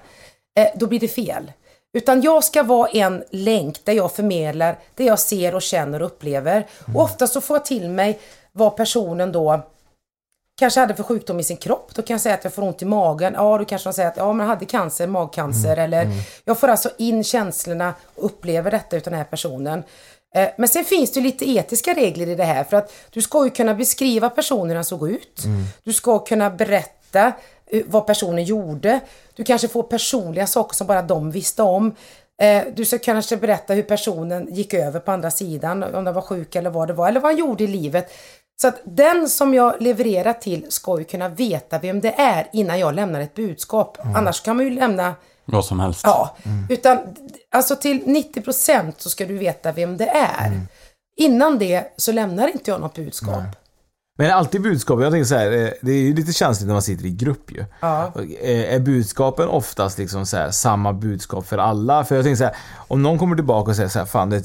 eh, 0.59 0.69
då 0.75 0.87
blir 0.87 1.01
det 1.01 1.09
fel. 1.09 1.53
Utan 1.93 2.23
jag 2.23 2.45
ska 2.45 2.63
vara 2.63 2.89
en 2.89 3.25
länk 3.31 3.85
där 3.85 3.93
jag 3.93 4.13
förmedlar 4.13 4.79
det 4.95 5.05
jag 5.05 5.19
ser 5.19 5.55
och 5.55 5.63
känner 5.63 6.03
och 6.03 6.07
upplever. 6.07 6.67
Och 6.95 7.03
ofta 7.03 7.27
så 7.27 7.41
får 7.41 7.57
jag 7.57 7.65
till 7.65 7.91
mig 7.91 8.19
vad 8.53 8.77
personen 8.77 9.33
då 9.33 9.63
kanske 10.59 10.81
hade 10.81 10.95
för 10.95 11.03
sjukdom 11.03 11.41
i 11.41 11.45
sin 11.45 11.57
kropp. 11.57 11.95
Då 11.95 12.03
kan 12.03 12.15
jag 12.15 12.21
säga 12.21 12.35
att 12.35 12.45
jag 12.45 12.53
får 12.53 12.63
ont 12.63 12.83
i 12.83 12.85
magen. 12.85 13.35
Ja, 13.37 13.59
då 13.59 13.65
kanske 13.65 13.89
de 13.89 13.93
säger 13.93 14.09
att 14.09 14.17
ja, 14.17 14.33
man 14.33 14.47
hade 14.47 14.65
cancer, 14.65 15.07
magcancer. 15.07 15.77
Eller 15.77 16.07
jag 16.45 16.59
får 16.59 16.69
alltså 16.69 16.91
in 16.99 17.25
känslorna 17.25 17.95
och 18.15 18.25
upplever 18.25 18.71
detta 18.71 18.97
utan 18.97 19.11
den 19.11 19.19
här 19.19 19.31
personen. 19.31 19.83
Eh, 20.35 20.49
Men 20.59 20.69
sen 20.69 20.85
finns 20.85 21.13
det 21.13 21.21
lite 21.21 21.51
etiska 21.51 21.95
regler 21.95 22.27
i 22.29 22.35
det 22.35 22.45
här. 22.45 22.65
För 22.65 22.77
att 22.77 22.93
du 23.11 23.23
ska 23.23 23.45
ju 23.45 23.51
kunna 23.51 23.75
beskriva 23.75 24.31
han 24.75 24.85
såg 24.85 25.11
ut. 25.11 25.43
Du 25.85 25.93
ska 25.93 26.19
kunna 26.19 26.51
berätta 26.51 27.33
eh, 27.67 27.83
vad 27.87 28.07
personen 28.07 28.45
gjorde. 28.45 29.01
Du 29.35 29.45
kanske 29.45 29.69
får 29.69 29.83
personliga 29.83 30.47
saker 30.47 30.75
som 30.75 30.87
bara 30.87 31.03
de 31.03 31.31
visste 31.31 31.63
om. 31.63 31.95
Eh, 32.43 32.63
Du 32.75 32.85
ska 32.85 32.99
kanske 32.99 33.37
berätta 33.37 33.75
hur 33.75 33.83
personen 33.83 34.55
gick 34.55 34.75
över 34.75 35.01
på 35.01 35.13
andra 35.13 35.31
sidan, 35.31 35.83
om 35.83 36.05
den 36.05 36.15
var 36.15 36.23
sjuk 36.23 36.57
eller 36.57 36.71
vad 36.71 36.89
det 36.89 36.95
var, 36.95 37.09
eller 37.09 37.21
vad 37.21 37.31
han 37.33 37.39
gjorde 37.39 37.65
i 37.65 37.67
livet. 37.67 38.11
Så 38.61 38.69
att 38.69 38.81
den 38.85 39.29
som 39.29 39.55
jag 39.55 39.83
levererar 39.83 40.33
till 40.33 40.67
ska 40.69 40.99
ju 40.99 41.05
kunna 41.05 41.29
veta 41.29 41.79
vem 41.79 42.01
det 42.01 42.15
är 42.19 42.49
innan 42.53 42.79
jag 42.79 42.95
lämnar 42.95 43.21
ett 43.21 43.35
budskap. 43.35 43.99
Annars 44.17 44.41
kan 44.41 44.57
man 44.57 44.65
ju 44.65 44.71
lämna 44.71 45.15
Vad 45.53 45.65
som 45.65 45.81
helst. 45.81 46.01
Ja, 46.05 46.37
utan 46.69 46.99
alltså 47.55 47.77
till 47.77 48.05
90% 48.05 48.93
så 48.99 49.11
ska 49.11 49.27
du 49.27 49.39
veta 49.39 49.73
vem 49.73 49.97
det 49.97 50.09
är. 50.09 50.61
Innan 51.17 51.59
det 51.59 51.93
så 51.97 52.13
lämnar 52.13 52.49
inte 52.49 52.71
jag 52.71 52.81
något 52.81 52.95
budskap. 52.95 53.43
Men 54.19 54.31
alltid 54.31 54.63
budskap, 54.63 55.01
jag 55.01 55.13
tänker 55.13 55.25
så 55.25 55.35
här, 55.35 55.53
eh, 55.53 55.71
det 55.83 55.93
är 55.93 55.97
ju 56.03 56.15
lite 56.15 56.33
känsligt 56.33 56.67
när 56.67 56.75
man 56.75 56.83
sitter 56.83 57.07
i 57.07 57.11
grupp 57.11 57.53
ju. 57.53 57.65
Ja. 57.81 58.13
Eh, 58.41 58.75
Är 58.75 58.79
budskapen 58.81 59.49
oftast 59.49 59.99
liksom 59.99 60.27
så 60.27 60.37
här, 60.37 60.51
samma 60.51 60.93
budskap 60.93 61.47
för 61.47 61.59
alla? 61.59 62.05
För 62.05 62.15
jag 62.17 62.25
tänker 62.25 62.37
så 62.37 62.45
här, 62.45 62.57
om 62.89 63.03
någon 63.03 63.19
kommer 63.19 63.37
tillbaka 63.37 63.71
och 63.71 63.77
säger 63.77 63.89
så 63.89 63.99
här, 63.99 64.07
fan 64.07 64.31
det, 64.31 64.45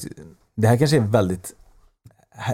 det 0.57 0.67
här 0.67 0.77
kanske 0.77 0.97
är 0.97 1.01
väldigt, 1.01 1.51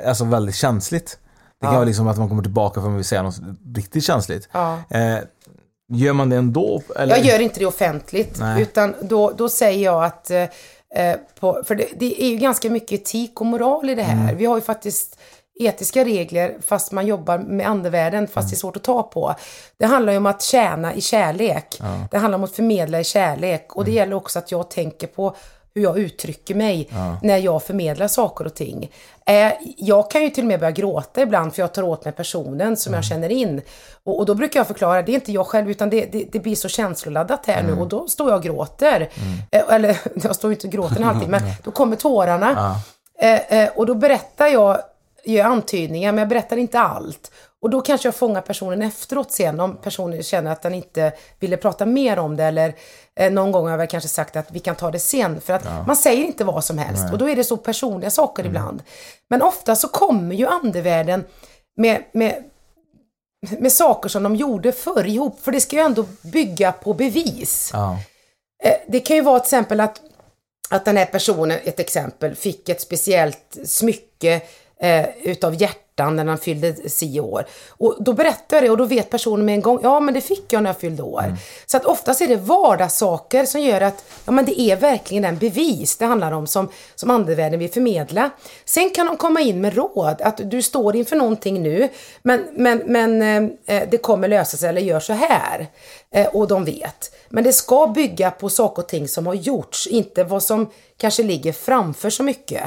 alltså 0.08 0.26
väldigt 0.26 0.56
känsligt. 0.56 1.20
Det 1.60 1.66
kan 1.66 1.74
Ja. 1.74 1.78
vara 1.80 1.86
liksom 1.88 2.08
att 2.08 2.18
man 2.18 2.30
kommer 2.30 2.44
tillbaka 2.44 2.74
för 2.74 2.80
att 2.82 2.86
man 2.88 2.96
vill 2.96 3.06
säga 3.06 3.24
något 3.24 3.40
riktigt 3.76 4.04
känsligt. 4.04 4.50
Ja. 4.52 4.78
Eh, 4.90 5.18
gör 5.90 6.14
man 6.14 6.30
det 6.30 6.36
ändå? 6.36 6.82
Eller? 6.96 7.16
Jag 7.18 7.26
gör 7.26 7.40
inte 7.40 7.60
det 7.60 7.66
offentligt, 7.66 8.40
Nej. 8.40 8.62
utan 8.62 8.96
då, 9.02 9.32
då 9.32 9.50
säger 9.50 9.84
jag 9.86 10.04
att 10.04 10.32
eh, 10.32 10.42
eh, 10.96 11.16
på, 11.40 11.62
för 11.66 11.76
det, 11.76 11.88
det 12.00 12.24
är 12.24 12.30
ju 12.30 12.36
ganska 12.38 12.70
mycket 12.70 13.02
etik 13.02 13.42
och 13.42 13.46
moral 13.48 13.90
i 13.90 13.96
det 13.96 14.04
här. 14.04 14.24
Mm. 14.24 14.38
Vi 14.38 14.46
har 14.46 14.56
ju 14.56 14.62
faktiskt 14.62 15.20
etiska 15.60 16.06
regler 16.06 16.58
fast 16.66 16.92
man 16.92 17.08
jobbar 17.08 17.38
med 17.38 17.68
andevärlden 17.68 18.28
fast 18.28 18.38
Mm. 18.38 18.50
det 18.50 18.56
är 18.56 18.58
svårt 18.58 18.78
att 18.78 18.84
ta 18.84 19.04
på. 19.04 19.36
Det 19.78 19.86
handlar 19.86 20.14
ju 20.14 20.18
om 20.18 20.26
att 20.26 20.42
tjäna 20.42 20.94
i 20.94 21.02
kärlek. 21.02 21.82
Det 22.12 22.18
handlar 22.18 22.38
om 22.38 22.44
att 22.44 22.56
förmedla 22.56 23.00
i 23.00 23.04
kärlek 23.04 23.76
och 23.76 23.82
Mm. 23.82 23.92
det 23.92 23.98
gäller 23.98 24.14
också 24.16 24.40
att 24.40 24.52
jag 24.52 24.70
tänker 24.70 25.08
på 25.08 25.36
hur 25.76 25.82
jag 25.84 26.00
uttrycker 26.00 26.56
mig 26.56 26.90
när 27.24 27.38
jag 27.38 27.64
förmedlar 27.64 28.08
saker 28.08 28.46
och 28.46 28.54
ting. 28.56 28.92
Eh, 29.26 29.52
jag 29.78 30.12
kan 30.12 30.24
ju 30.24 30.30
till 30.30 30.44
och 30.44 30.48
med 30.48 30.60
börja 30.60 30.72
gråta 30.72 31.22
ibland 31.22 31.54
för 31.56 31.62
jag 31.62 31.74
tar 31.74 31.84
åt 31.84 32.06
mig 32.06 32.14
personen 32.14 32.78
som 32.78 32.90
Mm. 32.90 32.98
jag 32.98 33.06
känner 33.06 33.30
in. 33.32 33.62
Och, 34.04 34.20
och 34.20 34.26
då 34.26 34.36
brukar 34.36 34.60
jag 34.60 34.68
förklara, 34.68 35.02
det 35.02 35.12
är 35.12 35.14
inte 35.14 35.32
jag 35.32 35.48
själv 35.48 35.70
utan 35.72 35.90
det, 35.90 36.06
det, 36.12 36.26
det 36.32 36.40
blir 36.40 36.56
så 36.56 36.68
känsloladdat 36.70 37.46
här 37.46 37.60
Mm. 37.60 37.76
nu 37.76 37.82
och 37.82 37.88
då 37.88 38.08
står 38.08 38.30
jag 38.30 38.38
och 38.38 38.44
gråter. 38.44 39.10
Eh, 39.52 39.64
eller 39.70 39.98
jag 40.24 40.36
står 40.36 40.50
ju 40.52 40.56
inte 40.56 40.68
och 40.68 40.74
gråter 40.74 40.96
en 40.98 41.04
halvtimme, 41.04 41.40
men 41.42 41.52
då 41.64 41.72
kommer 41.72 41.96
tårarna. 41.96 42.76
Eh, 43.22 43.60
eh, 43.64 43.70
och 43.76 43.86
då 43.86 43.96
berättar 43.96 44.48
jag, 44.48 44.78
gör 45.26 45.44
antydningar, 45.46 46.12
men 46.12 46.20
jag 46.20 46.30
berättar 46.30 46.58
inte 46.58 46.80
allt. 46.80 47.32
Och 47.62 47.70
då 47.70 47.82
kanske 47.82 48.08
jag 48.08 48.16
fångar 48.16 48.42
personen 48.42 48.82
efteråt 48.82 49.32
sen 49.32 49.60
om 49.60 49.78
personen 49.78 50.24
känner 50.24 50.52
att 50.52 50.62
den 50.62 50.74
inte 50.74 51.12
ville 51.40 51.58
prata 51.58 51.86
mer 51.86 52.20
om 52.20 52.36
det 52.38 52.44
eller 52.44 52.76
eh, 53.16 53.32
någon 53.32 53.52
gång 53.52 53.64
har 53.64 53.72
jag 53.72 53.78
väl 53.78 53.88
kanske 53.88 54.10
sagt 54.10 54.36
att 54.36 54.52
vi 54.52 54.60
kan 54.60 54.76
ta 54.76 54.92
det 54.92 55.00
sen 55.00 55.42
för 55.42 55.54
att 55.54 55.88
man 55.88 55.96
säger 55.96 56.26
inte 56.26 56.44
vad 56.44 56.64
som 56.64 56.78
helst 56.78 57.04
och 57.12 57.18
då 57.18 57.30
är 57.30 57.36
det 57.36 57.44
så 57.44 57.58
personliga 57.58 58.10
saker 58.12 58.46
ibland. 58.46 58.84
Men 59.30 59.42
ofta 59.42 59.76
så 59.76 59.88
kommer 59.88 60.36
ju 60.36 60.48
andevärlden 60.48 61.26
med, 61.78 62.04
med, 62.14 62.44
med 63.60 63.72
saker 63.72 64.10
som 64.10 64.24
de 64.24 64.36
gjorde 64.36 64.72
förr 64.72 65.08
ihop 65.08 65.40
för 65.42 65.52
det 65.52 65.62
ska 65.62 65.76
ju 65.76 65.82
ändå 65.82 66.06
bygga 66.22 66.72
på 66.72 66.94
bevis. 66.94 67.70
Ja. 67.74 67.98
Eh, 68.64 68.74
Det 68.88 69.00
kan 69.00 69.16
ju 69.16 69.22
vara 69.22 69.40
till 69.40 69.46
exempel 69.48 69.80
att, 69.80 70.02
att 70.70 70.86
den 70.86 70.98
här 70.98 71.06
personen, 71.06 71.60
ett 71.64 71.80
exempel, 71.80 72.36
fick 72.36 72.70
ett 72.70 72.82
speciellt 72.82 73.58
smycke 73.66 74.42
eh, 74.82 75.06
utav 75.24 75.62
hjärtan 75.62 76.16
när 76.16 76.26
han 76.26 76.38
fyllde 76.38 76.90
si 76.90 77.20
år. 77.20 77.46
Och 77.70 77.96
då 78.00 78.14
berättar 78.14 78.58
jag 78.58 78.64
det 78.64 78.70
och 78.70 78.78
då 78.78 78.86
vet 78.86 79.10
personen 79.10 79.46
med 79.46 79.56
en 79.56 79.62
gång, 79.62 79.80
ja 79.84 80.00
men 80.00 80.14
det 80.14 80.22
fick 80.22 80.54
jag 80.54 80.64
när 80.64 80.70
jag 80.70 80.80
fyllde 80.80 81.04
år. 81.04 81.38
Så 81.66 81.78
att 81.78 81.86
oftast 81.86 82.22
är 82.22 82.28
det 82.28 82.36
vardagssaker 82.36 83.46
som 83.46 83.62
gör 83.62 83.82
att, 83.82 84.06
ja 84.26 84.32
men 84.32 84.46
det 84.46 84.62
är 84.62 84.76
verkligen 84.76 85.26
en 85.26 85.38
bevis 85.38 85.98
det 85.98 86.06
handlar 86.06 86.32
om 86.32 86.48
som, 86.48 86.70
som 86.96 87.10
andevärlden 87.10 87.60
vill 87.60 87.72
förmedla. 87.72 88.30
Sen 88.66 88.90
kan 88.90 89.06
de 89.06 89.18
komma 89.18 89.42
in 89.42 89.62
med 89.62 89.76
råd, 89.76 90.22
att 90.22 90.42
du 90.44 90.62
står 90.62 90.96
inför 90.96 91.16
någonting 91.16 91.64
nu, 91.64 91.90
men, 92.22 92.46
men, 92.54 92.82
men 92.86 93.22
eh, 93.66 93.84
det 93.92 93.98
kommer 93.98 94.28
lösa 94.28 94.58
sig 94.58 94.70
eller 94.70 94.82
gör 94.82 95.00
så 95.00 95.14
här. 95.14 95.68
Eh, 96.12 96.28
och 96.28 96.48
de 96.48 96.66
vet. 96.66 97.16
Men 97.30 97.44
det 97.44 97.54
ska 97.54 97.88
bygga 97.88 98.32
på 98.32 98.50
saker 98.50 98.82
och 98.82 98.88
ting 98.88 99.08
som 99.08 99.28
har 99.28 99.34
gjorts, 99.34 99.88
inte 99.88 100.24
vad 100.24 100.44
som 100.44 100.70
kanske 100.98 101.24
ligger 101.24 101.54
framför 101.54 102.10
så 102.10 102.24
mycket. 102.24 102.64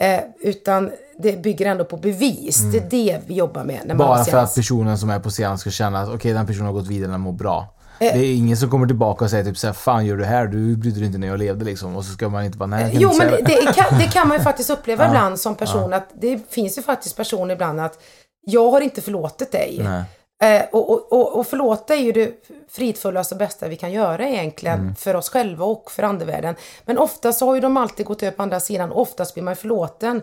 Eh, 0.00 0.20
utan 0.40 0.90
det 1.18 1.42
bygger 1.42 1.66
ändå 1.66 1.84
på 1.84 1.96
bevis. 1.96 2.62
Det 2.72 2.78
är 2.78 2.86
det 2.90 3.20
vi 3.26 3.34
jobbar 3.34 3.64
med 3.64 3.80
när 3.84 3.94
man 3.94 4.06
Bara 4.06 4.24
för 4.24 4.38
att 4.38 4.54
personen 4.54 4.98
som 4.98 5.10
är 5.10 5.20
på 5.20 5.30
scenen 5.30 5.58
ska 5.58 5.70
känna 5.70 6.00
att 6.00 6.08
okej, 6.08 6.32
den 6.32 6.46
personen 6.46 6.66
har 6.66 6.72
gått 6.72 6.86
vidare, 6.86 7.10
den 7.10 7.20
mår 7.20 7.32
bra. 7.32 7.74
Eh. 8.00 8.12
Det 8.12 8.26
är 8.26 8.34
ingen 8.34 8.56
som 8.56 8.70
kommer 8.70 8.86
tillbaka 8.86 9.24
och 9.24 9.30
säger 9.30 9.44
typ 9.44 9.58
såhär, 9.58 9.74
fan 9.74 10.06
gör 10.06 10.16
du 10.16 10.24
här? 10.24 10.46
Du 10.46 10.76
brydde 10.76 10.98
dig 10.98 11.06
inte 11.06 11.18
när 11.18 11.26
jag 11.26 11.38
levde 11.38 11.64
liksom. 11.64 11.96
Och 11.96 12.04
så 12.04 12.12
ska 12.12 12.28
man 12.28 12.44
inte 12.44 12.58
bara, 12.58 12.66
nej 12.66 12.90
Jo, 12.92 13.12
men 13.18 13.30
det, 13.30 13.36
det, 13.36 13.72
kan, 13.74 13.98
det 13.98 14.04
kan 14.12 14.28
man 14.28 14.36
ju 14.36 14.42
faktiskt 14.42 14.70
uppleva 14.70 15.06
ibland 15.08 15.40
som 15.40 15.54
person. 15.54 15.92
Att 15.92 16.08
det 16.20 16.40
finns 16.50 16.78
ju 16.78 16.82
faktiskt 16.82 17.16
personer 17.16 17.54
ibland 17.54 17.80
att 17.80 17.98
jag 18.46 18.70
har 18.70 18.80
inte 18.80 19.00
förlåtit 19.00 19.52
dig. 19.52 19.80
Nej. 19.84 20.02
Eh, 20.42 20.62
och, 20.72 20.90
och, 20.90 21.12
och, 21.12 21.38
och 21.38 21.46
förlåta 21.46 21.94
är 21.94 22.00
ju 22.00 22.12
det 22.12 22.32
fridfullaste 22.68 23.34
och 23.34 23.38
bästa 23.38 23.68
vi 23.68 23.76
kan 23.76 23.92
göra 23.92 24.28
egentligen 24.28 24.80
Mm. 24.80 24.94
för 24.96 25.16
oss 25.16 25.28
själva 25.30 25.64
och 25.64 25.90
för 25.90 26.02
andevärlden. 26.02 26.54
Men 26.84 26.98
ofta 26.98 27.32
så 27.32 27.46
har 27.46 27.54
ju 27.54 27.60
de 27.60 27.76
alltid 27.76 28.06
gått 28.06 28.22
upp 28.22 28.36
på 28.36 28.42
andra 28.42 28.60
sidan. 28.60 28.92
Oftast 28.92 29.34
blir 29.34 29.44
man 29.44 29.56
förlåten. 29.56 30.22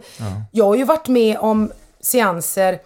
Jag 0.51 0.65
har 0.65 0.75
ju 0.75 0.83
varit 0.83 1.07
med 1.07 1.37
om 1.39 1.71
seanser 1.99 2.79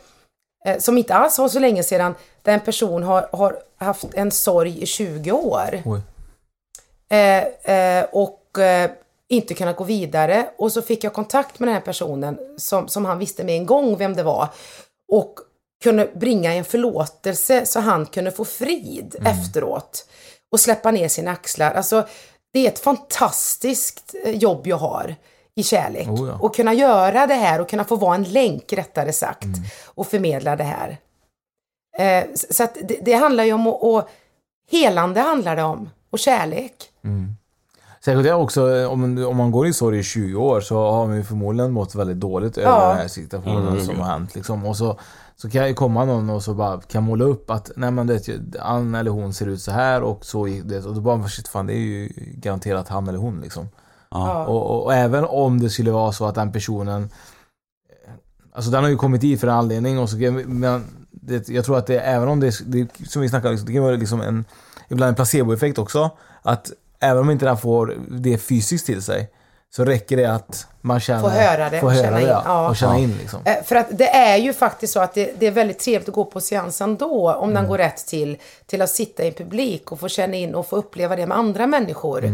eh, 0.66 0.78
som 0.80 0.98
inte 0.98 1.16
alls 1.16 1.40
var 1.40 1.50
så 1.50 1.60
länge 1.60 1.84
sedan 1.84 2.16
där 2.42 2.54
en 2.54 2.60
person 2.60 3.04
har, 3.04 3.30
har 3.32 3.56
haft 3.78 4.14
en 4.14 4.32
sorg 4.32 4.84
i 4.84 4.86
20 4.86 5.32
år. 5.32 5.82
Eh, 7.10 7.76
eh, 7.76 8.06
och 8.12 8.60
eh, 8.60 8.92
inte 9.28 9.54
kunnat 9.54 9.76
gå 9.76 9.84
vidare. 9.84 10.50
Och 10.58 10.72
så 10.72 10.82
fick 10.82 11.04
jag 11.04 11.14
kontakt 11.14 11.60
med 11.60 11.68
den 11.68 11.74
här 11.74 11.82
personen 11.82 12.40
som, 12.58 12.88
som 12.88 13.06
han 13.06 13.20
visste 13.20 13.44
med 13.44 13.56
en 13.56 13.66
gång 13.66 13.98
vem 13.98 14.16
det 14.16 14.24
var. 14.24 14.48
Och 15.12 15.40
kunde 15.84 16.10
bringa 16.16 16.54
en 16.54 16.66
förlåtelse 16.66 17.66
så 17.66 17.80
han 17.80 18.06
kunde 18.06 18.32
få 18.32 18.46
frid 18.46 19.16
efteråt. 19.26 20.06
Och 20.52 20.60
släppa 20.60 20.92
ner 20.92 21.08
sina 21.08 21.32
axlar. 21.32 21.72
Alltså, 21.72 22.08
det 22.54 22.60
är 22.66 22.68
ett 22.72 22.80
fantastiskt 22.80 24.16
eh, 24.24 24.32
jobb 24.32 24.68
jag 24.68 24.78
har 24.78 25.16
i 25.56 25.64
kärlek. 25.64 26.08
Oh 26.08 26.28
ja. 26.28 26.38
Och 26.40 26.56
kunna 26.56 26.74
göra 26.74 27.28
det 27.28 27.34
här 27.34 27.62
och 27.62 27.70
kunna 27.70 27.84
få 27.84 27.96
vara 27.96 28.16
en 28.16 28.24
länk 28.24 28.74
rättare 28.74 29.14
sagt. 29.14 29.48
Och 29.86 30.08
förmedla 30.08 30.56
det 30.56 30.64
här. 30.64 30.98
Eh, 31.98 32.26
så 32.50 32.64
att 32.64 32.78
det, 32.84 33.00
det 33.02 33.14
handlar 33.14 33.44
ju 33.44 33.54
om 33.54 33.68
att, 33.68 33.82
och 33.82 34.10
helande 34.72 35.20
handlar 35.22 35.56
det 35.56 35.64
om. 35.64 35.90
Och 36.12 36.20
kärlek. 36.20 36.74
Särskilt 38.06 38.24
det 38.24 38.34
också, 38.34 38.76
eh, 38.76 38.92
om, 38.92 39.26
om 39.26 39.38
man 39.38 39.52
går 39.52 39.68
i 39.68 39.74
sorg 39.74 40.00
i 40.00 40.04
20 40.04 40.36
år 40.42 40.62
så 40.62 40.92
har 40.92 41.08
man 41.08 41.16
ju 41.16 41.24
förmodligen 41.24 41.72
mått 41.72 41.96
väldigt 41.96 42.18
dåligt 42.20 42.58
över 42.58 42.70
Ja. 42.72 42.88
den 42.88 42.98
här 42.98 43.08
situationen 43.08 43.86
som 43.86 44.00
har 44.00 44.12
hänt. 44.12 44.36
Liksom. 44.36 44.66
Och 44.66 44.78
så, 44.78 45.00
så 45.42 45.50
kan 45.50 45.68
ju 45.68 45.74
komma 45.74 46.06
någon 46.06 46.30
och 46.30 46.44
så 46.44 46.54
bara 46.54 46.82
kan 46.82 47.04
måla 47.04 47.26
upp 47.26 47.50
att 47.50 47.72
nej 47.76 47.92
men 47.92 48.08
det, 48.08 48.30
han 48.60 48.96
eller 48.96 49.12
hon 49.12 49.34
ser 49.34 49.48
ut 49.48 49.62
så 49.62 49.72
här 49.72 50.02
och 50.02 50.26
så 50.26 50.48
gick 50.48 50.64
det. 50.64 50.86
Och 50.86 50.96
då 50.96 51.02
bara, 51.02 51.28
shit 51.28 51.48
fan 51.48 51.68
det 51.68 51.74
är 51.74 51.78
ju 51.78 52.10
garanterat 52.16 52.88
han 52.88 53.08
eller 53.08 53.20
hon 53.20 53.42
liksom. 53.42 53.70
Ja. 54.12 54.46
Och, 54.46 54.72
och, 54.72 54.84
och 54.84 54.94
även 54.94 55.26
om 55.26 55.60
det 55.60 55.70
skulle 55.70 55.92
vara 55.92 56.12
så 56.12 56.26
att 56.26 56.36
den 56.36 56.52
personen 56.52 57.10
Alltså 58.54 58.72
den 58.72 58.84
har 58.84 58.90
ju 58.90 58.98
kommit 58.98 59.22
dit 59.22 59.40
för 59.40 59.48
en 59.48 59.54
anledning 59.54 60.00
och 60.00 60.10
så 60.10 60.18
men 60.46 60.84
det, 61.12 61.50
jag 61.50 61.66
tror 61.66 61.78
att 61.78 61.88
det 61.88 62.00
även 62.00 62.28
om 62.28 62.40
det, 62.40 62.60
det 62.66 63.08
som 63.08 63.22
vi 63.22 63.30
snackade 63.30 63.56
om, 63.56 63.66
det 63.66 63.74
kan 63.74 63.84
vara 63.84 63.96
liksom 63.96 64.22
en 64.22 64.46
ibland 64.90 65.10
en 65.10 65.16
placeboeffekt 65.16 65.78
också. 65.78 66.10
Att 66.42 66.72
även 67.00 67.22
om 67.22 67.30
inte 67.30 67.46
den 67.46 67.58
får 67.58 67.96
det 68.10 68.38
fysiskt 68.38 68.86
till 68.86 69.02
sig 69.02 69.30
så 69.76 69.86
räcker 69.86 70.18
det 70.18 70.26
att 70.26 70.68
man 70.82 71.00
känner, 71.00 71.22
Få 71.22 71.30
höra 71.30 71.70
det 71.70 71.80
får 71.80 71.90
höra 71.90 72.04
känna 72.04 72.18
det, 72.18 72.22
in, 72.22 72.28
ja, 72.28 72.42
ja. 72.46 72.70
och 72.70 72.76
känna 72.76 73.00
in 73.00 73.18
liksom. 73.22 73.40
Eh, 73.46 73.64
För 73.64 73.76
att 73.76 73.88
det 73.92 74.10
är 74.10 74.38
ju 74.38 74.54
faktiskt 74.54 74.94
så 74.94 75.00
att 75.00 75.14
det, 75.14 75.40
det 75.40 75.48
är 75.48 75.52
väldigt 75.52 75.80
trevligt 75.80 76.10
att 76.10 76.16
gå 76.16 76.26
på 76.26 76.42
seans 76.42 76.82
ändå, 76.82 77.34
om 77.34 77.54
den 77.54 77.68
går 77.68 77.78
rätt 77.78 78.08
till, 78.08 78.38
till 78.66 78.82
att 78.82 78.90
sitta 78.90 79.24
i 79.24 79.32
publik 79.32 79.92
och 79.92 80.00
få 80.00 80.08
känna 80.08 80.36
in 80.36 80.56
och 80.56 80.68
få 80.68 80.76
uppleva 80.76 81.16
det 81.16 81.26
med 81.26 81.38
andra 81.38 81.68
människor. 81.68 82.26
Eh, 82.26 82.32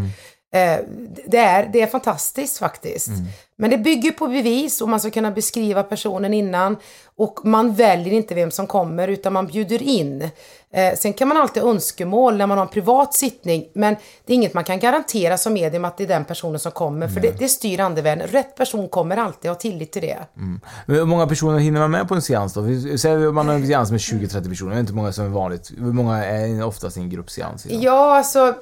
det, 1.25 1.37
är, 1.37 1.69
det 1.73 1.81
är 1.81 1.87
fantastiskt 1.87 2.57
faktiskt. 2.57 3.07
Mm. 3.07 3.25
Men 3.57 3.69
det 3.69 3.77
bygger 3.77 4.11
på 4.11 4.27
bevis 4.27 4.81
och 4.81 4.89
man 4.89 4.99
ska 4.99 5.09
kunna 5.09 5.31
beskriva 5.31 5.83
personen 5.83 6.33
innan. 6.33 6.77
Och 7.17 7.39
man 7.43 7.73
väljer 7.73 8.13
inte 8.13 8.35
vem 8.35 8.51
som 8.51 8.67
kommer 8.67 9.07
utan 9.07 9.33
man 9.33 9.47
bjuder 9.47 9.83
in. 9.83 10.29
Eh, 10.71 10.93
sen 10.97 11.13
kan 11.13 11.27
man 11.27 11.37
alltid 11.37 11.63
ha 11.63 11.69
önskemål 11.69 12.37
när 12.37 12.47
man 12.47 12.57
har 12.57 12.65
en 12.65 12.71
privat 12.71 13.13
sittning. 13.13 13.65
Men 13.73 13.95
det 14.25 14.33
är 14.33 14.35
inget 14.35 14.53
man 14.53 14.63
kan 14.63 14.79
garantera 14.79 15.37
som 15.37 15.53
medium 15.53 15.85
att 15.85 15.97
det 15.97 16.03
är 16.03 16.07
den 16.07 16.25
personen 16.25 16.59
som 16.59 16.71
kommer. 16.71 17.07
För 17.07 17.21
det, 17.21 17.39
det 17.39 17.49
styr 17.49 17.79
andevärlden. 17.79 18.27
Rätt 18.27 18.55
person 18.55 18.89
kommer 18.89 19.17
alltid 19.17 19.51
ha 19.51 19.55
tillit 19.55 19.91
till 19.91 20.01
det. 20.01 20.19
Men 20.33 20.61
Hur 20.87 21.05
många 21.05 21.27
personer 21.27 21.59
hinner 21.59 21.79
man 21.79 21.91
med 21.91 22.07
på 22.07 22.15
en 22.15 22.21
seans 22.21 22.53
då? 22.53 22.61
Säg 22.97 23.17
man 23.17 23.47
har 23.47 23.55
en 23.55 23.67
seans 23.67 23.91
med 23.91 23.99
20-30 23.99 24.49
personer. 24.49 24.71
Jag 24.71 24.75
vet 24.75 24.79
inte 24.79 24.93
många 24.93 25.11
som 25.11 25.25
är 25.25 25.29
vanligt. 25.29 25.71
Hur 25.77 25.93
många 25.93 26.25
är 26.25 26.63
oftast 26.63 26.97
i 26.97 26.99
en 26.99 27.09
gruppseans? 27.09 27.65
idag? 27.65 27.83
Ja, 27.83 28.17
alltså 28.17 28.55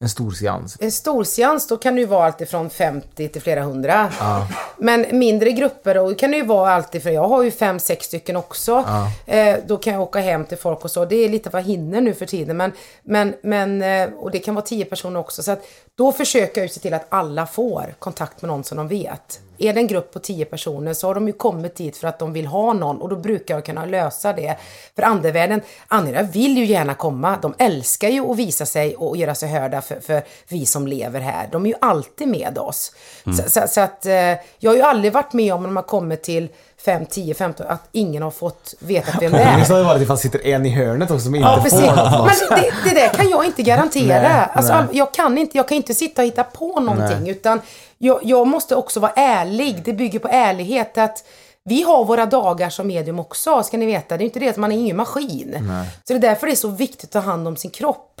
En 0.00 0.08
stor 0.08 0.30
seans. 0.30 0.76
en 0.80 0.92
stor 0.92 1.24
seans 1.24 1.66
då 1.66 1.76
kan 1.76 1.94
det 1.94 2.00
ju 2.00 2.06
vara 2.06 2.26
allt 2.26 2.48
från 2.48 2.70
50 2.70 3.28
till 3.28 3.42
flera 3.42 3.62
hundra. 3.62 4.12
Ja. 4.20 4.48
Men 4.76 5.06
mindre 5.12 5.52
grupper 5.52 5.94
då 5.94 6.14
kan 6.14 6.30
det 6.30 6.36
ju 6.36 6.44
vara 6.44 6.72
alltid 6.72 7.02
för 7.02 7.10
jag 7.10 7.28
har 7.28 7.42
ju 7.42 7.50
fem, 7.50 7.78
sex 7.78 8.06
stycken 8.06 8.36
också. 8.36 8.84
Ja. 8.86 9.32
Eh, 9.34 9.56
då 9.66 9.76
kan 9.76 9.92
jag 9.92 10.02
åka 10.02 10.20
hem 10.20 10.44
till 10.44 10.58
folk 10.58 10.84
och 10.84 10.90
så. 10.90 11.04
Det 11.04 11.16
är 11.16 11.28
lite 11.28 11.50
vad 11.50 11.62
jag 11.62 11.66
hinner 11.66 12.00
nu 12.00 12.14
för 12.14 12.26
tiden. 12.26 12.56
Men, 12.56 12.72
men, 13.02 13.34
men, 13.42 13.82
eh, 13.82 14.08
och 14.16 14.30
det 14.30 14.38
kan 14.38 14.54
vara 14.54 14.64
tio 14.64 14.84
personer 14.84 15.20
också. 15.20 15.42
Så 15.42 15.52
att 15.52 15.62
då 15.94 16.12
försöker 16.12 16.60
jag 16.60 16.64
ju 16.68 16.74
se 16.74 16.80
till 16.80 16.94
att 16.94 17.06
alla 17.08 17.46
får 17.46 17.94
kontakt 17.98 18.42
med 18.42 18.48
någon 18.48 18.64
som 18.64 18.76
de 18.76 18.88
vet. 18.88 19.40
Är 19.58 19.72
det 19.72 19.80
en 19.80 19.86
grupp 19.86 20.12
på 20.12 20.18
tio 20.18 20.44
personer 20.44 20.94
så 20.94 21.06
har 21.06 21.14
de 21.14 21.26
ju 21.26 21.32
kommit 21.32 21.76
dit 21.76 21.96
för 21.96 22.08
att 22.08 22.18
de 22.18 22.32
vill 22.32 22.46
ha 22.46 22.72
någon 22.72 23.00
och 23.00 23.08
då 23.08 23.16
brukar 23.16 23.54
jag 23.54 23.64
kunna 23.64 23.84
lösa 23.84 24.32
det. 24.32 24.56
För 24.96 25.02
andevärlden, 25.02 25.60
andra 25.88 26.22
vill 26.22 26.58
ju 26.58 26.64
gärna 26.64 26.94
komma. 26.94 27.38
De 27.42 27.54
älskar 27.58 28.08
ju 28.08 28.30
att 28.30 28.36
visa 28.36 28.66
sig 28.66 28.96
och 28.96 29.16
göra 29.16 29.34
sig 29.34 29.48
hörda 29.48 29.80
för, 29.80 30.00
för 30.00 30.22
vi 30.48 30.66
som 30.66 30.86
lever 30.86 31.20
här. 31.20 31.48
De 31.52 31.66
är 31.66 31.70
ju 31.70 31.76
alltid 31.80 32.28
med 32.28 32.58
oss. 32.58 32.92
Mm. 33.26 33.38
Så, 33.38 33.50
så, 33.50 33.62
så 33.68 33.80
att 33.80 34.06
eh, 34.06 34.12
jag 34.58 34.70
har 34.70 34.76
ju 34.76 34.82
aldrig 34.82 35.12
varit 35.12 35.32
med 35.32 35.54
om 35.54 35.62
när 35.62 35.70
man 35.70 35.82
kommer 35.82 36.16
till 36.16 36.48
5, 36.84 37.06
10, 37.06 37.34
15 37.34 37.66
att 37.66 37.88
ingen 37.92 38.22
har 38.22 38.30
fått 38.30 38.74
veta 38.78 39.18
vem 39.20 39.32
det 39.32 39.38
är. 39.42 39.54
Ångest 39.54 39.70
hade 39.70 39.82
varit 39.82 40.02
ifall 40.02 40.16
det 40.16 40.22
sitter 40.22 40.46
en 40.46 40.66
i 40.66 40.70
hörnet 40.70 41.10
också 41.10 41.24
som 41.24 41.34
inte 41.34 41.48
Ja, 41.48 41.64
får 41.70 41.80
något. 41.80 42.32
Men 42.50 42.60
det, 42.60 42.72
det 42.84 43.00
där 43.00 43.08
kan 43.08 43.28
jag 43.30 43.44
inte 43.44 43.62
garantera. 43.62 44.22
Nej, 44.22 44.46
alltså, 44.52 44.74
nej. 44.74 44.86
Jag, 44.92 45.14
kan 45.14 45.38
inte, 45.38 45.56
jag 45.56 45.68
kan 45.68 45.76
inte 45.76 45.94
sitta 45.94 46.22
och 46.22 46.26
hitta 46.26 46.44
på 46.44 46.80
någonting. 46.80 47.20
Nej. 47.20 47.30
Utan 47.30 47.60
jag, 47.98 48.20
jag 48.22 48.46
måste 48.46 48.76
också 48.76 49.00
vara 49.00 49.12
ärlig. 49.16 49.82
Det 49.84 49.92
bygger 49.92 50.18
på 50.18 50.28
ärlighet. 50.28 50.98
att 50.98 51.24
vi 51.64 51.82
har 51.82 52.04
våra 52.04 52.26
dagar 52.26 52.70
som 52.70 52.86
medium 52.86 53.18
också, 53.18 53.62
ska 53.62 53.76
ni 53.76 53.86
veta. 53.86 54.16
Det 54.16 54.22
är 54.24 54.26
inte 54.26 54.38
det 54.38 54.48
att 54.48 54.56
man 54.56 54.72
är 54.72 54.76
ingen 54.76 54.96
maskin. 54.96 55.56
Nej. 55.60 55.86
Så 56.04 56.12
det 56.12 56.14
är 56.14 56.18
därför 56.30 56.46
det 56.46 56.52
är 56.52 56.56
så 56.56 56.68
viktigt 56.68 57.04
att 57.04 57.10
ta 57.10 57.18
hand 57.30 57.48
om 57.48 57.56
sin 57.56 57.70
kropp. 57.70 58.20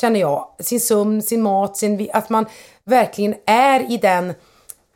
Känner 0.00 0.20
jag. 0.20 0.48
Sin 0.60 0.80
sömn, 0.80 1.22
sin 1.22 1.42
mat, 1.42 1.76
sin, 1.76 2.08
att 2.12 2.28
man 2.28 2.46
verkligen 2.84 3.34
är 3.46 3.92
i 3.92 3.96
den, 3.96 4.30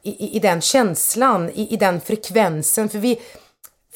i, 0.03 0.11
i- 0.25 0.37
i 0.37 0.39
den 0.39 0.61
känslan, 0.61 1.51
i, 1.55 1.75
i 1.75 1.77
den 1.77 2.01
frekvensen. 2.01 2.89
För 2.89 2.99
vi, 2.99 3.19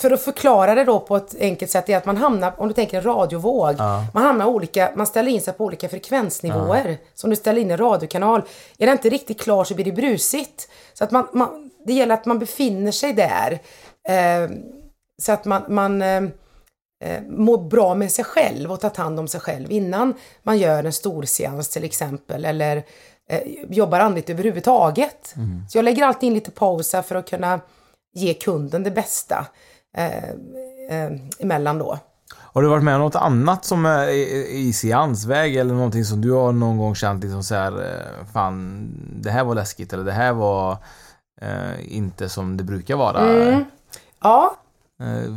för 0.00 0.10
att 0.10 0.20
förklara 0.22 0.74
det 0.74 0.84
då 0.84 1.00
på 1.00 1.16
ett 1.16 1.34
enkelt 1.40 1.70
sätt 1.70 1.88
är 1.88 1.96
att 1.96 2.04
man 2.04 2.16
hamnar, 2.16 2.54
om 2.56 2.68
du 2.68 2.74
tänker 2.74 2.96
en 2.96 3.02
radiovåg, 3.02 3.74
Ja. 3.78 4.04
man 4.14 4.22
hamnar 4.22 4.46
olika, 4.46 4.92
man 4.94 5.06
ställer 5.06 5.30
in 5.30 5.40
sig 5.40 5.54
på 5.54 5.64
olika 5.64 5.88
frekvensnivåer. 5.88 6.98
Så 7.14 7.26
om 7.26 7.30
du 7.30 7.36
ställer 7.36 7.60
in 7.60 7.70
en 7.70 7.76
radiokanal, 7.78 8.42
är 8.78 8.86
det 8.86 8.92
inte 8.92 9.08
riktigt 9.08 9.40
klar 9.40 9.64
så 9.64 9.74
blir 9.74 9.84
det 9.84 9.92
brusigt. 9.92 10.68
Så 10.94 11.04
att 11.04 11.10
man, 11.10 11.26
man, 11.32 11.70
det 11.86 11.92
gäller 11.92 12.14
att 12.14 12.26
man 12.26 12.38
befinner 12.38 12.92
sig 12.92 13.12
där. 13.12 13.58
Eh, 14.08 14.50
så 15.22 15.32
att 15.32 15.44
man, 15.44 15.62
man 15.68 16.02
eh, 16.02 16.22
eh, 17.04 17.22
mår 17.28 17.58
bra 17.58 17.94
med 17.94 18.12
sig 18.12 18.24
själv 18.24 18.72
och 18.72 18.80
tar 18.80 19.02
hand 19.02 19.18
om 19.20 19.28
sig 19.28 19.40
själv 19.40 19.72
innan 19.72 20.14
man 20.42 20.58
gör 20.58 20.84
en 20.84 20.92
stor 20.92 21.22
seans 21.22 21.68
till 21.68 21.84
exempel. 21.84 22.44
Eller 22.44 22.76
eh, 23.30 23.40
jobbar 23.68 24.00
andligt 24.00 24.30
överhuvudtaget. 24.30 25.34
Så 25.70 25.78
jag 25.78 25.84
lägger 25.84 26.04
alltid 26.04 26.26
in 26.26 26.34
lite 26.34 26.50
pauser 26.50 27.02
för 27.02 27.14
att 27.14 27.30
kunna 27.30 27.60
ge 28.14 28.34
kunden 28.34 28.82
det 28.82 28.90
bästa 28.90 29.46
eh, 29.96 30.30
eh, 30.90 31.12
emellan 31.38 31.78
då. 31.78 31.98
Har 32.52 32.62
du 32.62 32.68
varit 32.68 32.84
med 32.84 32.94
om 32.94 33.00
något 33.00 33.14
annat 33.14 33.64
som 33.64 33.86
är 33.86 34.08
i, 34.08 34.72
seansväg 34.72 35.56
eller 35.56 35.74
någonting 35.74 36.04
som 36.04 36.20
du 36.20 36.32
har 36.32 36.52
någon 36.52 36.78
gång 36.78 36.94
känt 36.94 37.22
liksom 37.22 37.42
så 37.42 37.54
här, 37.54 37.72
eh, 37.72 38.26
fan 38.32 38.88
det 39.22 39.30
här 39.30 39.44
var 39.44 39.54
läskigt 39.54 39.92
eller 39.92 40.04
det 40.04 40.12
här 40.12 40.32
var 40.32 40.76
eh, 41.40 41.96
inte 41.96 42.28
som 42.28 42.56
det 42.56 42.64
brukar 42.64 42.96
vara? 42.96 43.20
Mm. 43.20 43.64
Ja, 44.20 44.56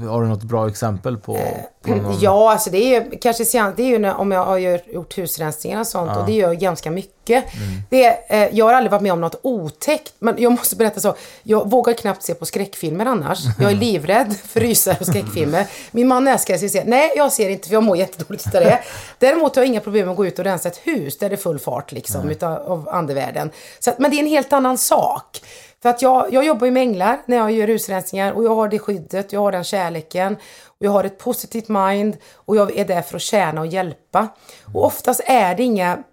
har 0.09 0.21
du 0.21 0.27
något 0.27 0.43
bra 0.43 0.67
exempel 0.67 1.17
på? 1.17 1.39
på 1.81 1.89
någon... 1.95 2.17
Ja, 2.21 2.51
alltså 2.51 2.69
det 2.69 2.77
är 2.77 3.01
ju 3.01 3.17
kanske 3.17 3.45
seans, 3.45 3.73
det 3.77 3.83
är 3.83 3.87
ju 3.87 3.99
när, 3.99 4.15
om 4.15 4.31
jag 4.31 4.45
har 4.45 4.57
gjort, 4.57 5.17
husrensningar 5.17 5.79
och 5.79 5.87
sånt 5.87 6.11
Ja. 6.13 6.19
och 6.19 6.25
det 6.25 6.33
gör 6.33 6.47
jag 6.47 6.59
ganska 6.59 6.91
mycket. 6.91 7.45
Det, 7.89 8.05
är, 8.05 8.17
eh, 8.27 8.49
jag 8.57 8.65
har 8.65 8.73
aldrig 8.73 8.91
varit 8.91 9.01
med 9.01 9.13
om 9.13 9.21
något 9.21 9.39
otäckt, 9.41 10.13
men 10.19 10.35
jag 10.37 10.51
måste 10.51 10.75
berätta 10.75 10.99
så. 10.99 11.15
Jag 11.43 11.69
vågar 11.69 11.93
knappt 11.93 12.23
se 12.23 12.33
på 12.33 12.45
skräckfilmer 12.45 13.05
annars. 13.05 13.39
Jag 13.59 13.71
är 13.71 13.75
livrädd 13.85 14.35
för 14.45 14.59
rysare 14.59 14.97
och 14.99 15.05
skräckfilmer. 15.05 15.67
Min 15.91 16.07
man 16.07 16.27
älskar 16.27 16.55
att 16.55 16.71
se, 16.71 16.83
nej 16.85 17.11
jag 17.15 17.31
ser 17.31 17.49
inte 17.49 17.67
för 17.67 17.73
jag 17.73 17.83
mår 17.83 17.97
jättedåligt 17.97 18.47
utav 18.47 18.61
det. 18.61 18.79
Däremot 19.19 19.55
har 19.55 19.63
jag 19.63 19.67
inga 19.67 19.79
problem 19.79 20.05
med 20.05 20.11
att 20.11 20.17
gå 20.17 20.25
ut 20.25 20.39
och 20.39 20.45
rensa 20.45 20.69
ett 20.69 20.77
hus 20.83 21.17
där 21.17 21.29
det 21.29 21.35
är 21.35 21.37
full 21.37 21.59
fart 21.59 21.91
liksom 21.91 22.29
utav, 22.29 22.71
av 22.71 22.89
andevärlden. 22.91 23.51
Så 23.79 23.91
men 23.97 24.11
det 24.11 24.17
är 24.17 24.19
en 24.19 24.27
helt 24.27 24.53
annan 24.53 24.77
sak. 24.77 25.41
För 25.83 25.89
att 25.89 26.01
jag, 26.01 26.33
jag 26.33 26.45
jobbar 26.45 26.65
ju 26.65 26.71
med 26.71 26.83
änglar 26.83 27.21
när 27.25 27.37
jag 27.37 27.51
gör 27.51 27.67
husrensningar 27.67 28.31
och 28.31 28.43
jag 28.43 28.55
har 28.55 28.67
det 28.67 28.79
skyddet, 28.79 29.33
jag 29.33 29.39
har 29.39 29.51
den 29.51 29.63
kärleken 29.63 30.35
och 30.65 30.85
jag 30.85 30.91
har 30.91 31.03
ett 31.03 31.17
positivt 31.17 31.67
mind 31.67 32.17
och 32.33 32.55
jag 32.55 32.77
är 32.77 32.85
där 32.85 33.01
för 33.01 33.15
att 33.15 33.21
tjäna 33.21 33.61
och 33.61 33.67
hjälpa. 33.67 34.27
Och 34.73 34.85
oftast 34.85 35.21
är 35.25 35.55
det 35.55 35.63
inga 35.63 36.03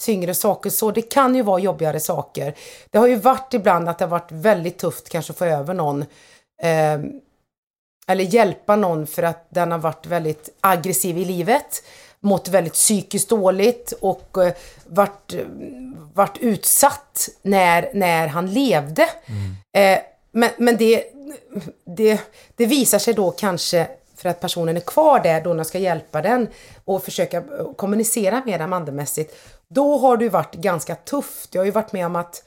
tyngre 0.00 0.34
saker 0.34 0.70
så. 0.70 0.90
Det 0.90 1.02
kan 1.02 1.34
ju 1.34 1.42
vara 1.42 1.58
jobbigare 1.58 2.00
saker. 2.00 2.54
Det 2.90 2.98
har 2.98 3.06
ju 3.06 3.16
varit 3.16 3.54
ibland 3.54 3.88
att 3.88 3.98
det 3.98 4.04
har 4.04 4.10
varit 4.10 4.32
väldigt 4.32 4.78
tufft 4.78 5.08
kanske 5.08 5.32
att 5.32 5.38
få 5.38 5.44
över 5.44 5.74
någon 5.74 6.02
eh, 6.62 6.98
eller 8.08 8.24
hjälpa 8.24 8.76
någon 8.76 9.06
för 9.06 9.22
att 9.22 9.46
den 9.48 9.72
har 9.72 9.78
varit 9.78 10.06
väldigt 10.06 10.48
aggressiv 10.60 11.18
i 11.18 11.24
livet, 11.24 11.82
mått 12.20 12.48
väldigt 12.48 12.72
psykiskt 12.72 13.28
dåligt 13.28 13.92
och 14.00 14.44
eh, 14.44 14.52
varit, 14.86 15.34
eh, 15.34 15.46
varit 16.14 16.38
utsatt 16.40 17.28
när, 17.42 17.90
när 17.94 18.26
han 18.26 18.52
levde. 18.52 19.02
Eh, 19.76 19.98
men 20.32 20.50
men 20.58 20.76
det, 20.76 21.04
det, 21.96 22.20
det 22.56 22.66
visar 22.66 22.98
sig 22.98 23.14
då 23.14 23.30
kanske 23.30 23.88
för 24.16 24.28
att 24.28 24.40
personen 24.40 24.76
är 24.76 24.80
kvar 24.80 25.20
där 25.20 25.40
då 25.40 25.52
när 25.52 25.64
ska 25.64 25.78
hjälpa 25.78 26.22
den 26.22 26.48
och 26.84 27.02
försöka 27.04 27.36
eh, 27.36 27.72
kommunicera 27.76 28.42
med 28.46 28.60
den 28.60 28.72
andemässigt. 28.72 29.36
Då 29.68 29.98
har 29.98 30.16
det 30.16 30.24
ju 30.24 30.30
varit 30.30 30.54
ganska 30.54 30.94
tufft. 30.94 31.54
Jag 31.54 31.60
har 31.60 31.66
ju 31.66 31.70
varit 31.70 31.92
med 31.92 32.06
om 32.06 32.16
att 32.16 32.42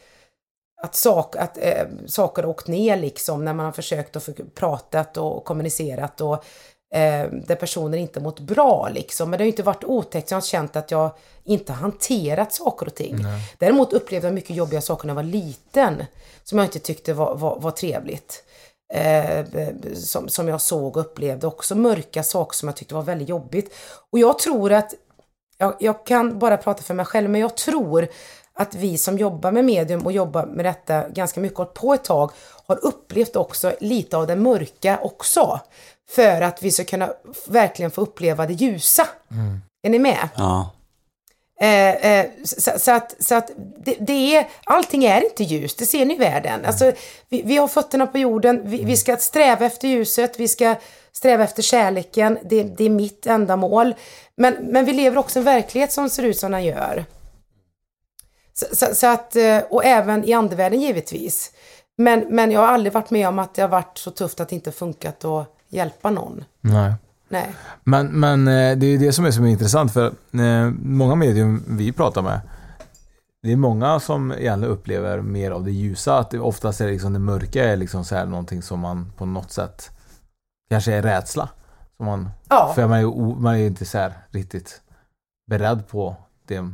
att, 0.84 0.96
sak, 0.96 1.36
att 1.36 1.58
eh, 1.58 1.86
saker 2.06 2.44
har 2.44 2.50
åkt 2.50 2.68
ner 2.68 2.98
liksom 2.98 3.46
när 3.46 3.54
man 3.54 3.66
har 3.66 3.74
försökt 3.74 4.24
för, 4.24 4.34
pratat 4.56 5.18
och 5.18 5.46
kommunicerat 5.46 6.22
och 6.22 6.46
eh, 6.94 7.28
där 7.32 7.56
personer 7.56 7.98
inte 7.98 8.20
mått 8.20 8.40
bra 8.40 8.90
liksom. 8.90 9.30
Men 9.30 9.38
det 9.38 9.42
har 9.42 9.46
ju 9.46 9.52
inte 9.52 9.64
varit 9.64 9.84
otäckt, 9.84 10.30
så 10.30 10.34
jag 10.34 10.38
har 10.38 10.42
känt 10.42 10.76
att 10.76 10.92
jag 10.92 11.12
inte 11.44 11.74
hanterat 11.74 12.54
saker 12.54 12.86
och 12.86 12.96
ting. 12.96 13.26
Däremot 13.58 13.94
upplevde 13.94 14.28
jag 14.28 14.34
mycket 14.34 14.56
jobbiga 14.56 14.82
saker 14.82 15.08
när 15.08 15.12
jag 15.12 15.16
var 15.16 15.32
liten 15.32 16.06
som 16.44 16.58
jag 16.58 16.68
inte 16.68 16.80
tyckte 16.80 17.14
var, 17.14 17.36
var, 17.36 17.60
var 17.60 17.72
trevligt. 17.72 18.44
Eh, 18.94 19.46
som, 19.94 20.30
som 20.30 20.48
jag 20.48 20.62
såg 20.62 20.98
och 20.98 21.02
upplevde 21.02 21.48
också 21.48 21.76
mörka 21.76 22.24
saker 22.24 22.56
som 22.56 22.68
jag 22.68 22.76
tyckte 22.76 22.96
var 22.96 23.02
väldigt 23.02 23.30
jobbigt. 23.30 23.74
Och 24.12 24.20
jag 24.20 24.40
tror 24.40 24.72
att 24.72 24.94
jag, 25.58 25.76
jag 25.80 26.06
kan 26.06 26.40
bara 26.40 26.58
prata 26.58 26.84
för 26.84 26.94
mig 26.94 27.06
själv, 27.06 27.30
men 27.30 27.42
jag 27.42 27.58
tror 27.58 28.08
att 28.54 28.76
vi 28.76 28.98
som 28.98 29.18
jobbar 29.18 29.52
med 29.52 29.66
medium 29.66 30.06
och 30.06 30.12
jobbar 30.12 30.46
med 30.46 30.66
detta 30.66 31.10
ganska 31.10 31.40
mycket 31.40 31.74
på 31.74 31.94
ett 31.94 32.04
tag 32.04 32.32
har 32.66 32.86
upplevt 32.86 33.36
också 33.36 33.74
lite 33.80 34.18
av 34.18 34.28
det 34.28 34.36
mörka 34.36 35.00
också. 35.02 35.60
För 36.16 36.42
att 36.42 36.64
vi 36.64 36.72
ska 36.72 36.84
kunna 36.84 37.14
verkligen 37.48 37.92
få 37.92 38.02
uppleva 38.02 38.46
det 38.46 38.54
ljusa. 38.54 39.08
Är 39.84 39.90
ni 39.90 40.00
med? 40.00 40.30
Ja. 40.36 40.72
Eh, 41.62 41.90
eh, 41.90 42.26
så, 42.44 42.80
så 42.80 42.92
att, 42.92 43.16
så 43.20 43.36
att 43.36 43.52
det, 43.86 43.96
det 44.00 44.36
är, 44.36 44.48
allting 44.64 45.04
är 45.04 45.24
inte 45.24 45.44
ljust, 45.44 45.80
det 45.80 45.86
ser 45.86 46.06
ni 46.06 46.14
i 46.14 46.18
världen. 46.18 46.66
Alltså, 46.66 46.92
vi, 47.30 47.42
vi 47.42 47.58
har 47.58 47.68
fötterna 47.68 48.08
på 48.08 48.18
jorden, 48.18 48.62
vi, 48.64 48.84
vi 48.84 48.98
ska 48.98 49.18
sträva 49.18 49.66
efter 49.66 49.88
ljuset, 49.88 50.40
vi 50.40 50.48
ska 50.48 50.76
sträva 51.12 51.44
efter 51.44 51.62
kärleken, 51.62 52.40
det, 52.44 52.64
det 52.64 52.84
är 52.84 52.90
mitt 52.90 53.28
ändamål. 53.28 53.96
Men, 54.36 54.54
men 54.54 54.86
vi 54.86 54.94
lever 54.94 55.18
också 55.18 55.40
i 55.40 55.42
en 55.42 55.46
verklighet 55.46 55.92
som 55.92 56.10
ser 56.10 56.24
ut 56.24 56.38
som 56.38 56.52
den 56.52 56.64
gör. 56.64 57.06
Så, 58.54 58.76
så, 58.76 58.96
så 58.96 59.08
att, 59.08 59.36
eh, 59.36 59.60
och 59.70 59.86
även 59.86 60.26
i 60.26 60.34
andevärlden 60.34 60.82
givetvis. 60.82 61.52
Men, 61.98 62.26
men 62.30 62.52
jag 62.52 62.60
har 62.62 62.68
aldrig 62.68 62.94
varit 62.94 63.10
med 63.10 63.28
om 63.28 63.40
att 63.40 63.54
det 63.54 63.62
har 63.62 63.70
varit 63.70 63.98
så 63.98 64.12
tufft 64.12 64.40
att 64.40 64.50
det 64.50 64.56
inte 64.56 64.72
funkat 64.72 65.26
att 65.26 65.61
hjälpa 65.72 66.10
någon. 66.10 66.44
Nej. 66.62 66.94
Nej. 67.30 67.56
Men, 67.84 68.08
men 68.08 68.48
eh, 68.48 68.78
det 68.78 68.86
är 68.86 68.98
det 68.98 69.14
som 69.14 69.26
är 69.26 69.32
så 69.32 69.46
intressant 69.46 69.94
för 69.94 70.08
eh, 70.32 70.72
många 70.82 71.16
medium 71.16 71.64
vi 71.68 71.92
pratar 71.92 72.22
med 72.22 72.40
det 73.44 73.52
är 73.52 73.56
många 73.56 74.00
som 74.00 74.32
egentligen 74.32 74.74
upplever 74.74 75.22
mer 75.22 75.52
av 75.52 75.64
det 75.64 75.72
ljusa. 75.72 76.18
Att 76.18 76.30
det 76.30 76.40
oftast 76.40 76.82
är 76.82 76.88
liksom 76.88 77.14
det 77.14 77.20
mörka 77.20 77.64
är 77.64 77.78
liksom 77.78 78.06
så 78.06 78.16
här 78.16 78.26
någonting 78.26 78.62
som 78.62 78.80
man 78.80 79.12
på 79.18 79.26
något 79.26 79.52
sätt 79.52 79.90
kanske 80.70 80.94
är 80.94 81.02
rädsla. 81.02 81.50
Som 81.98 82.06
man, 82.06 82.30
Ja. 82.50 82.72
För 82.76 82.88
man 82.88 83.00
är 83.00 83.40
man 83.40 83.56
är 83.56 83.68
inte 83.68 83.86
så 83.86 83.98
här 83.98 84.14
riktigt 84.30 84.82
beredd 85.48 85.88
på 85.88 86.16
det. 86.48 86.74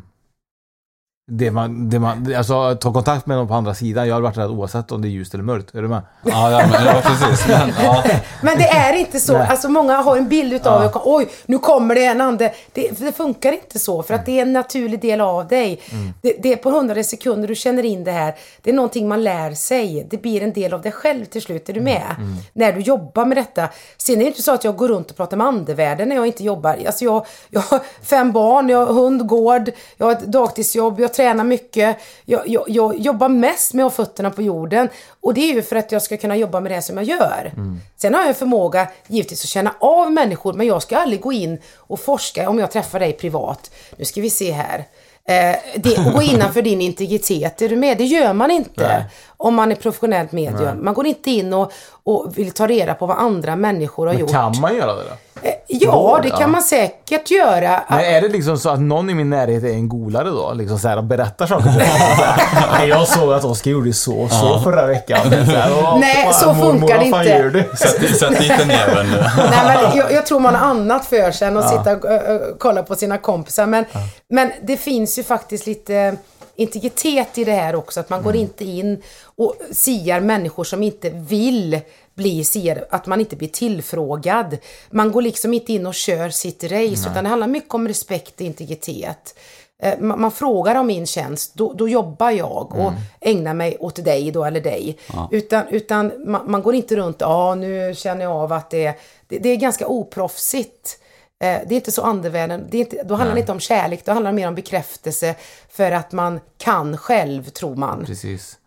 Det 1.32 1.52
man, 1.52 1.90
det 1.90 2.00
man, 2.00 2.36
alltså 2.38 2.76
ta 2.76 2.94
kontakt 2.94 3.26
med 3.26 3.38
någon 3.38 3.48
på 3.48 3.54
andra 3.54 3.74
sidan. 3.74 4.08
Jag 4.08 4.14
hade 4.14 4.24
varit 4.24 4.38
rädd 4.38 4.50
oavsett 4.50 4.92
om 4.92 5.02
det 5.02 5.08
är 5.08 5.10
ljust 5.10 5.34
eller 5.34 5.44
mörkt. 5.44 5.76
Är 5.76 5.82
du 5.82 5.88
med? 5.88 6.02
Ja, 6.24 6.52
ja, 6.52 6.68
men, 6.72 6.86
ja 6.86 7.02
precis. 7.04 7.48
Men, 7.58 7.74
ja. 7.84 8.04
Men 8.42 8.58
det 8.58 8.68
är 8.68 8.94
inte 8.94 9.20
så. 9.20 9.34
Nej. 9.34 9.48
Alltså 9.50 9.70
många 9.70 9.98
har 9.98 10.18
en 10.18 10.28
bild 10.28 10.54
utav 10.54 10.84
Ja. 10.94 11.02
oj, 11.06 11.30
nu 11.46 11.60
kommer 11.60 11.96
det 11.96 12.06
en 12.06 12.22
ande. 12.22 12.54
Det, 12.74 13.00
det 13.00 13.12
funkar 13.12 13.52
inte 13.52 13.80
så, 13.80 14.04
för 14.04 14.14
att 14.14 14.26
det 14.26 14.38
är 14.38 14.42
en 14.42 14.54
naturlig 14.54 15.02
del 15.02 15.22
av 15.22 15.48
dig. 15.48 15.82
Mm. 15.92 16.14
Det, 16.22 16.36
det 16.40 16.54
är 16.54 16.56
på 16.56 16.70
hundrade 16.70 17.04
sekunder 17.04 17.48
du 17.48 17.56
känner 17.56 17.86
in 17.86 18.04
det 18.04 18.12
här. 18.12 18.36
Det 18.62 18.70
är 18.70 18.74
någonting 18.74 19.08
man 19.08 19.24
lär 19.24 19.52
sig. 19.52 20.08
Det 20.10 20.22
blir 20.22 20.44
en 20.44 20.54
del 20.54 20.74
av 20.74 20.82
dig 20.82 20.92
själv 20.92 21.26
till 21.26 21.42
slut. 21.42 21.70
Är 21.70 21.74
du 21.74 21.82
med? 21.82 22.16
Mm. 22.18 22.36
När 22.54 22.72
du 22.72 22.80
jobbar 22.82 23.26
med 23.26 23.38
detta. 23.38 23.70
Sen 23.98 24.16
är 24.16 24.20
det 24.20 24.26
inte 24.26 24.42
så 24.42 24.54
att 24.54 24.64
jag 24.64 24.76
går 24.76 24.88
runt 24.88 25.12
och 25.12 25.18
pratar 25.18 25.38
med 25.38 25.48
andevärlden 25.48 26.10
när 26.10 26.16
jag 26.16 26.28
inte 26.28 26.44
jobbar. 26.44 26.80
Alltså 26.88 27.06
jag, 27.06 27.26
jag 27.50 27.62
har 27.62 27.80
fem 28.04 28.32
barn, 28.32 28.70
jag 28.70 28.86
har 28.86 28.94
hund, 28.94 29.28
gård, 29.28 29.72
jag 29.98 30.06
har 30.06 30.14
ett 30.14 30.26
dagtidsjobb, 30.26 31.00
jag 31.00 31.14
tränar 31.18 31.44
mycket. 31.44 31.98
Jag, 32.26 32.48
jag, 32.48 32.64
jag 32.68 33.00
jobbar 33.00 33.30
mest 33.30 33.74
med 33.74 33.86
att 33.86 33.98
ha 33.98 34.06
fötterna 34.06 34.32
på 34.32 34.42
jorden. 34.42 34.90
Och 35.22 35.34
det 35.34 35.42
är 35.42 35.54
ju 35.54 35.62
för 35.62 35.76
att 35.76 35.92
jag 35.92 36.02
ska 36.02 36.18
kunna 36.18 36.36
jobba 36.36 36.60
med 36.60 36.72
det 36.72 36.82
som 36.82 36.98
jag 36.98 37.06
gör. 37.06 37.52
Sen 37.98 38.14
har 38.14 38.22
jag 38.22 38.30
en 38.30 38.36
förmåga 38.36 38.88
givetvis 39.08 39.44
att 39.44 39.50
känna 39.50 39.74
av 39.80 40.12
människor, 40.12 40.54
men 40.54 40.68
jag 40.68 40.82
ska 40.82 40.98
aldrig 40.98 41.22
gå 41.22 41.34
in 41.34 41.62
och 41.76 42.00
forska 42.00 42.50
om 42.50 42.60
jag 42.60 42.72
träffar 42.72 43.00
dig 43.00 43.14
privat. 43.14 43.72
Nu 43.96 44.06
ska 44.06 44.22
vi 44.22 44.30
se 44.30 44.52
här. 44.52 44.86
Eh, 45.30 45.56
det, 45.76 45.98
och 45.98 46.14
gå 46.14 46.22
innanför 46.22 46.62
din 46.62 46.82
integritet, 46.82 47.62
är 47.62 47.70
du 47.70 47.76
med? 47.76 47.98
Det 47.98 48.06
gör 48.06 48.34
man 48.34 48.52
inte 48.52 48.88
Nej. 48.88 49.04
Om 49.38 49.56
man 49.56 49.72
är 49.72 49.76
professionellt 49.76 50.32
medium. 50.32 50.62
Nej. 50.64 50.76
Man 50.76 50.94
går 50.94 51.06
inte 51.08 51.32
in 51.32 51.54
och, 51.54 51.72
och 52.04 52.38
vill 52.38 52.52
ta 52.52 52.68
reda 52.68 52.94
på 52.94 53.06
vad 53.06 53.18
andra 53.18 53.56
människor 53.56 54.06
har 54.08 54.14
Men 54.14 54.22
gjort. 54.22 54.32
kan 54.32 54.60
man 54.62 54.76
göra 54.76 54.94
det 54.96 55.02
då? 55.04 55.10
Eh, 55.44 55.54
ja, 55.68 56.20
det 56.24 56.30
kan 56.30 56.52
man 56.52 56.62
säkert 56.62 57.32
göra. 57.32 57.84
Men 57.90 58.00
är 58.00 58.22
det 58.22 58.28
liksom 58.28 58.58
så 58.58 58.70
att 58.70 58.80
någon 58.80 59.10
i 59.10 59.14
min 59.14 59.30
närhet 59.30 59.64
är 59.64 59.68
en 59.68 59.90
golare 59.90 60.30
då? 60.30 60.54
Liksom 60.54 60.80
så 60.80 60.88
här 60.88 60.98
och 60.98 61.04
berättar 61.04 61.48
saker 61.48 61.64
för 61.64 61.72
mig? 61.78 61.90
Nej, 62.80 62.90
jag 62.90 63.08
såg 63.08 63.34
att 63.34 63.44
Oskar 63.44 63.72
gjorde 63.72 63.94
så 63.94 64.18
och 64.20 64.32
så 64.32 64.46
Ja. 64.46 64.62
förra 64.64 64.86
veckan. 64.88 65.20
Så 65.30 65.30
här, 65.52 65.72
"Åh, 65.84 65.98
Nej, 66.00 66.30
så 66.34 66.54
funkar 66.54 67.00
det 67.00 67.06
inte. 67.06 67.24
gör 67.24 67.50
du? 67.50 67.64
Sätt, 67.78 68.18
sätt 68.20 68.40
dit 68.40 68.52
en 68.62 68.68
näven 68.68 69.08
nu. 69.12 69.18
Nej, 69.38 69.78
men 69.88 69.98
jag, 69.98 70.12
jag 70.12 70.26
tror 70.26 70.40
man 70.40 70.56
har 70.56 70.68
annat 70.70 71.06
för 71.06 71.32
sig 71.32 71.48
än 71.48 71.58
att 71.58 71.72
Ja. 71.72 71.78
sitta 71.78 71.96
och 71.98 72.06
ö, 72.06 72.20
ö, 72.28 72.40
kolla 72.60 72.84
på 72.84 72.96
sina 72.96 73.18
kompisar. 73.18 73.66
Men, 73.66 73.86
men 74.30 74.52
det 74.62 74.78
finns 74.78 75.20
ju 75.20 75.24
faktiskt 75.24 75.66
lite 75.68 76.18
integritet 76.58 77.38
i 77.38 77.44
det 77.44 77.52
här 77.52 77.76
också. 77.76 78.00
Att 78.00 78.10
man 78.10 78.24
går 78.24 78.36
inte 78.36 78.66
in 78.66 79.04
och 79.36 79.56
siar 79.72 80.20
människor 80.20 80.64
som 80.64 80.84
inte 80.84 81.10
vill 81.10 81.80
bli 82.16 82.44
siade. 82.44 82.88
Att 82.90 83.06
man 83.06 83.20
inte 83.20 83.36
blir 83.36 83.48
tillfrågad. 83.48 84.58
Man 84.90 85.12
går 85.12 85.22
liksom 85.22 85.54
inte 85.54 85.74
in 85.74 85.88
och 85.88 85.94
kör 85.94 86.30
sitt 86.30 86.64
race. 86.64 86.74
Nej. 86.76 86.94
Utan 87.12 87.24
det 87.24 87.30
handlar 87.30 87.48
mycket 87.48 87.74
om 87.74 87.88
respekt 87.88 88.36
och 88.36 88.42
integritet. 88.42 89.36
Eh, 89.84 90.00
Man, 90.00 90.22
man 90.22 90.32
frågar 90.32 90.76
om 90.76 90.88
min 90.88 91.06
tjänst, 91.08 91.52
då, 91.56 91.74
då 91.74 91.90
jobbar 91.90 92.32
jag 92.32 92.72
och 92.76 92.82
Mm. 92.92 92.94
ägnar 93.22 93.54
mig 93.54 93.78
åt 93.80 94.04
dig 94.06 94.32
då 94.32 94.46
eller 94.46 94.62
dig. 94.62 94.98
Ja. 95.14 95.30
Utan, 95.32 95.68
utan 95.68 96.12
man, 96.26 96.52
man 96.52 96.62
går 96.62 96.76
inte 96.76 96.96
runt, 96.96 97.18
ja 97.20 97.56
nu 97.56 97.94
känner 97.96 98.24
jag 98.24 98.32
av 98.32 98.54
att 98.54 98.70
det 98.70 98.86
är, 98.86 98.94
det, 99.28 99.38
det 99.38 99.50
är 99.50 99.56
ganska 99.56 99.88
oproffsigt. 99.88 101.00
Eh, 101.40 101.62
det 101.68 101.74
är 101.74 101.78
inte 101.78 101.92
så 101.92 102.02
andevärlden, 102.02 102.68
det 102.70 102.78
är 102.78 102.80
inte, 102.80 103.04
då 103.04 103.16
handlar 103.16 103.34
det 103.36 103.40
inte 103.40 103.52
om 103.52 103.60
kärlek, 103.60 104.06
då 104.06 104.12
handlar 104.12 104.32
det 104.32 104.36
mer 104.36 104.48
om 104.48 104.56
bekräftelse 104.56 105.36
för 105.70 105.92
att 105.92 106.12
man 106.12 106.40
kan 106.58 106.98
själv, 106.98 107.44
tror 107.44 107.76
man. 107.76 108.06
Precis. 108.06 108.58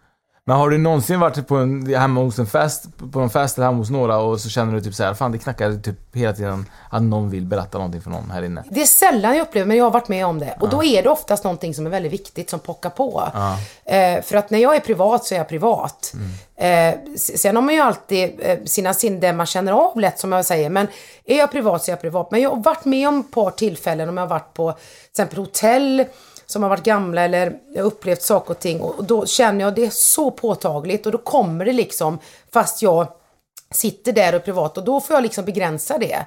Men 0.50 0.58
har 0.58 0.70
du 0.70 0.78
någonsin 0.78 1.20
varit 1.20 1.46
på 1.48 1.56
en, 1.56 1.94
hemma 1.94 2.20
hos 2.20 2.38
en 2.38 2.46
fest, 2.46 2.84
på 3.12 3.20
en 3.20 3.30
fest 3.30 3.56
eller 3.58 3.66
hemma 3.66 3.78
hos 3.78 3.90
några 3.90 4.18
och 4.18 4.40
så 4.40 4.48
känner 4.48 4.74
du 4.74 4.80
typ 4.80 4.94
så 4.94 5.04
här, 5.04 5.14
fan 5.14 5.32
det 5.32 5.38
knackar 5.38 5.72
typ 5.72 5.96
hela 6.16 6.32
tiden 6.32 6.66
att 6.90 7.02
någon 7.02 7.30
vill 7.30 7.46
berätta 7.46 7.78
någonting 7.78 8.00
för 8.00 8.10
någon 8.10 8.30
här 8.30 8.42
inne? 8.42 8.64
Det 8.70 8.82
är 8.82 8.86
sällan 8.86 9.36
jag 9.36 9.42
upplever, 9.42 9.66
men 9.66 9.76
jag 9.76 9.84
har 9.84 9.90
varit 9.90 10.08
med 10.08 10.26
om 10.26 10.38
det. 10.38 10.56
Och 10.60 10.68
då 10.68 10.84
är 10.84 11.02
det 11.02 11.08
oftast 11.08 11.44
någonting 11.44 11.74
som 11.74 11.86
är 11.86 11.90
väldigt 11.90 12.12
viktigt 12.12 12.50
som 12.50 12.58
pockar 12.60 12.90
på. 12.90 13.30
Ja. 13.34 13.58
Eh, 13.96 14.22
för 14.22 14.36
att 14.36 14.50
när 14.50 14.58
jag 14.58 14.76
är 14.76 14.80
privat 14.80 15.24
så 15.24 15.34
är 15.34 15.38
jag 15.38 15.48
privat. 15.48 16.12
Eh, 16.56 16.88
s- 17.14 17.40
sen 17.42 17.56
har 17.56 17.62
man 17.62 17.74
ju 17.74 17.80
alltid 17.80 18.30
eh, 18.42 18.58
sina 18.64 18.94
sinnen 18.94 19.36
man 19.36 19.46
känner 19.46 19.72
av 19.72 20.00
lätt 20.00 20.18
som 20.18 20.32
jag 20.32 20.44
säger. 20.44 20.70
Men 20.70 20.86
är 21.24 21.38
jag 21.38 21.52
privat 21.52 21.84
så 21.84 21.90
är 21.90 21.92
jag 21.92 22.00
privat. 22.00 22.30
Men 22.30 22.40
jag 22.40 22.50
har 22.50 22.56
varit 22.62 22.84
med 22.84 23.08
om 23.08 23.20
ett 23.20 23.30
par 23.30 23.50
tillfällen 23.50 24.08
om 24.08 24.16
jag 24.16 24.24
har 24.24 24.28
varit 24.28 24.54
på 24.54 24.72
till 24.72 24.80
exempel 25.12 25.38
hotell 25.38 26.04
som 26.50 26.62
har 26.62 26.70
varit 26.70 26.82
gamla 26.84 27.22
eller 27.22 27.52
jag 27.74 27.84
upplevt 27.84 28.22
saker 28.22 28.50
och 28.50 28.58
ting. 28.60 28.80
Och 28.80 29.04
då 29.04 29.26
känner 29.26 29.64
jag 29.64 29.74
det 29.74 29.86
är 29.86 29.90
så 29.90 30.30
påtagligt 30.30 31.06
och 31.06 31.12
då 31.12 31.18
kommer 31.18 31.64
det 31.64 31.72
liksom 31.72 32.18
fast 32.52 32.82
jag 32.82 33.06
sitter 33.74 34.12
där 34.12 34.34
och 34.34 34.44
privat 34.44 34.78
och 34.78 34.84
då 34.84 35.00
får 35.00 35.14
jag 35.16 35.22
liksom 35.22 35.44
begränsa 35.44 35.98
det. 35.98 36.26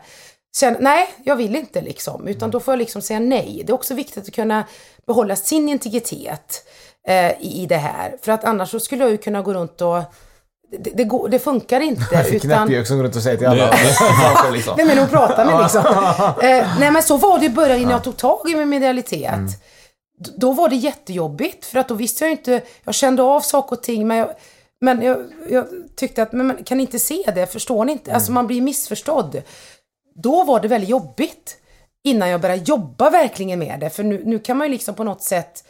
Sen, 0.55 0.77
nej, 0.79 1.09
jag 1.23 1.35
vill 1.35 1.55
inte 1.55 1.81
liksom. 1.81 2.27
Utan 2.27 2.51
då 2.51 2.59
får 2.59 2.71
jag 2.71 2.79
liksom 2.79 3.01
säga 3.01 3.19
nej. 3.19 3.63
Det 3.65 3.71
är 3.71 3.75
också 3.75 3.93
viktigt 3.93 4.27
att 4.27 4.33
kunna 4.35 4.63
behålla 5.07 5.35
sin 5.35 5.69
integritet 5.69 6.63
eh, 7.07 7.31
i, 7.31 7.61
i 7.63 7.65
det 7.65 7.77
här. 7.77 8.15
För 8.21 8.31
att 8.31 8.43
annars 8.43 8.69
så 8.71 8.79
skulle 8.79 9.03
jag 9.03 9.11
ju 9.11 9.17
kunna 9.17 9.41
gå 9.41 9.53
runt 9.53 9.81
och 9.81 10.01
det, 10.79 10.89
det, 10.93 11.03
går, 11.03 11.29
det 11.29 11.39
funkar 11.39 11.79
inte. 11.79 12.05
Knäppjök 12.67 12.87
som 12.87 12.97
går 12.97 13.03
runt 13.03 13.15
och 13.15 13.21
säger 13.23 13.37
till 13.37 13.47
alla 13.47 13.65
Det- 13.71 13.93
saker 13.93 14.51
liksom. 14.51 14.73
Vem 14.77 14.89
är 14.89 14.95
det 14.95 15.01
hon 15.01 15.09
pratar 15.09 15.45
med 15.45 15.61
liksom? 15.61 15.85
eh, 16.49 16.79
nej 16.79 16.91
men 16.91 17.03
så 17.03 17.17
var 17.17 17.39
det 17.39 17.45
i 17.45 17.49
början 17.49 17.79
innan 17.79 17.91
jag 17.91 18.03
tog 18.03 18.17
tag 18.17 18.49
i 18.49 18.55
min 18.55 18.69
medialitet. 18.69 19.33
Mm. 19.33 19.49
Då 20.35 20.51
var 20.51 20.69
det 20.69 20.75
jättejobbigt 20.75 21.65
för 21.65 21.79
att 21.79 21.87
då 21.87 21.93
visste 21.93 22.23
jag 22.23 22.31
inte, 22.31 22.61
jag 22.83 22.95
kände 22.95 23.23
av 23.23 23.41
saker 23.41 23.75
och 23.75 23.83
ting 23.83 24.07
men 24.07 24.17
jag, 24.17 24.29
men 24.81 25.01
jag, 25.01 25.17
jag 25.49 25.67
tyckte 25.95 26.23
att, 26.23 26.31
men 26.31 26.47
man 26.47 26.63
kan 26.63 26.79
inte 26.79 26.99
se 26.99 27.31
det, 27.35 27.47
förstår 27.47 27.85
ni 27.85 27.91
inte? 27.91 28.13
Alltså 28.13 28.31
man 28.31 28.47
blir 28.47 28.61
missförstådd. 28.61 29.41
Då 30.15 30.43
var 30.43 30.59
det 30.59 30.67
väldigt 30.67 30.89
jobbigt 30.89 31.57
innan 32.03 32.29
jag 32.29 32.41
började 32.41 32.63
jobba 32.63 33.09
verkligen 33.09 33.59
med 33.59 33.79
det. 33.79 33.89
För 33.89 34.03
nu, 34.03 34.21
nu 34.25 34.39
kan 34.39 34.57
man 34.57 34.67
ju 34.67 34.71
liksom 34.71 34.95
på 34.95 35.03
något 35.03 35.21
sätt 35.21 35.63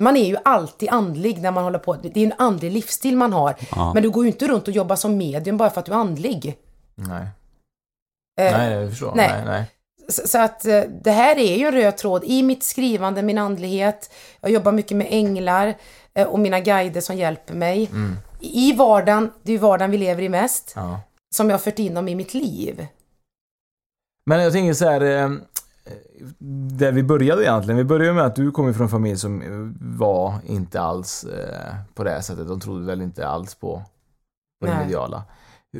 man 0.00 0.16
är 0.16 0.24
ju 0.24 0.36
alltid 0.44 0.88
andlig 0.88 1.42
när 1.42 1.50
man 1.50 1.64
håller 1.64 1.78
på. 1.78 1.94
Det 1.94 2.20
är 2.20 2.26
en 2.26 2.32
andlig 2.38 2.72
livsstil 2.72 3.16
man 3.16 3.32
har. 3.32 3.54
Ja. 3.70 3.92
Men 3.94 4.02
du 4.02 4.10
går 4.10 4.24
ju 4.24 4.30
inte 4.30 4.48
runt 4.48 4.68
och 4.68 4.74
jobbar 4.74 4.96
som 4.96 5.16
medium 5.16 5.56
bara 5.56 5.70
för 5.70 5.80
att 5.80 5.86
du 5.86 5.92
är 5.92 5.96
andlig. 5.96 6.56
Nej. 6.94 7.26
Eh, 8.40 8.58
nej, 8.58 8.72
jag 8.72 8.90
förstår. 8.90 9.12
nej. 9.14 9.30
Nej. 9.32 9.44
nej. 9.44 9.64
Så, 10.08 10.38
att 10.38 10.66
eh, 10.66 10.80
det 11.02 11.10
här 11.10 11.38
är 11.38 11.56
ju 11.56 11.66
en 11.66 11.72
röd 11.72 11.96
tråd 11.96 12.24
i 12.24 12.42
mitt 12.42 12.62
skrivande, 12.62 13.22
min 13.22 13.38
andlighet. 13.38 14.10
Jag 14.40 14.50
jobbar 14.50 14.72
mycket 14.72 14.96
med 14.96 15.06
änglar 15.10 15.74
eh, 16.14 16.26
och 16.26 16.38
mina 16.38 16.60
guider 16.60 17.00
som 17.00 17.16
hjälper 17.16 17.54
mig. 17.54 17.88
Mm. 17.92 18.16
I 18.40 18.72
vardagen, 18.72 19.30
det 19.42 19.50
är 19.50 19.56
ju 19.56 19.58
vardagen 19.58 19.90
vi 19.90 19.98
lever 19.98 20.22
i 20.22 20.28
mest, 20.28 20.72
Ja. 20.76 21.00
som 21.34 21.46
jag 21.50 21.54
har 21.54 21.58
fört 21.58 21.78
in 21.78 21.94
dem 21.94 22.08
i 22.08 22.14
mitt 22.14 22.34
liv. 22.34 22.86
Men 24.26 24.40
jag 24.42 24.52
tänker 24.52 24.74
så 24.74 24.88
här. 24.88 25.00
Eh, 25.00 25.30
där 26.78 26.92
vi 26.92 27.02
började 27.02 27.42
egentligen. 27.42 27.76
Vi 27.76 27.84
började 27.84 28.12
med 28.14 28.24
att 28.24 28.36
du 28.36 28.50
kom 28.50 28.74
från 28.74 28.82
en 28.82 28.88
familj 28.88 29.18
som 29.18 29.42
var 29.80 30.34
inte 30.46 30.80
alls 30.80 31.26
på 31.94 32.04
det 32.04 32.10
här 32.10 32.20
sättet. 32.20 32.48
De 32.48 32.60
trodde 32.60 32.86
väl 32.86 33.02
inte 33.02 33.28
alls 33.28 33.54
på, 33.54 33.82
på 34.60 34.66
det 34.66 34.78
mediala. 34.78 35.22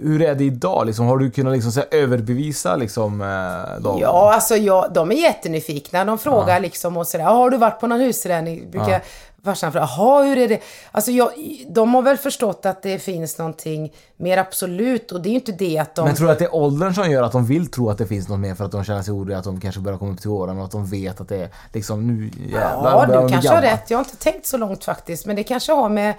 Hur 0.02 0.22
är 0.22 0.34
det 0.34 0.44
idag? 0.44 0.86
Liksom, 0.86 1.06
har 1.06 1.18
du 1.18 1.30
kunnat 1.30 1.52
liksom, 1.52 1.72
så 1.72 1.80
här, 1.80 1.88
överbevisa 1.90 2.76
liksom, 2.76 3.20
eh, 3.20 3.82
dem? 3.82 3.98
Ja, 4.00 4.34
alltså 4.34 4.56
jag, 4.56 4.92
de 4.92 5.10
är 5.12 5.16
jättenyfikna. 5.16 6.04
De 6.04 6.18
frågar 6.18 6.60
liksom 6.60 6.96
och 6.96 7.06
sådär, 7.06 7.24
har 7.24 7.50
du 7.50 7.56
varit 7.56 7.80
på 7.80 7.86
någon 7.86 8.00
husträning? 8.00 8.70
Brukar 8.70 8.90
Ja. 8.90 9.00
farsan 9.44 9.72
fråga, 9.72 9.88
jaha 9.96 10.22
hur 10.22 10.38
är 10.38 10.48
det? 10.48 10.60
Alltså 10.92 11.10
jag, 11.10 11.30
de 11.68 11.94
har 11.94 12.02
väl 12.02 12.16
förstått 12.16 12.66
att 12.66 12.82
det 12.82 12.98
finns 12.98 13.38
någonting 13.38 13.92
mer 14.16 14.38
absolut 14.38 15.12
och 15.12 15.20
det 15.20 15.28
är 15.28 15.30
ju 15.30 15.36
inte 15.36 15.52
det 15.52 15.78
att 15.78 15.94
de... 15.94 16.04
Men 16.04 16.14
tror 16.14 16.26
du 16.26 16.32
att 16.32 16.38
det 16.38 16.44
är 16.44 16.54
åldern 16.54 16.94
som 16.94 17.10
gör 17.10 17.22
att 17.22 17.32
de 17.32 17.46
vill 17.46 17.66
tro 17.70 17.90
att 17.90 17.98
det 17.98 18.06
finns 18.06 18.28
något 18.28 18.40
mer 18.40 18.54
för 18.54 18.64
att 18.64 18.72
de 18.72 18.84
känner 18.84 19.02
sig 19.02 19.12
oroliga 19.12 19.38
att 19.38 19.44
de 19.44 19.60
kanske 19.60 19.80
börjar 19.80 19.98
komma 19.98 20.12
upp 20.12 20.20
till 20.20 20.30
åren 20.30 20.58
och 20.58 20.64
att 20.64 20.70
de 20.70 20.86
vet 20.86 21.20
att 21.20 21.28
det 21.28 21.36
är 21.36 21.48
liksom 21.72 22.06
nu 22.06 22.30
jävlar 22.52 23.08
Ja, 23.14 23.22
du 23.22 23.28
kanske 23.28 23.54
har 23.54 23.62
rätt. 23.62 23.90
Jag 23.90 23.98
har 23.98 24.04
inte 24.04 24.16
tänkt 24.16 24.46
så 24.46 24.56
långt 24.56 24.84
faktiskt. 24.84 25.26
Men 25.26 25.36
det 25.36 25.42
kanske 25.44 25.72
har 25.72 25.88
med, 25.88 26.14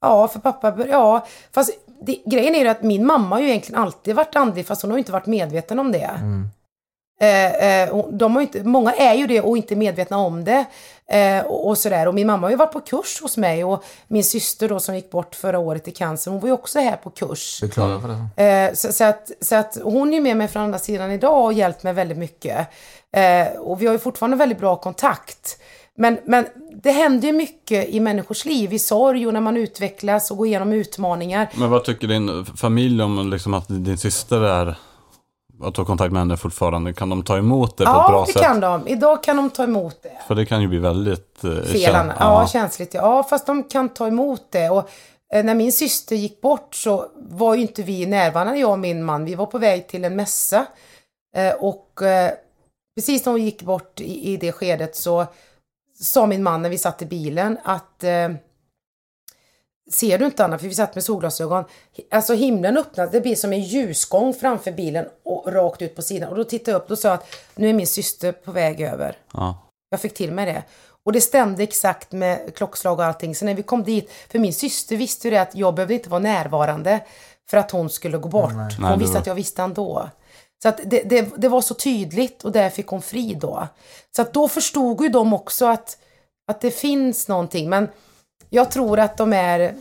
ja, 0.00 0.28
för 0.28 0.38
pappa, 0.40 0.74
ja. 0.88 1.26
Fast 1.54 1.70
det, 2.06 2.22
grejen 2.26 2.54
är 2.54 2.58
ju 2.58 2.68
att 2.68 2.82
min 2.82 3.06
mamma 3.06 3.36
har 3.36 3.40
ju 3.40 3.48
egentligen 3.48 3.82
alltid 3.82 4.14
varit 4.14 4.36
andlig, 4.36 4.66
fast 4.66 4.82
hon 4.82 4.90
har 4.90 4.98
inte 4.98 5.12
varit 5.12 5.26
medveten 5.26 5.78
om 5.78 5.92
det. 5.92 6.10
Mm. 6.20 6.48
Eh, 7.20 7.82
eh, 7.82 8.06
de 8.12 8.34
har 8.34 8.42
inte, 8.42 8.64
många 8.64 8.92
är 8.92 9.14
ju 9.14 9.26
det 9.26 9.40
och 9.40 9.56
inte 9.56 9.76
medvetna 9.76 10.16
om 10.16 10.44
det. 10.44 10.64
Eh, 11.06 11.46
och, 11.46 11.68
och 11.68 11.78
sådär. 11.78 12.08
Och 12.08 12.14
min 12.14 12.26
mamma 12.26 12.46
har 12.46 12.50
ju 12.50 12.56
varit 12.56 12.72
på 12.72 12.80
kurs 12.80 13.20
hos 13.22 13.36
mig 13.36 13.64
och 13.64 13.84
min 14.08 14.24
syster 14.24 14.68
då 14.68 14.80
som 14.80 14.94
gick 14.94 15.10
bort 15.10 15.34
förra 15.34 15.58
året 15.58 15.88
i 15.88 15.90
cancer, 15.90 16.30
hon 16.30 16.40
var 16.40 16.48
ju 16.48 16.52
också 16.52 16.78
här 16.78 16.96
på 16.96 17.10
kurs. 17.10 17.60
Beklagar 17.60 18.00
för 18.00 18.08
det. 18.08 18.44
Eh, 18.44 18.74
så, 18.74 18.92
så, 18.92 19.04
att, 19.04 19.30
så 19.40 19.56
att 19.56 19.78
hon 19.82 20.08
är 20.08 20.14
ju 20.14 20.20
med 20.20 20.36
mig 20.36 20.48
från 20.48 20.62
andra 20.62 20.78
sidan 20.78 21.10
idag 21.10 21.44
och 21.44 21.52
hjälpt 21.52 21.82
mig 21.82 21.92
väldigt 21.92 22.18
mycket. 22.18 22.68
Eh, 23.12 23.46
och 23.58 23.82
vi 23.82 23.86
har 23.86 23.92
ju 23.92 23.98
fortfarande 23.98 24.36
väldigt 24.36 24.58
bra 24.58 24.76
kontakt. 24.76 25.58
Men, 25.94 26.18
men 26.24 26.46
det 26.82 26.90
händer 26.90 27.28
ju 27.28 27.32
mycket 27.32 27.88
i 27.88 28.00
människors 28.00 28.44
liv, 28.44 28.72
i 28.72 28.78
sorg 28.78 29.26
och 29.26 29.32
när 29.32 29.40
man 29.40 29.56
utvecklas 29.56 30.30
och 30.30 30.36
går 30.36 30.46
igenom 30.46 30.72
utmaningar. 30.72 31.48
Men 31.54 31.70
vad 31.70 31.84
tycker 31.84 32.08
din 32.08 32.44
familj 32.44 33.02
om 33.02 33.30
liksom 33.30 33.54
att 33.54 33.68
din 33.68 33.98
syster 33.98 34.40
är, 34.40 34.74
att 35.62 35.76
har 35.76 35.84
kontakt 35.84 36.12
med 36.12 36.20
henne 36.20 36.36
fortfarande? 36.36 36.92
Kan 36.92 37.08
de 37.08 37.24
ta 37.24 37.38
emot 37.38 37.76
det 37.76 37.84
på 37.84 37.90
ett 37.90 37.96
bra 37.96 38.12
Ja, 38.12 38.24
det 38.26 38.32
sätt? 38.32 38.42
kan 38.42 38.60
de. 38.60 38.88
Idag 38.88 39.22
kan 39.22 39.36
de 39.36 39.50
ta 39.50 39.64
emot 39.64 40.02
det. 40.02 40.12
För 40.28 40.34
det 40.34 40.46
kan 40.46 40.62
ju 40.62 40.68
bli 40.68 40.78
väldigt... 40.78 41.44
Eh, 41.44 41.56
Fel, 41.62 42.12
ja, 42.18 42.46
känsligt. 42.52 42.94
Ja, 42.94 43.22
fast 43.22 43.46
de 43.46 43.62
kan 43.62 43.88
ta 43.88 44.06
emot 44.06 44.46
det. 44.50 44.70
Och 44.70 44.90
eh, 45.34 45.44
när 45.44 45.54
min 45.54 45.72
syster 45.72 46.16
gick 46.16 46.40
bort 46.40 46.74
så 46.74 47.06
var 47.16 47.54
ju 47.54 47.60
inte 47.62 47.82
vi 47.82 48.06
närvarande, 48.06 48.58
jag 48.58 48.70
och 48.70 48.78
min 48.78 49.04
man. 49.04 49.24
Vi 49.24 49.34
var 49.34 49.46
på 49.46 49.58
väg 49.58 49.88
till 49.88 50.04
en 50.04 50.16
mässa. 50.16 50.66
Eh, 51.36 51.52
och 51.54 52.02
eh, 52.02 52.30
precis 52.96 53.24
när 53.24 53.32
hon 53.32 53.42
gick 53.42 53.62
bort 53.62 54.00
i, 54.00 54.32
i 54.32 54.36
det 54.36 54.52
skedet 54.52 54.96
så, 54.96 55.26
sa 56.02 56.26
min 56.26 56.42
man 56.42 56.62
när 56.62 56.70
vi 56.70 56.78
satt 56.78 57.02
i 57.02 57.06
bilen 57.06 57.58
att 57.64 58.04
eh, 58.04 58.28
Ser 59.90 60.18
du 60.18 60.24
inte 60.24 60.44
Anna, 60.44 60.58
för 60.58 60.68
vi 60.68 60.74
satt 60.74 60.94
med 60.94 61.04
solglasögon. 61.04 61.64
Alltså 62.10 62.34
himlen 62.34 62.76
öppnas, 62.76 63.10
det 63.10 63.20
blir 63.20 63.34
som 63.34 63.52
en 63.52 63.62
ljusgång 63.62 64.34
framför 64.34 64.72
bilen 64.72 65.06
och 65.24 65.52
rakt 65.52 65.82
ut 65.82 65.96
på 65.96 66.02
sidan. 66.02 66.28
Och 66.28 66.36
då 66.36 66.44
tittade 66.44 66.70
jag 66.70 66.82
upp 66.82 66.90
och 66.90 66.98
sa 66.98 67.12
att 67.12 67.26
nu 67.54 67.68
är 67.68 67.72
min 67.72 67.86
syster 67.86 68.32
på 68.32 68.52
väg 68.52 68.80
över. 68.80 69.16
Ja. 69.32 69.58
Jag 69.90 70.00
fick 70.00 70.14
till 70.14 70.32
mig 70.32 70.46
det. 70.46 70.62
Och 71.04 71.12
det 71.12 71.20
stämde 71.20 71.62
exakt 71.62 72.12
med 72.12 72.54
klockslag 72.54 72.98
och 72.98 73.04
allting. 73.04 73.34
Så 73.34 73.44
när 73.44 73.54
vi 73.54 73.62
kom 73.62 73.84
dit, 73.84 74.10
för 74.28 74.38
min 74.38 74.54
syster 74.54 74.96
visste 74.96 75.28
ju 75.28 75.34
det 75.34 75.42
att 75.42 75.54
jag 75.54 75.74
behövde 75.74 75.94
inte 75.94 76.08
vara 76.08 76.20
närvarande 76.20 77.00
för 77.50 77.56
att 77.56 77.70
hon 77.70 77.90
skulle 77.90 78.18
gå 78.18 78.28
bort. 78.28 78.52
Nej, 78.52 78.90
hon 78.90 78.98
visste 78.98 79.18
att 79.18 79.26
jag 79.26 79.34
visste 79.34 79.62
ändå. 79.62 80.08
Så 80.62 80.68
att 80.68 80.80
det, 80.84 81.02
det, 81.02 81.28
det 81.36 81.48
var 81.48 81.60
så 81.60 81.74
tydligt 81.74 82.44
och 82.44 82.52
där 82.52 82.70
fick 82.70 82.86
hon 82.86 83.02
fri 83.02 83.34
då. 83.40 83.68
Så 84.16 84.22
att 84.22 84.32
då 84.32 84.48
förstod 84.48 85.02
ju 85.02 85.08
de 85.08 85.32
också 85.32 85.66
att, 85.66 85.98
att 86.46 86.60
det 86.60 86.70
finns 86.70 87.28
någonting. 87.28 87.68
Men 87.68 87.88
jag 88.50 88.70
tror 88.70 88.98
att 88.98 89.16
de 89.16 89.32
är... 89.32 89.74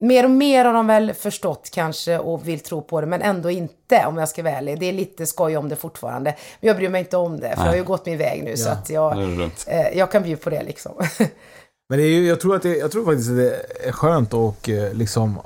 Mer 0.00 0.24
och 0.24 0.30
mer 0.30 0.64
har 0.64 0.72
de 0.72 0.86
väl 0.86 1.14
förstått 1.14 1.70
kanske 1.72 2.18
och 2.18 2.48
vill 2.48 2.60
tro 2.60 2.82
på 2.82 3.00
det, 3.00 3.06
men 3.06 3.22
ändå 3.22 3.50
inte 3.50 4.06
om 4.06 4.18
jag 4.18 4.28
ska 4.28 4.42
vara 4.42 4.54
ärlig. 4.54 4.80
Det 4.80 4.86
är 4.86 4.92
lite 4.92 5.26
skoj 5.26 5.56
om 5.56 5.68
det 5.68 5.76
fortfarande. 5.76 6.34
Men 6.60 6.68
jag 6.68 6.76
bryr 6.76 6.88
mig 6.88 6.98
inte 6.98 7.16
om 7.16 7.40
det, 7.40 7.56
för 7.56 7.62
jag 7.62 7.70
har 7.70 7.76
ju 7.76 7.84
gått 7.84 8.06
min 8.06 8.18
väg 8.18 8.44
nu 8.44 8.56
så 8.56 8.68
Ja. 8.68 8.72
att 8.72 8.90
jag, 8.90 9.18
eh, 9.66 9.98
jag 9.98 10.10
kan 10.10 10.22
bjuda 10.22 10.42
på 10.42 10.50
det 10.50 10.62
liksom. 10.62 10.92
Men 11.88 11.98
det 11.98 12.04
är 12.04 12.08
ju, 12.08 12.28
jag, 12.28 12.40
tror 12.40 12.56
att 12.56 12.62
det, 12.62 12.76
jag 12.76 12.92
tror 12.92 13.04
faktiskt 13.04 13.30
att 13.30 13.36
det 13.36 13.88
är 13.88 13.92
skönt 13.92 14.34
att 14.34 14.68
eh, 14.68 14.92
liksom 14.92 15.38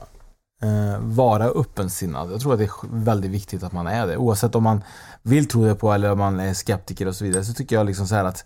eh, 0.63 0.99
vara 1.01 1.45
öppensinnad. 1.45 2.33
Jag 2.33 2.41
tror 2.41 2.53
att 2.53 2.59
det 2.59 2.65
är 2.65 2.71
väldigt 3.05 3.31
viktigt 3.31 3.63
att 3.63 3.73
man 3.73 3.87
är 3.87 4.07
det. 4.07 4.17
Oavsett 4.17 4.55
om 4.55 4.63
man 4.63 4.85
vill 5.23 5.49
tro 5.49 5.65
det 5.65 5.75
på 5.75 5.93
eller 5.93 6.13
om 6.13 6.19
man 6.19 6.41
är 6.41 6.55
skeptiker 6.55 7.09
och 7.09 7.17
så 7.17 7.25
vidare. 7.25 7.45
Så 7.45 7.53
tycker 7.55 7.77
jag 7.77 7.87
liksom 7.87 8.07
så 8.07 8.15
här 8.15 8.25
att 8.25 8.45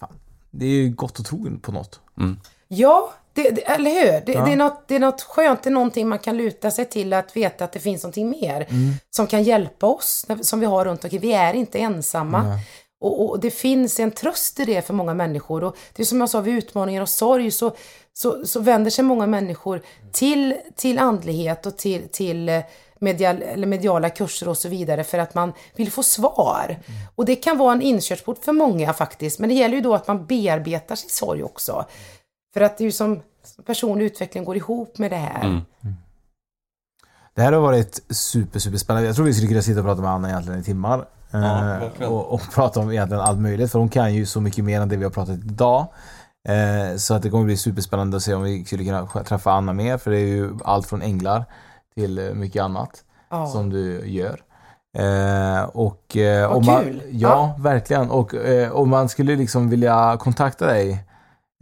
fan, 0.00 0.12
det 0.50 0.64
är 0.66 0.70
ju 0.70 0.90
gott 0.90 1.20
att 1.20 1.26
tro 1.26 1.58
på 1.62 1.72
något. 1.72 2.00
Mm. 2.18 2.40
Ja, 2.68 3.12
det, 3.32 3.50
det, 3.50 3.60
eller 3.60 3.90
hur? 3.90 4.26
Det, 4.26 4.32
Ja. 4.32 4.44
det, 4.44 4.52
är 4.52 4.56
något, 4.56 4.88
det 4.88 4.94
är 4.96 5.00
något 5.00 5.22
skönt, 5.22 5.62
det 5.62 5.68
är 5.70 5.72
någonting 5.74 6.08
man 6.08 6.18
kan 6.18 6.36
luta 6.36 6.70
sig 6.70 6.84
till 6.84 7.12
att 7.12 7.36
veta 7.36 7.64
att 7.64 7.72
det 7.72 7.78
finns 7.80 8.02
någonting 8.02 8.30
mer 8.30 8.66
Mm. 8.70 8.92
som 9.16 9.26
kan 9.26 9.42
hjälpa 9.42 9.86
oss, 9.86 10.26
som 10.42 10.60
vi 10.60 10.66
har 10.66 10.84
runt 10.84 11.04
omkring. 11.04 11.20
Vi 11.20 11.32
är 11.32 11.54
inte 11.54 11.78
ensamma. 11.78 12.42
Nej. 12.42 12.66
Och, 13.04 13.30
och 13.30 13.40
det 13.40 13.50
finns 13.50 14.00
en 14.00 14.10
tröst 14.10 14.60
i 14.60 14.64
det 14.64 14.86
för 14.86 14.94
många 14.94 15.14
människor. 15.14 15.64
Och 15.64 15.76
det 15.94 16.02
är 16.02 16.06
som 16.06 16.20
jag 16.20 16.30
sa, 16.30 16.40
vid 16.40 16.54
utmaningar 16.54 17.02
och 17.02 17.08
sorg 17.08 17.50
så, 17.50 17.76
så, 18.12 18.46
så 18.46 18.60
vänder 18.60 18.90
sig 18.90 19.04
många 19.04 19.26
människor 19.26 19.82
till, 20.12 20.54
till 20.76 20.98
andlighet 20.98 21.66
och 21.66 21.76
till, 21.76 22.08
till 22.08 22.48
eh, 22.48 22.62
medial, 22.98 23.66
mediala 23.66 24.10
kurser 24.10 24.48
och 24.48 24.58
så 24.58 24.68
vidare 24.68 25.04
för 25.04 25.18
att 25.18 25.34
man 25.34 25.52
vill 25.76 25.90
få 25.90 26.02
svar. 26.02 26.78
Och 27.14 27.24
det 27.24 27.36
kan 27.36 27.58
vara 27.58 27.72
en 27.72 27.82
inkörsport 27.82 28.44
för 28.44 28.52
många 28.52 28.92
faktiskt. 28.92 29.38
Men 29.38 29.48
det 29.48 29.54
gäller 29.54 29.74
ju 29.74 29.80
då 29.80 29.94
att 29.94 30.08
man 30.08 30.26
bearbetar 30.26 30.94
sin 30.94 31.10
sorg 31.10 31.42
också. 31.42 31.86
För 32.54 32.60
att 32.60 32.78
det 32.78 32.84
är 32.84 32.86
ju 32.86 32.92
som 32.92 33.22
personlig 33.66 34.04
utveckling 34.04 34.44
går 34.44 34.56
ihop 34.56 34.98
med 34.98 35.10
det 35.10 35.16
här. 35.16 35.44
Mm. 35.44 35.60
Det 37.34 37.42
här 37.42 37.52
har 37.52 37.60
varit 37.60 38.02
super, 38.10 38.58
super 38.58 38.78
spännande. 38.78 39.08
Jag 39.08 39.16
tror 39.16 39.26
vi 39.26 39.34
skulle 39.34 39.48
kunna 39.48 39.62
sitta 39.62 39.80
och 39.80 39.86
prata 39.86 40.02
med 40.02 40.10
Anna 40.10 40.28
egentligen 40.28 40.60
i 40.60 40.64
timmar. 40.64 41.06
Ja, 41.42 41.80
Eh, 42.00 42.12
och, 42.12 42.32
och 42.34 42.40
prata 42.54 42.80
om 42.80 42.90
egentligen 42.92 43.22
allt 43.22 43.38
möjligt. 43.38 43.72
För 43.72 43.78
hon 43.78 43.88
kan 43.88 44.14
ju 44.14 44.26
så 44.26 44.40
mycket 44.40 44.64
mer 44.64 44.80
än 44.80 44.88
det 44.88 44.96
vi 44.96 45.04
har 45.04 45.10
pratat 45.10 45.38
idag. 45.38 45.86
Eh, 46.48 46.96
så 46.96 47.14
att 47.14 47.22
det 47.22 47.30
kommer 47.30 47.44
bli 47.44 47.56
superspännande 47.56 48.16
att 48.16 48.22
se 48.22 48.34
om 48.34 48.42
vi 48.42 48.64
skulle 48.64 48.84
kunna 48.84 49.06
träffa 49.24 49.52
Anna 49.52 49.72
mer. 49.72 49.98
För 49.98 50.10
det 50.10 50.16
är 50.18 50.26
ju 50.26 50.50
allt 50.64 50.86
från 50.86 51.02
änglar 51.02 51.44
till 51.94 52.18
eh, 52.18 52.34
mycket 52.34 52.62
annat 52.62 53.04
Ja. 53.30 53.46
som 53.46 53.70
du 53.70 54.06
gör. 54.08 54.40
Eh, 54.98 55.62
och, 55.64 56.16
eh, 56.16 56.48
Vad 56.48 56.56
om 56.56 56.66
man, 56.66 56.84
kul. 56.84 57.02
Ja, 57.10 57.28
Ja. 57.28 57.54
verkligen. 57.62 58.10
Och 58.10 58.34
eh, 58.34 58.72
om 58.72 58.90
man 58.90 59.08
skulle 59.08 59.36
liksom 59.36 59.70
vilja 59.70 60.16
kontakta 60.20 60.66
dig, 60.66 61.04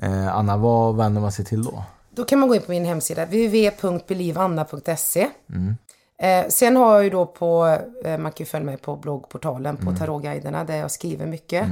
eh, 0.03 0.37
Anna, 0.37 0.57
vad 0.57 0.97
vänder 0.97 1.21
man 1.21 1.33
sig 1.33 1.45
till 1.45 1.63
då? 1.65 1.83
Då 2.15 2.25
kan 2.25 2.39
man 2.39 2.49
gå 2.49 2.55
in 2.55 2.63
på 2.63 2.71
min 2.71 2.85
hemsida, 2.85 3.25
www.believeanna.se. 3.25 5.29
Mm. 5.55 5.77
Eh, 6.23 6.49
sen 6.49 6.77
har 6.77 6.95
jag 6.95 7.05
ju 7.05 7.11
då 7.11 7.27
på, 7.27 7.79
eh, 8.05 8.19
man 8.19 8.33
kan 8.33 8.45
ju 8.45 8.45
följa 8.45 8.67
mig 8.67 8.77
på 8.77 8.97
bloggportalen 8.97 9.77
på 9.77 9.83
Mm. 9.83 9.97
Tarotguiderna 9.97 10.65
där 10.65 10.77
jag 10.77 10.91
skriver 10.91 11.27
mycket. 11.27 11.67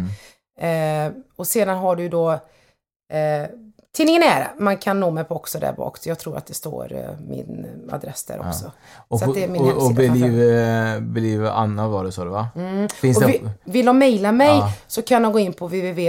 Eh, 0.61 1.12
och 1.36 1.46
sedan 1.46 1.78
har 1.78 1.96
du 1.96 2.09
då 2.09 2.30
eh, 2.32 3.48
tidningen 3.96 4.22
Ära, 4.22 4.51
man 4.59 4.76
kan 4.76 5.01
nå 5.01 5.11
mig 5.11 5.24
på 5.24 5.34
också 5.36 5.59
där 5.59 5.72
bak. 5.72 5.96
Så 5.98 6.09
jag 6.09 6.18
tror 6.18 6.36
att 6.36 6.46
det 6.46 6.55
står 6.55 6.92
eh, 6.92 7.20
min 7.28 7.66
adress 7.92 8.24
där 8.24 8.38
också. 8.48 8.70
Och, 9.09 9.18
så 9.20 9.32
det 9.32 9.44
är 9.44 9.48
min 9.48 9.62
och, 9.62 9.86
och. 9.86 9.94
Believe, 9.94 10.62
eh, 10.94 11.01
Believe 11.01 11.51
Anna 11.51 11.88
var 11.88 12.05
det 12.05 12.12
sa 12.12 12.24
du 12.24 12.30
va? 12.30 12.48
Mm. 12.57 12.88
Finns 12.88 13.16
och 13.16 13.22
det... 13.22 13.28
vi, 13.28 13.48
vill 13.72 13.86
de 13.86 13.98
mejla 13.98 14.32
mig 14.32 14.48
Ja. 14.59 14.72
så 14.86 15.03
kan 15.03 15.22
de 15.22 15.32
gå 15.32 15.38
in 15.38 15.53
på 15.53 15.66
www. 15.66 16.09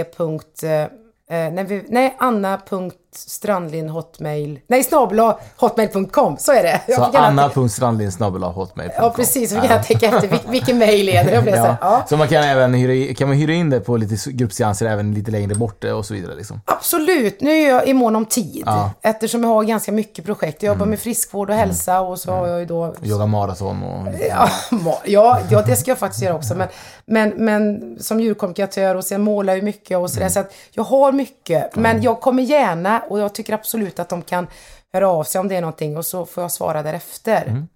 Eh, 1.30 1.52
nej, 1.52 1.64
vi- 1.64 1.84
nej, 1.88 2.16
anna.strandlinhotmail, 3.12 4.60
nej 4.66 4.84
snabel 4.84 5.32
hotmail.com, 5.56 6.36
så 6.38 6.52
är 6.52 6.62
det. 6.62 6.80
Jag 6.88 6.96
Så 6.96 7.18
anna.strandlinsnabel.hotmail.com 7.18 9.04
Ja 9.04 9.10
precis, 9.16 9.50
så 9.54 9.60
fick 9.60 9.70
jag 9.70 9.84
tänka 9.86 10.06
efter 10.06 10.28
vil- 10.28 10.50
vilken 10.50 10.78
mejl 10.78 11.08
är 11.08 11.24
det? 11.24 11.32
Jag 11.34 11.42
blev 11.42 11.54
så 11.56 11.62
här, 11.62 11.76
ja. 11.80 12.02
Så 12.08 12.16
man 12.16 12.28
kan 12.28 12.42
även 12.44 12.74
hyra, 12.74 13.14
kan 13.14 13.28
man 13.28 13.36
hyra 13.36 13.52
in 13.52 13.70
det 13.70 13.80
på 13.80 13.96
lite 13.96 14.30
gruppseanser 14.30 14.86
även 14.86 15.14
lite 15.14 15.30
längre 15.30 15.54
bort 15.54 15.84
och 15.84 16.06
så 16.06 16.14
vidare 16.14 16.34
liksom. 16.34 16.60
Absolut, 16.64 17.40
nu 17.40 17.50
är 17.50 17.68
jag 17.68 17.86
i 17.88 17.94
mån 17.94 18.16
om 18.16 18.24
tid. 18.26 18.62
Ja. 18.66 18.78
Mm. 18.78 18.90
Eftersom 19.02 19.42
jag 19.44 19.50
har 19.50 19.62
ganska 19.64 19.92
mycket 19.92 20.24
projekt. 20.24 20.62
Jag 20.62 20.72
jobbar 20.74 20.86
med 20.86 20.98
friskvård 20.98 21.50
och 21.50 21.56
hälsa 21.56 22.00
och 22.00 22.18
så 22.18 22.30
har 22.32 22.46
jag 22.48 22.60
ju 22.60 22.66
då... 22.66 22.94
Yoga 23.02 23.26
maraton 23.26 23.82
och... 23.82 24.08
Ja, 24.30 24.48
ja, 25.04 25.38
ja, 25.50 25.62
det 25.66 25.76
ska 25.76 25.90
jag 25.90 25.98
faktiskt 25.98 26.22
göra 26.24 26.34
också. 26.34 26.54
Men, 26.54 26.68
men, 27.06 27.28
men 27.36 27.96
som 28.00 28.20
djurkommunikatör 28.20 28.94
och 28.94 29.04
sen 29.04 29.20
målar 29.22 29.54
jag 29.54 29.64
mycket 29.64 29.96
och 29.98 30.02
Mm. 30.02 30.08
sådär. 30.08 30.28
Så 30.28 30.40
att 30.40 30.52
jag 30.72 30.82
har 30.82 31.12
mycket. 31.12 31.76
Men 31.76 32.02
jag 32.02 32.20
kommer 32.20 32.42
gärna 32.42 33.01
och 33.08 33.18
jag 33.18 33.34
tycker 33.34 33.52
absolut 33.52 33.98
att 33.98 34.08
de 34.08 34.22
kan 34.22 34.46
höra 34.92 35.08
av 35.08 35.24
sig 35.24 35.40
om 35.40 35.48
det 35.48 35.56
är 35.56 35.60
någonting 35.60 35.96
och 35.96 36.06
så 36.06 36.26
får 36.26 36.42
jag 36.42 36.52
svara 36.52 36.82
därefter. 36.82 37.44
Mm. 37.46 37.68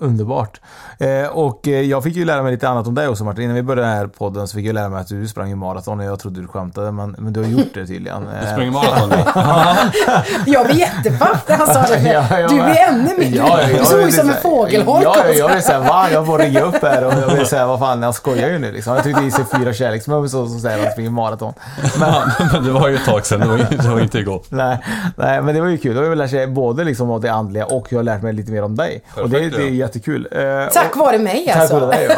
Underbart. 0.00 0.60
Eh, 0.98 1.26
och 1.32 1.68
eh, 1.68 1.80
jag 1.80 2.02
fick 2.04 2.16
ju 2.16 2.24
lära 2.24 2.42
mig 2.42 2.52
lite 2.52 2.68
annat 2.68 2.86
om 2.86 2.94
dig 2.94 3.08
också 3.08 3.24
Martin. 3.24 3.42
Innan 3.44 3.54
vi 3.56 3.62
började 3.62 3.88
den 3.88 3.96
här 3.98 4.06
podden 4.06 4.48
så 4.48 4.54
fick 4.56 4.66
jag 4.66 4.74
lära 4.74 4.88
mig 4.88 5.00
att 5.00 5.08
du 5.08 5.28
sprang 5.28 5.48
ju 5.48 5.54
maraton 5.56 6.00
och 6.00 6.06
jag 6.06 6.18
trodde 6.18 6.40
du 6.40 6.46
skämtade 6.48 6.92
men, 6.92 7.16
men 7.18 7.32
du 7.32 7.40
har 7.42 7.48
gjort 7.48 7.74
det 7.74 7.86
tydligen. 7.86 8.22
Du 8.24 8.46
Eh, 8.46 8.52
springer 8.52 8.72
maraton? 8.72 9.12
Jag 10.46 10.66
blev 10.66 10.78
jättepaff 10.78 11.44
när 11.48 11.56
han 11.56 11.66
sa 11.66 11.82
det. 11.82 12.00
Ja, 12.12 12.40
ja, 12.40 12.48
du 12.48 12.54
blir 12.54 12.76
ännu 12.88 13.18
mer... 13.18 13.36
Ja, 13.36 13.58
ja, 13.62 13.66
du 13.68 13.72
jag 13.76 13.86
såg 13.86 13.98
vill 13.98 14.12
som 14.14 14.28
en 14.30 14.34
fågelholk 14.42 15.04
Ja, 15.04 15.16
ja, 15.24 15.32
jag 15.34 15.48
vill 15.54 15.62
säga 15.62 15.80
va? 15.80 16.06
Jag 16.12 16.26
får 16.26 16.38
ringa 16.38 16.60
upp 16.60 16.82
här 16.82 17.04
och 17.04 17.12
jag 17.12 17.36
vill 17.36 17.46
säga 17.46 17.66
vad 17.66 17.78
fan, 17.78 18.02
jag 18.02 18.14
skojar 18.14 18.48
ju 18.48 18.58
nu 18.58 18.72
liksom. 18.72 18.94
Jag 18.94 19.04
tyckte 19.04 19.22
i 19.24 19.30
sig 19.30 19.44
fyra 19.58 19.72
kärleksmums 19.72 20.34
och 20.34 20.48
så 20.48 20.58
säger 20.58 20.78
att 20.78 20.84
han 20.84 20.92
springer 20.92 21.10
maraton. 21.10 21.52
Men, 22.00 22.12
men 22.52 22.64
det 22.64 22.70
var 22.70 22.88
ju 22.88 22.94
ett 22.94 23.04
tag 23.04 23.26
sedan, 23.26 23.40
det 23.40 23.46
var, 23.46 23.56
ju- 23.58 23.64
det 23.76 23.88
var 23.88 24.00
inte 24.00 24.18
igår. 24.18 24.42
Nej, 24.48 24.78
nej, 25.16 25.42
men 25.42 25.54
det 25.54 25.60
var 25.60 25.68
ju 25.68 25.78
kul. 25.78 25.94
Då 25.94 26.00
har 26.00 26.08
jag 26.08 26.18
lärt 26.18 26.30
sig 26.30 26.46
både 26.46 26.84
liksom 26.84 27.10
av 27.10 27.20
det 27.20 27.28
andliga 27.32 27.66
och 27.66 27.86
jag 27.92 27.98
har 27.98 28.04
lärt 28.04 28.22
mig 28.22 28.32
lite 28.32 28.52
mer 28.52 28.62
om 28.64 28.76
dig. 28.76 29.02
och 29.16 29.30
det, 29.30 29.36
Perfekt, 29.36 29.56
det 29.56 29.62
är 29.62 29.70
ja. 29.70 29.85
Jättekul. 29.86 30.28
Eh, 30.32 30.68
Tack 30.72 30.96
och, 30.96 31.00
vare 31.00 31.18
mig 31.18 31.46
tack 31.46 31.56
alltså. 31.56 31.78
vare 31.80 31.90
dig 31.96 32.08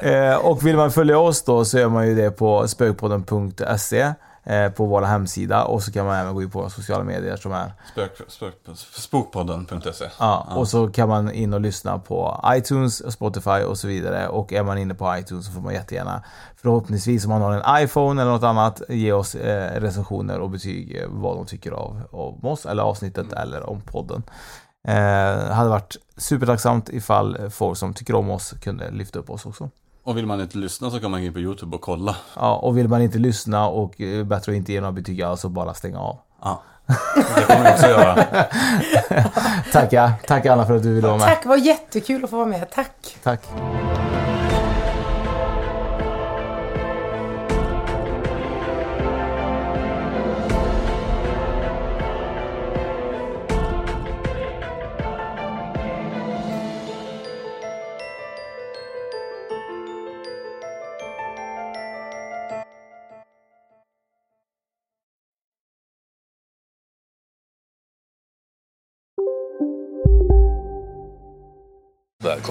ja. 0.00 0.08
eh, 0.08 0.36
Och 0.36 0.66
vill 0.66 0.76
man 0.76 0.90
följa 0.90 1.18
oss 1.18 1.42
då 1.42 1.64
så 1.64 1.78
gör 1.78 1.88
man 1.88 2.06
ju 2.06 2.14
det 2.14 2.30
på 2.30 2.68
spökpodden.se 2.68 4.12
eh, 4.44 4.70
på 4.70 4.84
vår 4.86 5.02
hemsida 5.02 5.64
och 5.64 5.82
så 5.82 5.92
kan 5.92 6.06
man 6.06 6.16
även 6.16 6.34
gå 6.34 6.42
in 6.42 6.50
på 6.50 6.58
våra 6.58 6.70
sociala 6.70 7.04
medier 7.04 7.36
som 7.36 7.52
är 7.52 7.72
Spök, 7.92 8.10
spök, 8.28 8.54
spokpodden.se. 8.94 10.04
Ja, 10.18 10.46
och 10.56 10.68
så 10.68 10.88
kan 10.88 11.08
man 11.08 11.32
in 11.32 11.54
och 11.54 11.60
lyssna 11.60 11.98
på 11.98 12.44
iTunes, 12.46 13.12
Spotify 13.12 13.50
och 13.50 13.78
så 13.78 13.88
vidare. 13.88 14.28
Och 14.28 14.52
är 14.52 14.62
man 14.62 14.78
inne 14.78 14.94
på 14.94 15.16
iTunes 15.18 15.46
så 15.46 15.52
får 15.52 15.60
man 15.60 15.74
jättegärna, 15.74 16.22
förhoppningsvis 16.56 17.24
om 17.24 17.30
man 17.30 17.42
har 17.42 17.52
en 17.52 17.84
iPhone 17.84 18.22
eller 18.22 18.32
något 18.32 18.42
annat, 18.42 18.82
ge 18.88 19.12
oss 19.12 19.34
eh, 19.34 19.80
recensioner 19.80 20.38
och 20.40 20.50
betyg 20.50 21.04
vad 21.08 21.36
de 21.36 21.46
tycker 21.46 21.70
av, 21.72 22.00
av 22.12 22.46
oss, 22.46 22.66
eller 22.66 22.82
avsnittet 22.82 23.32
eller 23.32 23.70
om 23.70 23.80
podden. 23.80 24.22
Eh, 24.88 25.50
hade 25.50 25.70
varit 25.70 25.96
supertacksamt 26.16 26.88
ifall 26.88 27.50
folk 27.50 27.78
som 27.78 27.94
tycker 27.94 28.14
om 28.14 28.30
oss 28.30 28.54
kunde 28.62 28.90
lyfta 28.90 29.18
upp 29.18 29.30
oss 29.30 29.46
också. 29.46 29.70
Och 30.02 30.16
vill 30.16 30.26
man 30.26 30.40
inte 30.40 30.58
lyssna 30.58 30.90
så 30.90 31.00
kan 31.00 31.10
man 31.10 31.20
gå 31.20 31.26
in 31.26 31.32
på 31.32 31.38
YouTube 31.38 31.76
och 31.76 31.82
kolla. 31.82 32.16
Ja, 32.36 32.56
och 32.56 32.78
vill 32.78 32.88
man 32.88 33.02
inte 33.02 33.18
lyssna 33.18 33.68
och 33.68 34.00
eh, 34.00 34.24
bättre 34.24 34.52
att 34.52 34.56
inte 34.56 34.72
ge 34.72 34.80
några 34.80 34.92
betyg 34.92 35.22
alls 35.22 35.40
så 35.40 35.48
bara 35.48 35.74
stänga 35.74 35.98
av. 35.98 36.18
Ja, 36.42 36.62
det 37.36 37.42
kommer 37.42 37.64
vi 37.64 37.70
också 37.70 37.86
göra. 37.86 38.14
Tack, 39.72 39.92
ja. 39.92 40.12
Tack 40.26 40.46
Anna 40.46 40.66
för 40.66 40.76
att 40.76 40.82
du 40.82 40.94
ville 40.94 41.06
vara 41.06 41.18
med. 41.18 41.26
Tack, 41.26 41.42
det 41.42 41.48
var 41.48 41.56
jättekul 41.56 42.24
att 42.24 42.30
få 42.30 42.36
vara 42.36 42.46
med. 42.46 42.70
Tack. 42.70 43.16
Tack. 43.22 43.40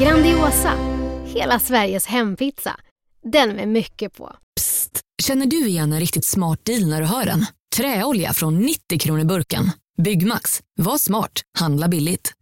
Grandiosa, 0.00 0.72
hela 1.26 1.58
Sveriges 1.58 2.06
hempizza. 2.06 2.80
Den 3.32 3.48
med 3.56 3.68
mycket 3.68 4.16
på. 4.16 4.36
Psst! 4.60 5.00
Känner 5.22 5.46
du 5.46 5.66
igen 5.66 5.92
en 5.92 6.00
riktigt 6.00 6.24
smart 6.24 6.64
deal 6.64 6.86
när 6.88 7.00
du 7.00 7.06
hör 7.06 7.24
den? 7.24 7.46
Träolja 7.76 8.32
från 8.32 8.58
90 8.58 8.98
kronor 8.98 9.24
burken. 9.24 9.70
Byggmax. 10.02 10.60
Var 10.76 10.98
smart. 10.98 11.32
Handla 11.58 11.88
billigt. 11.88 12.32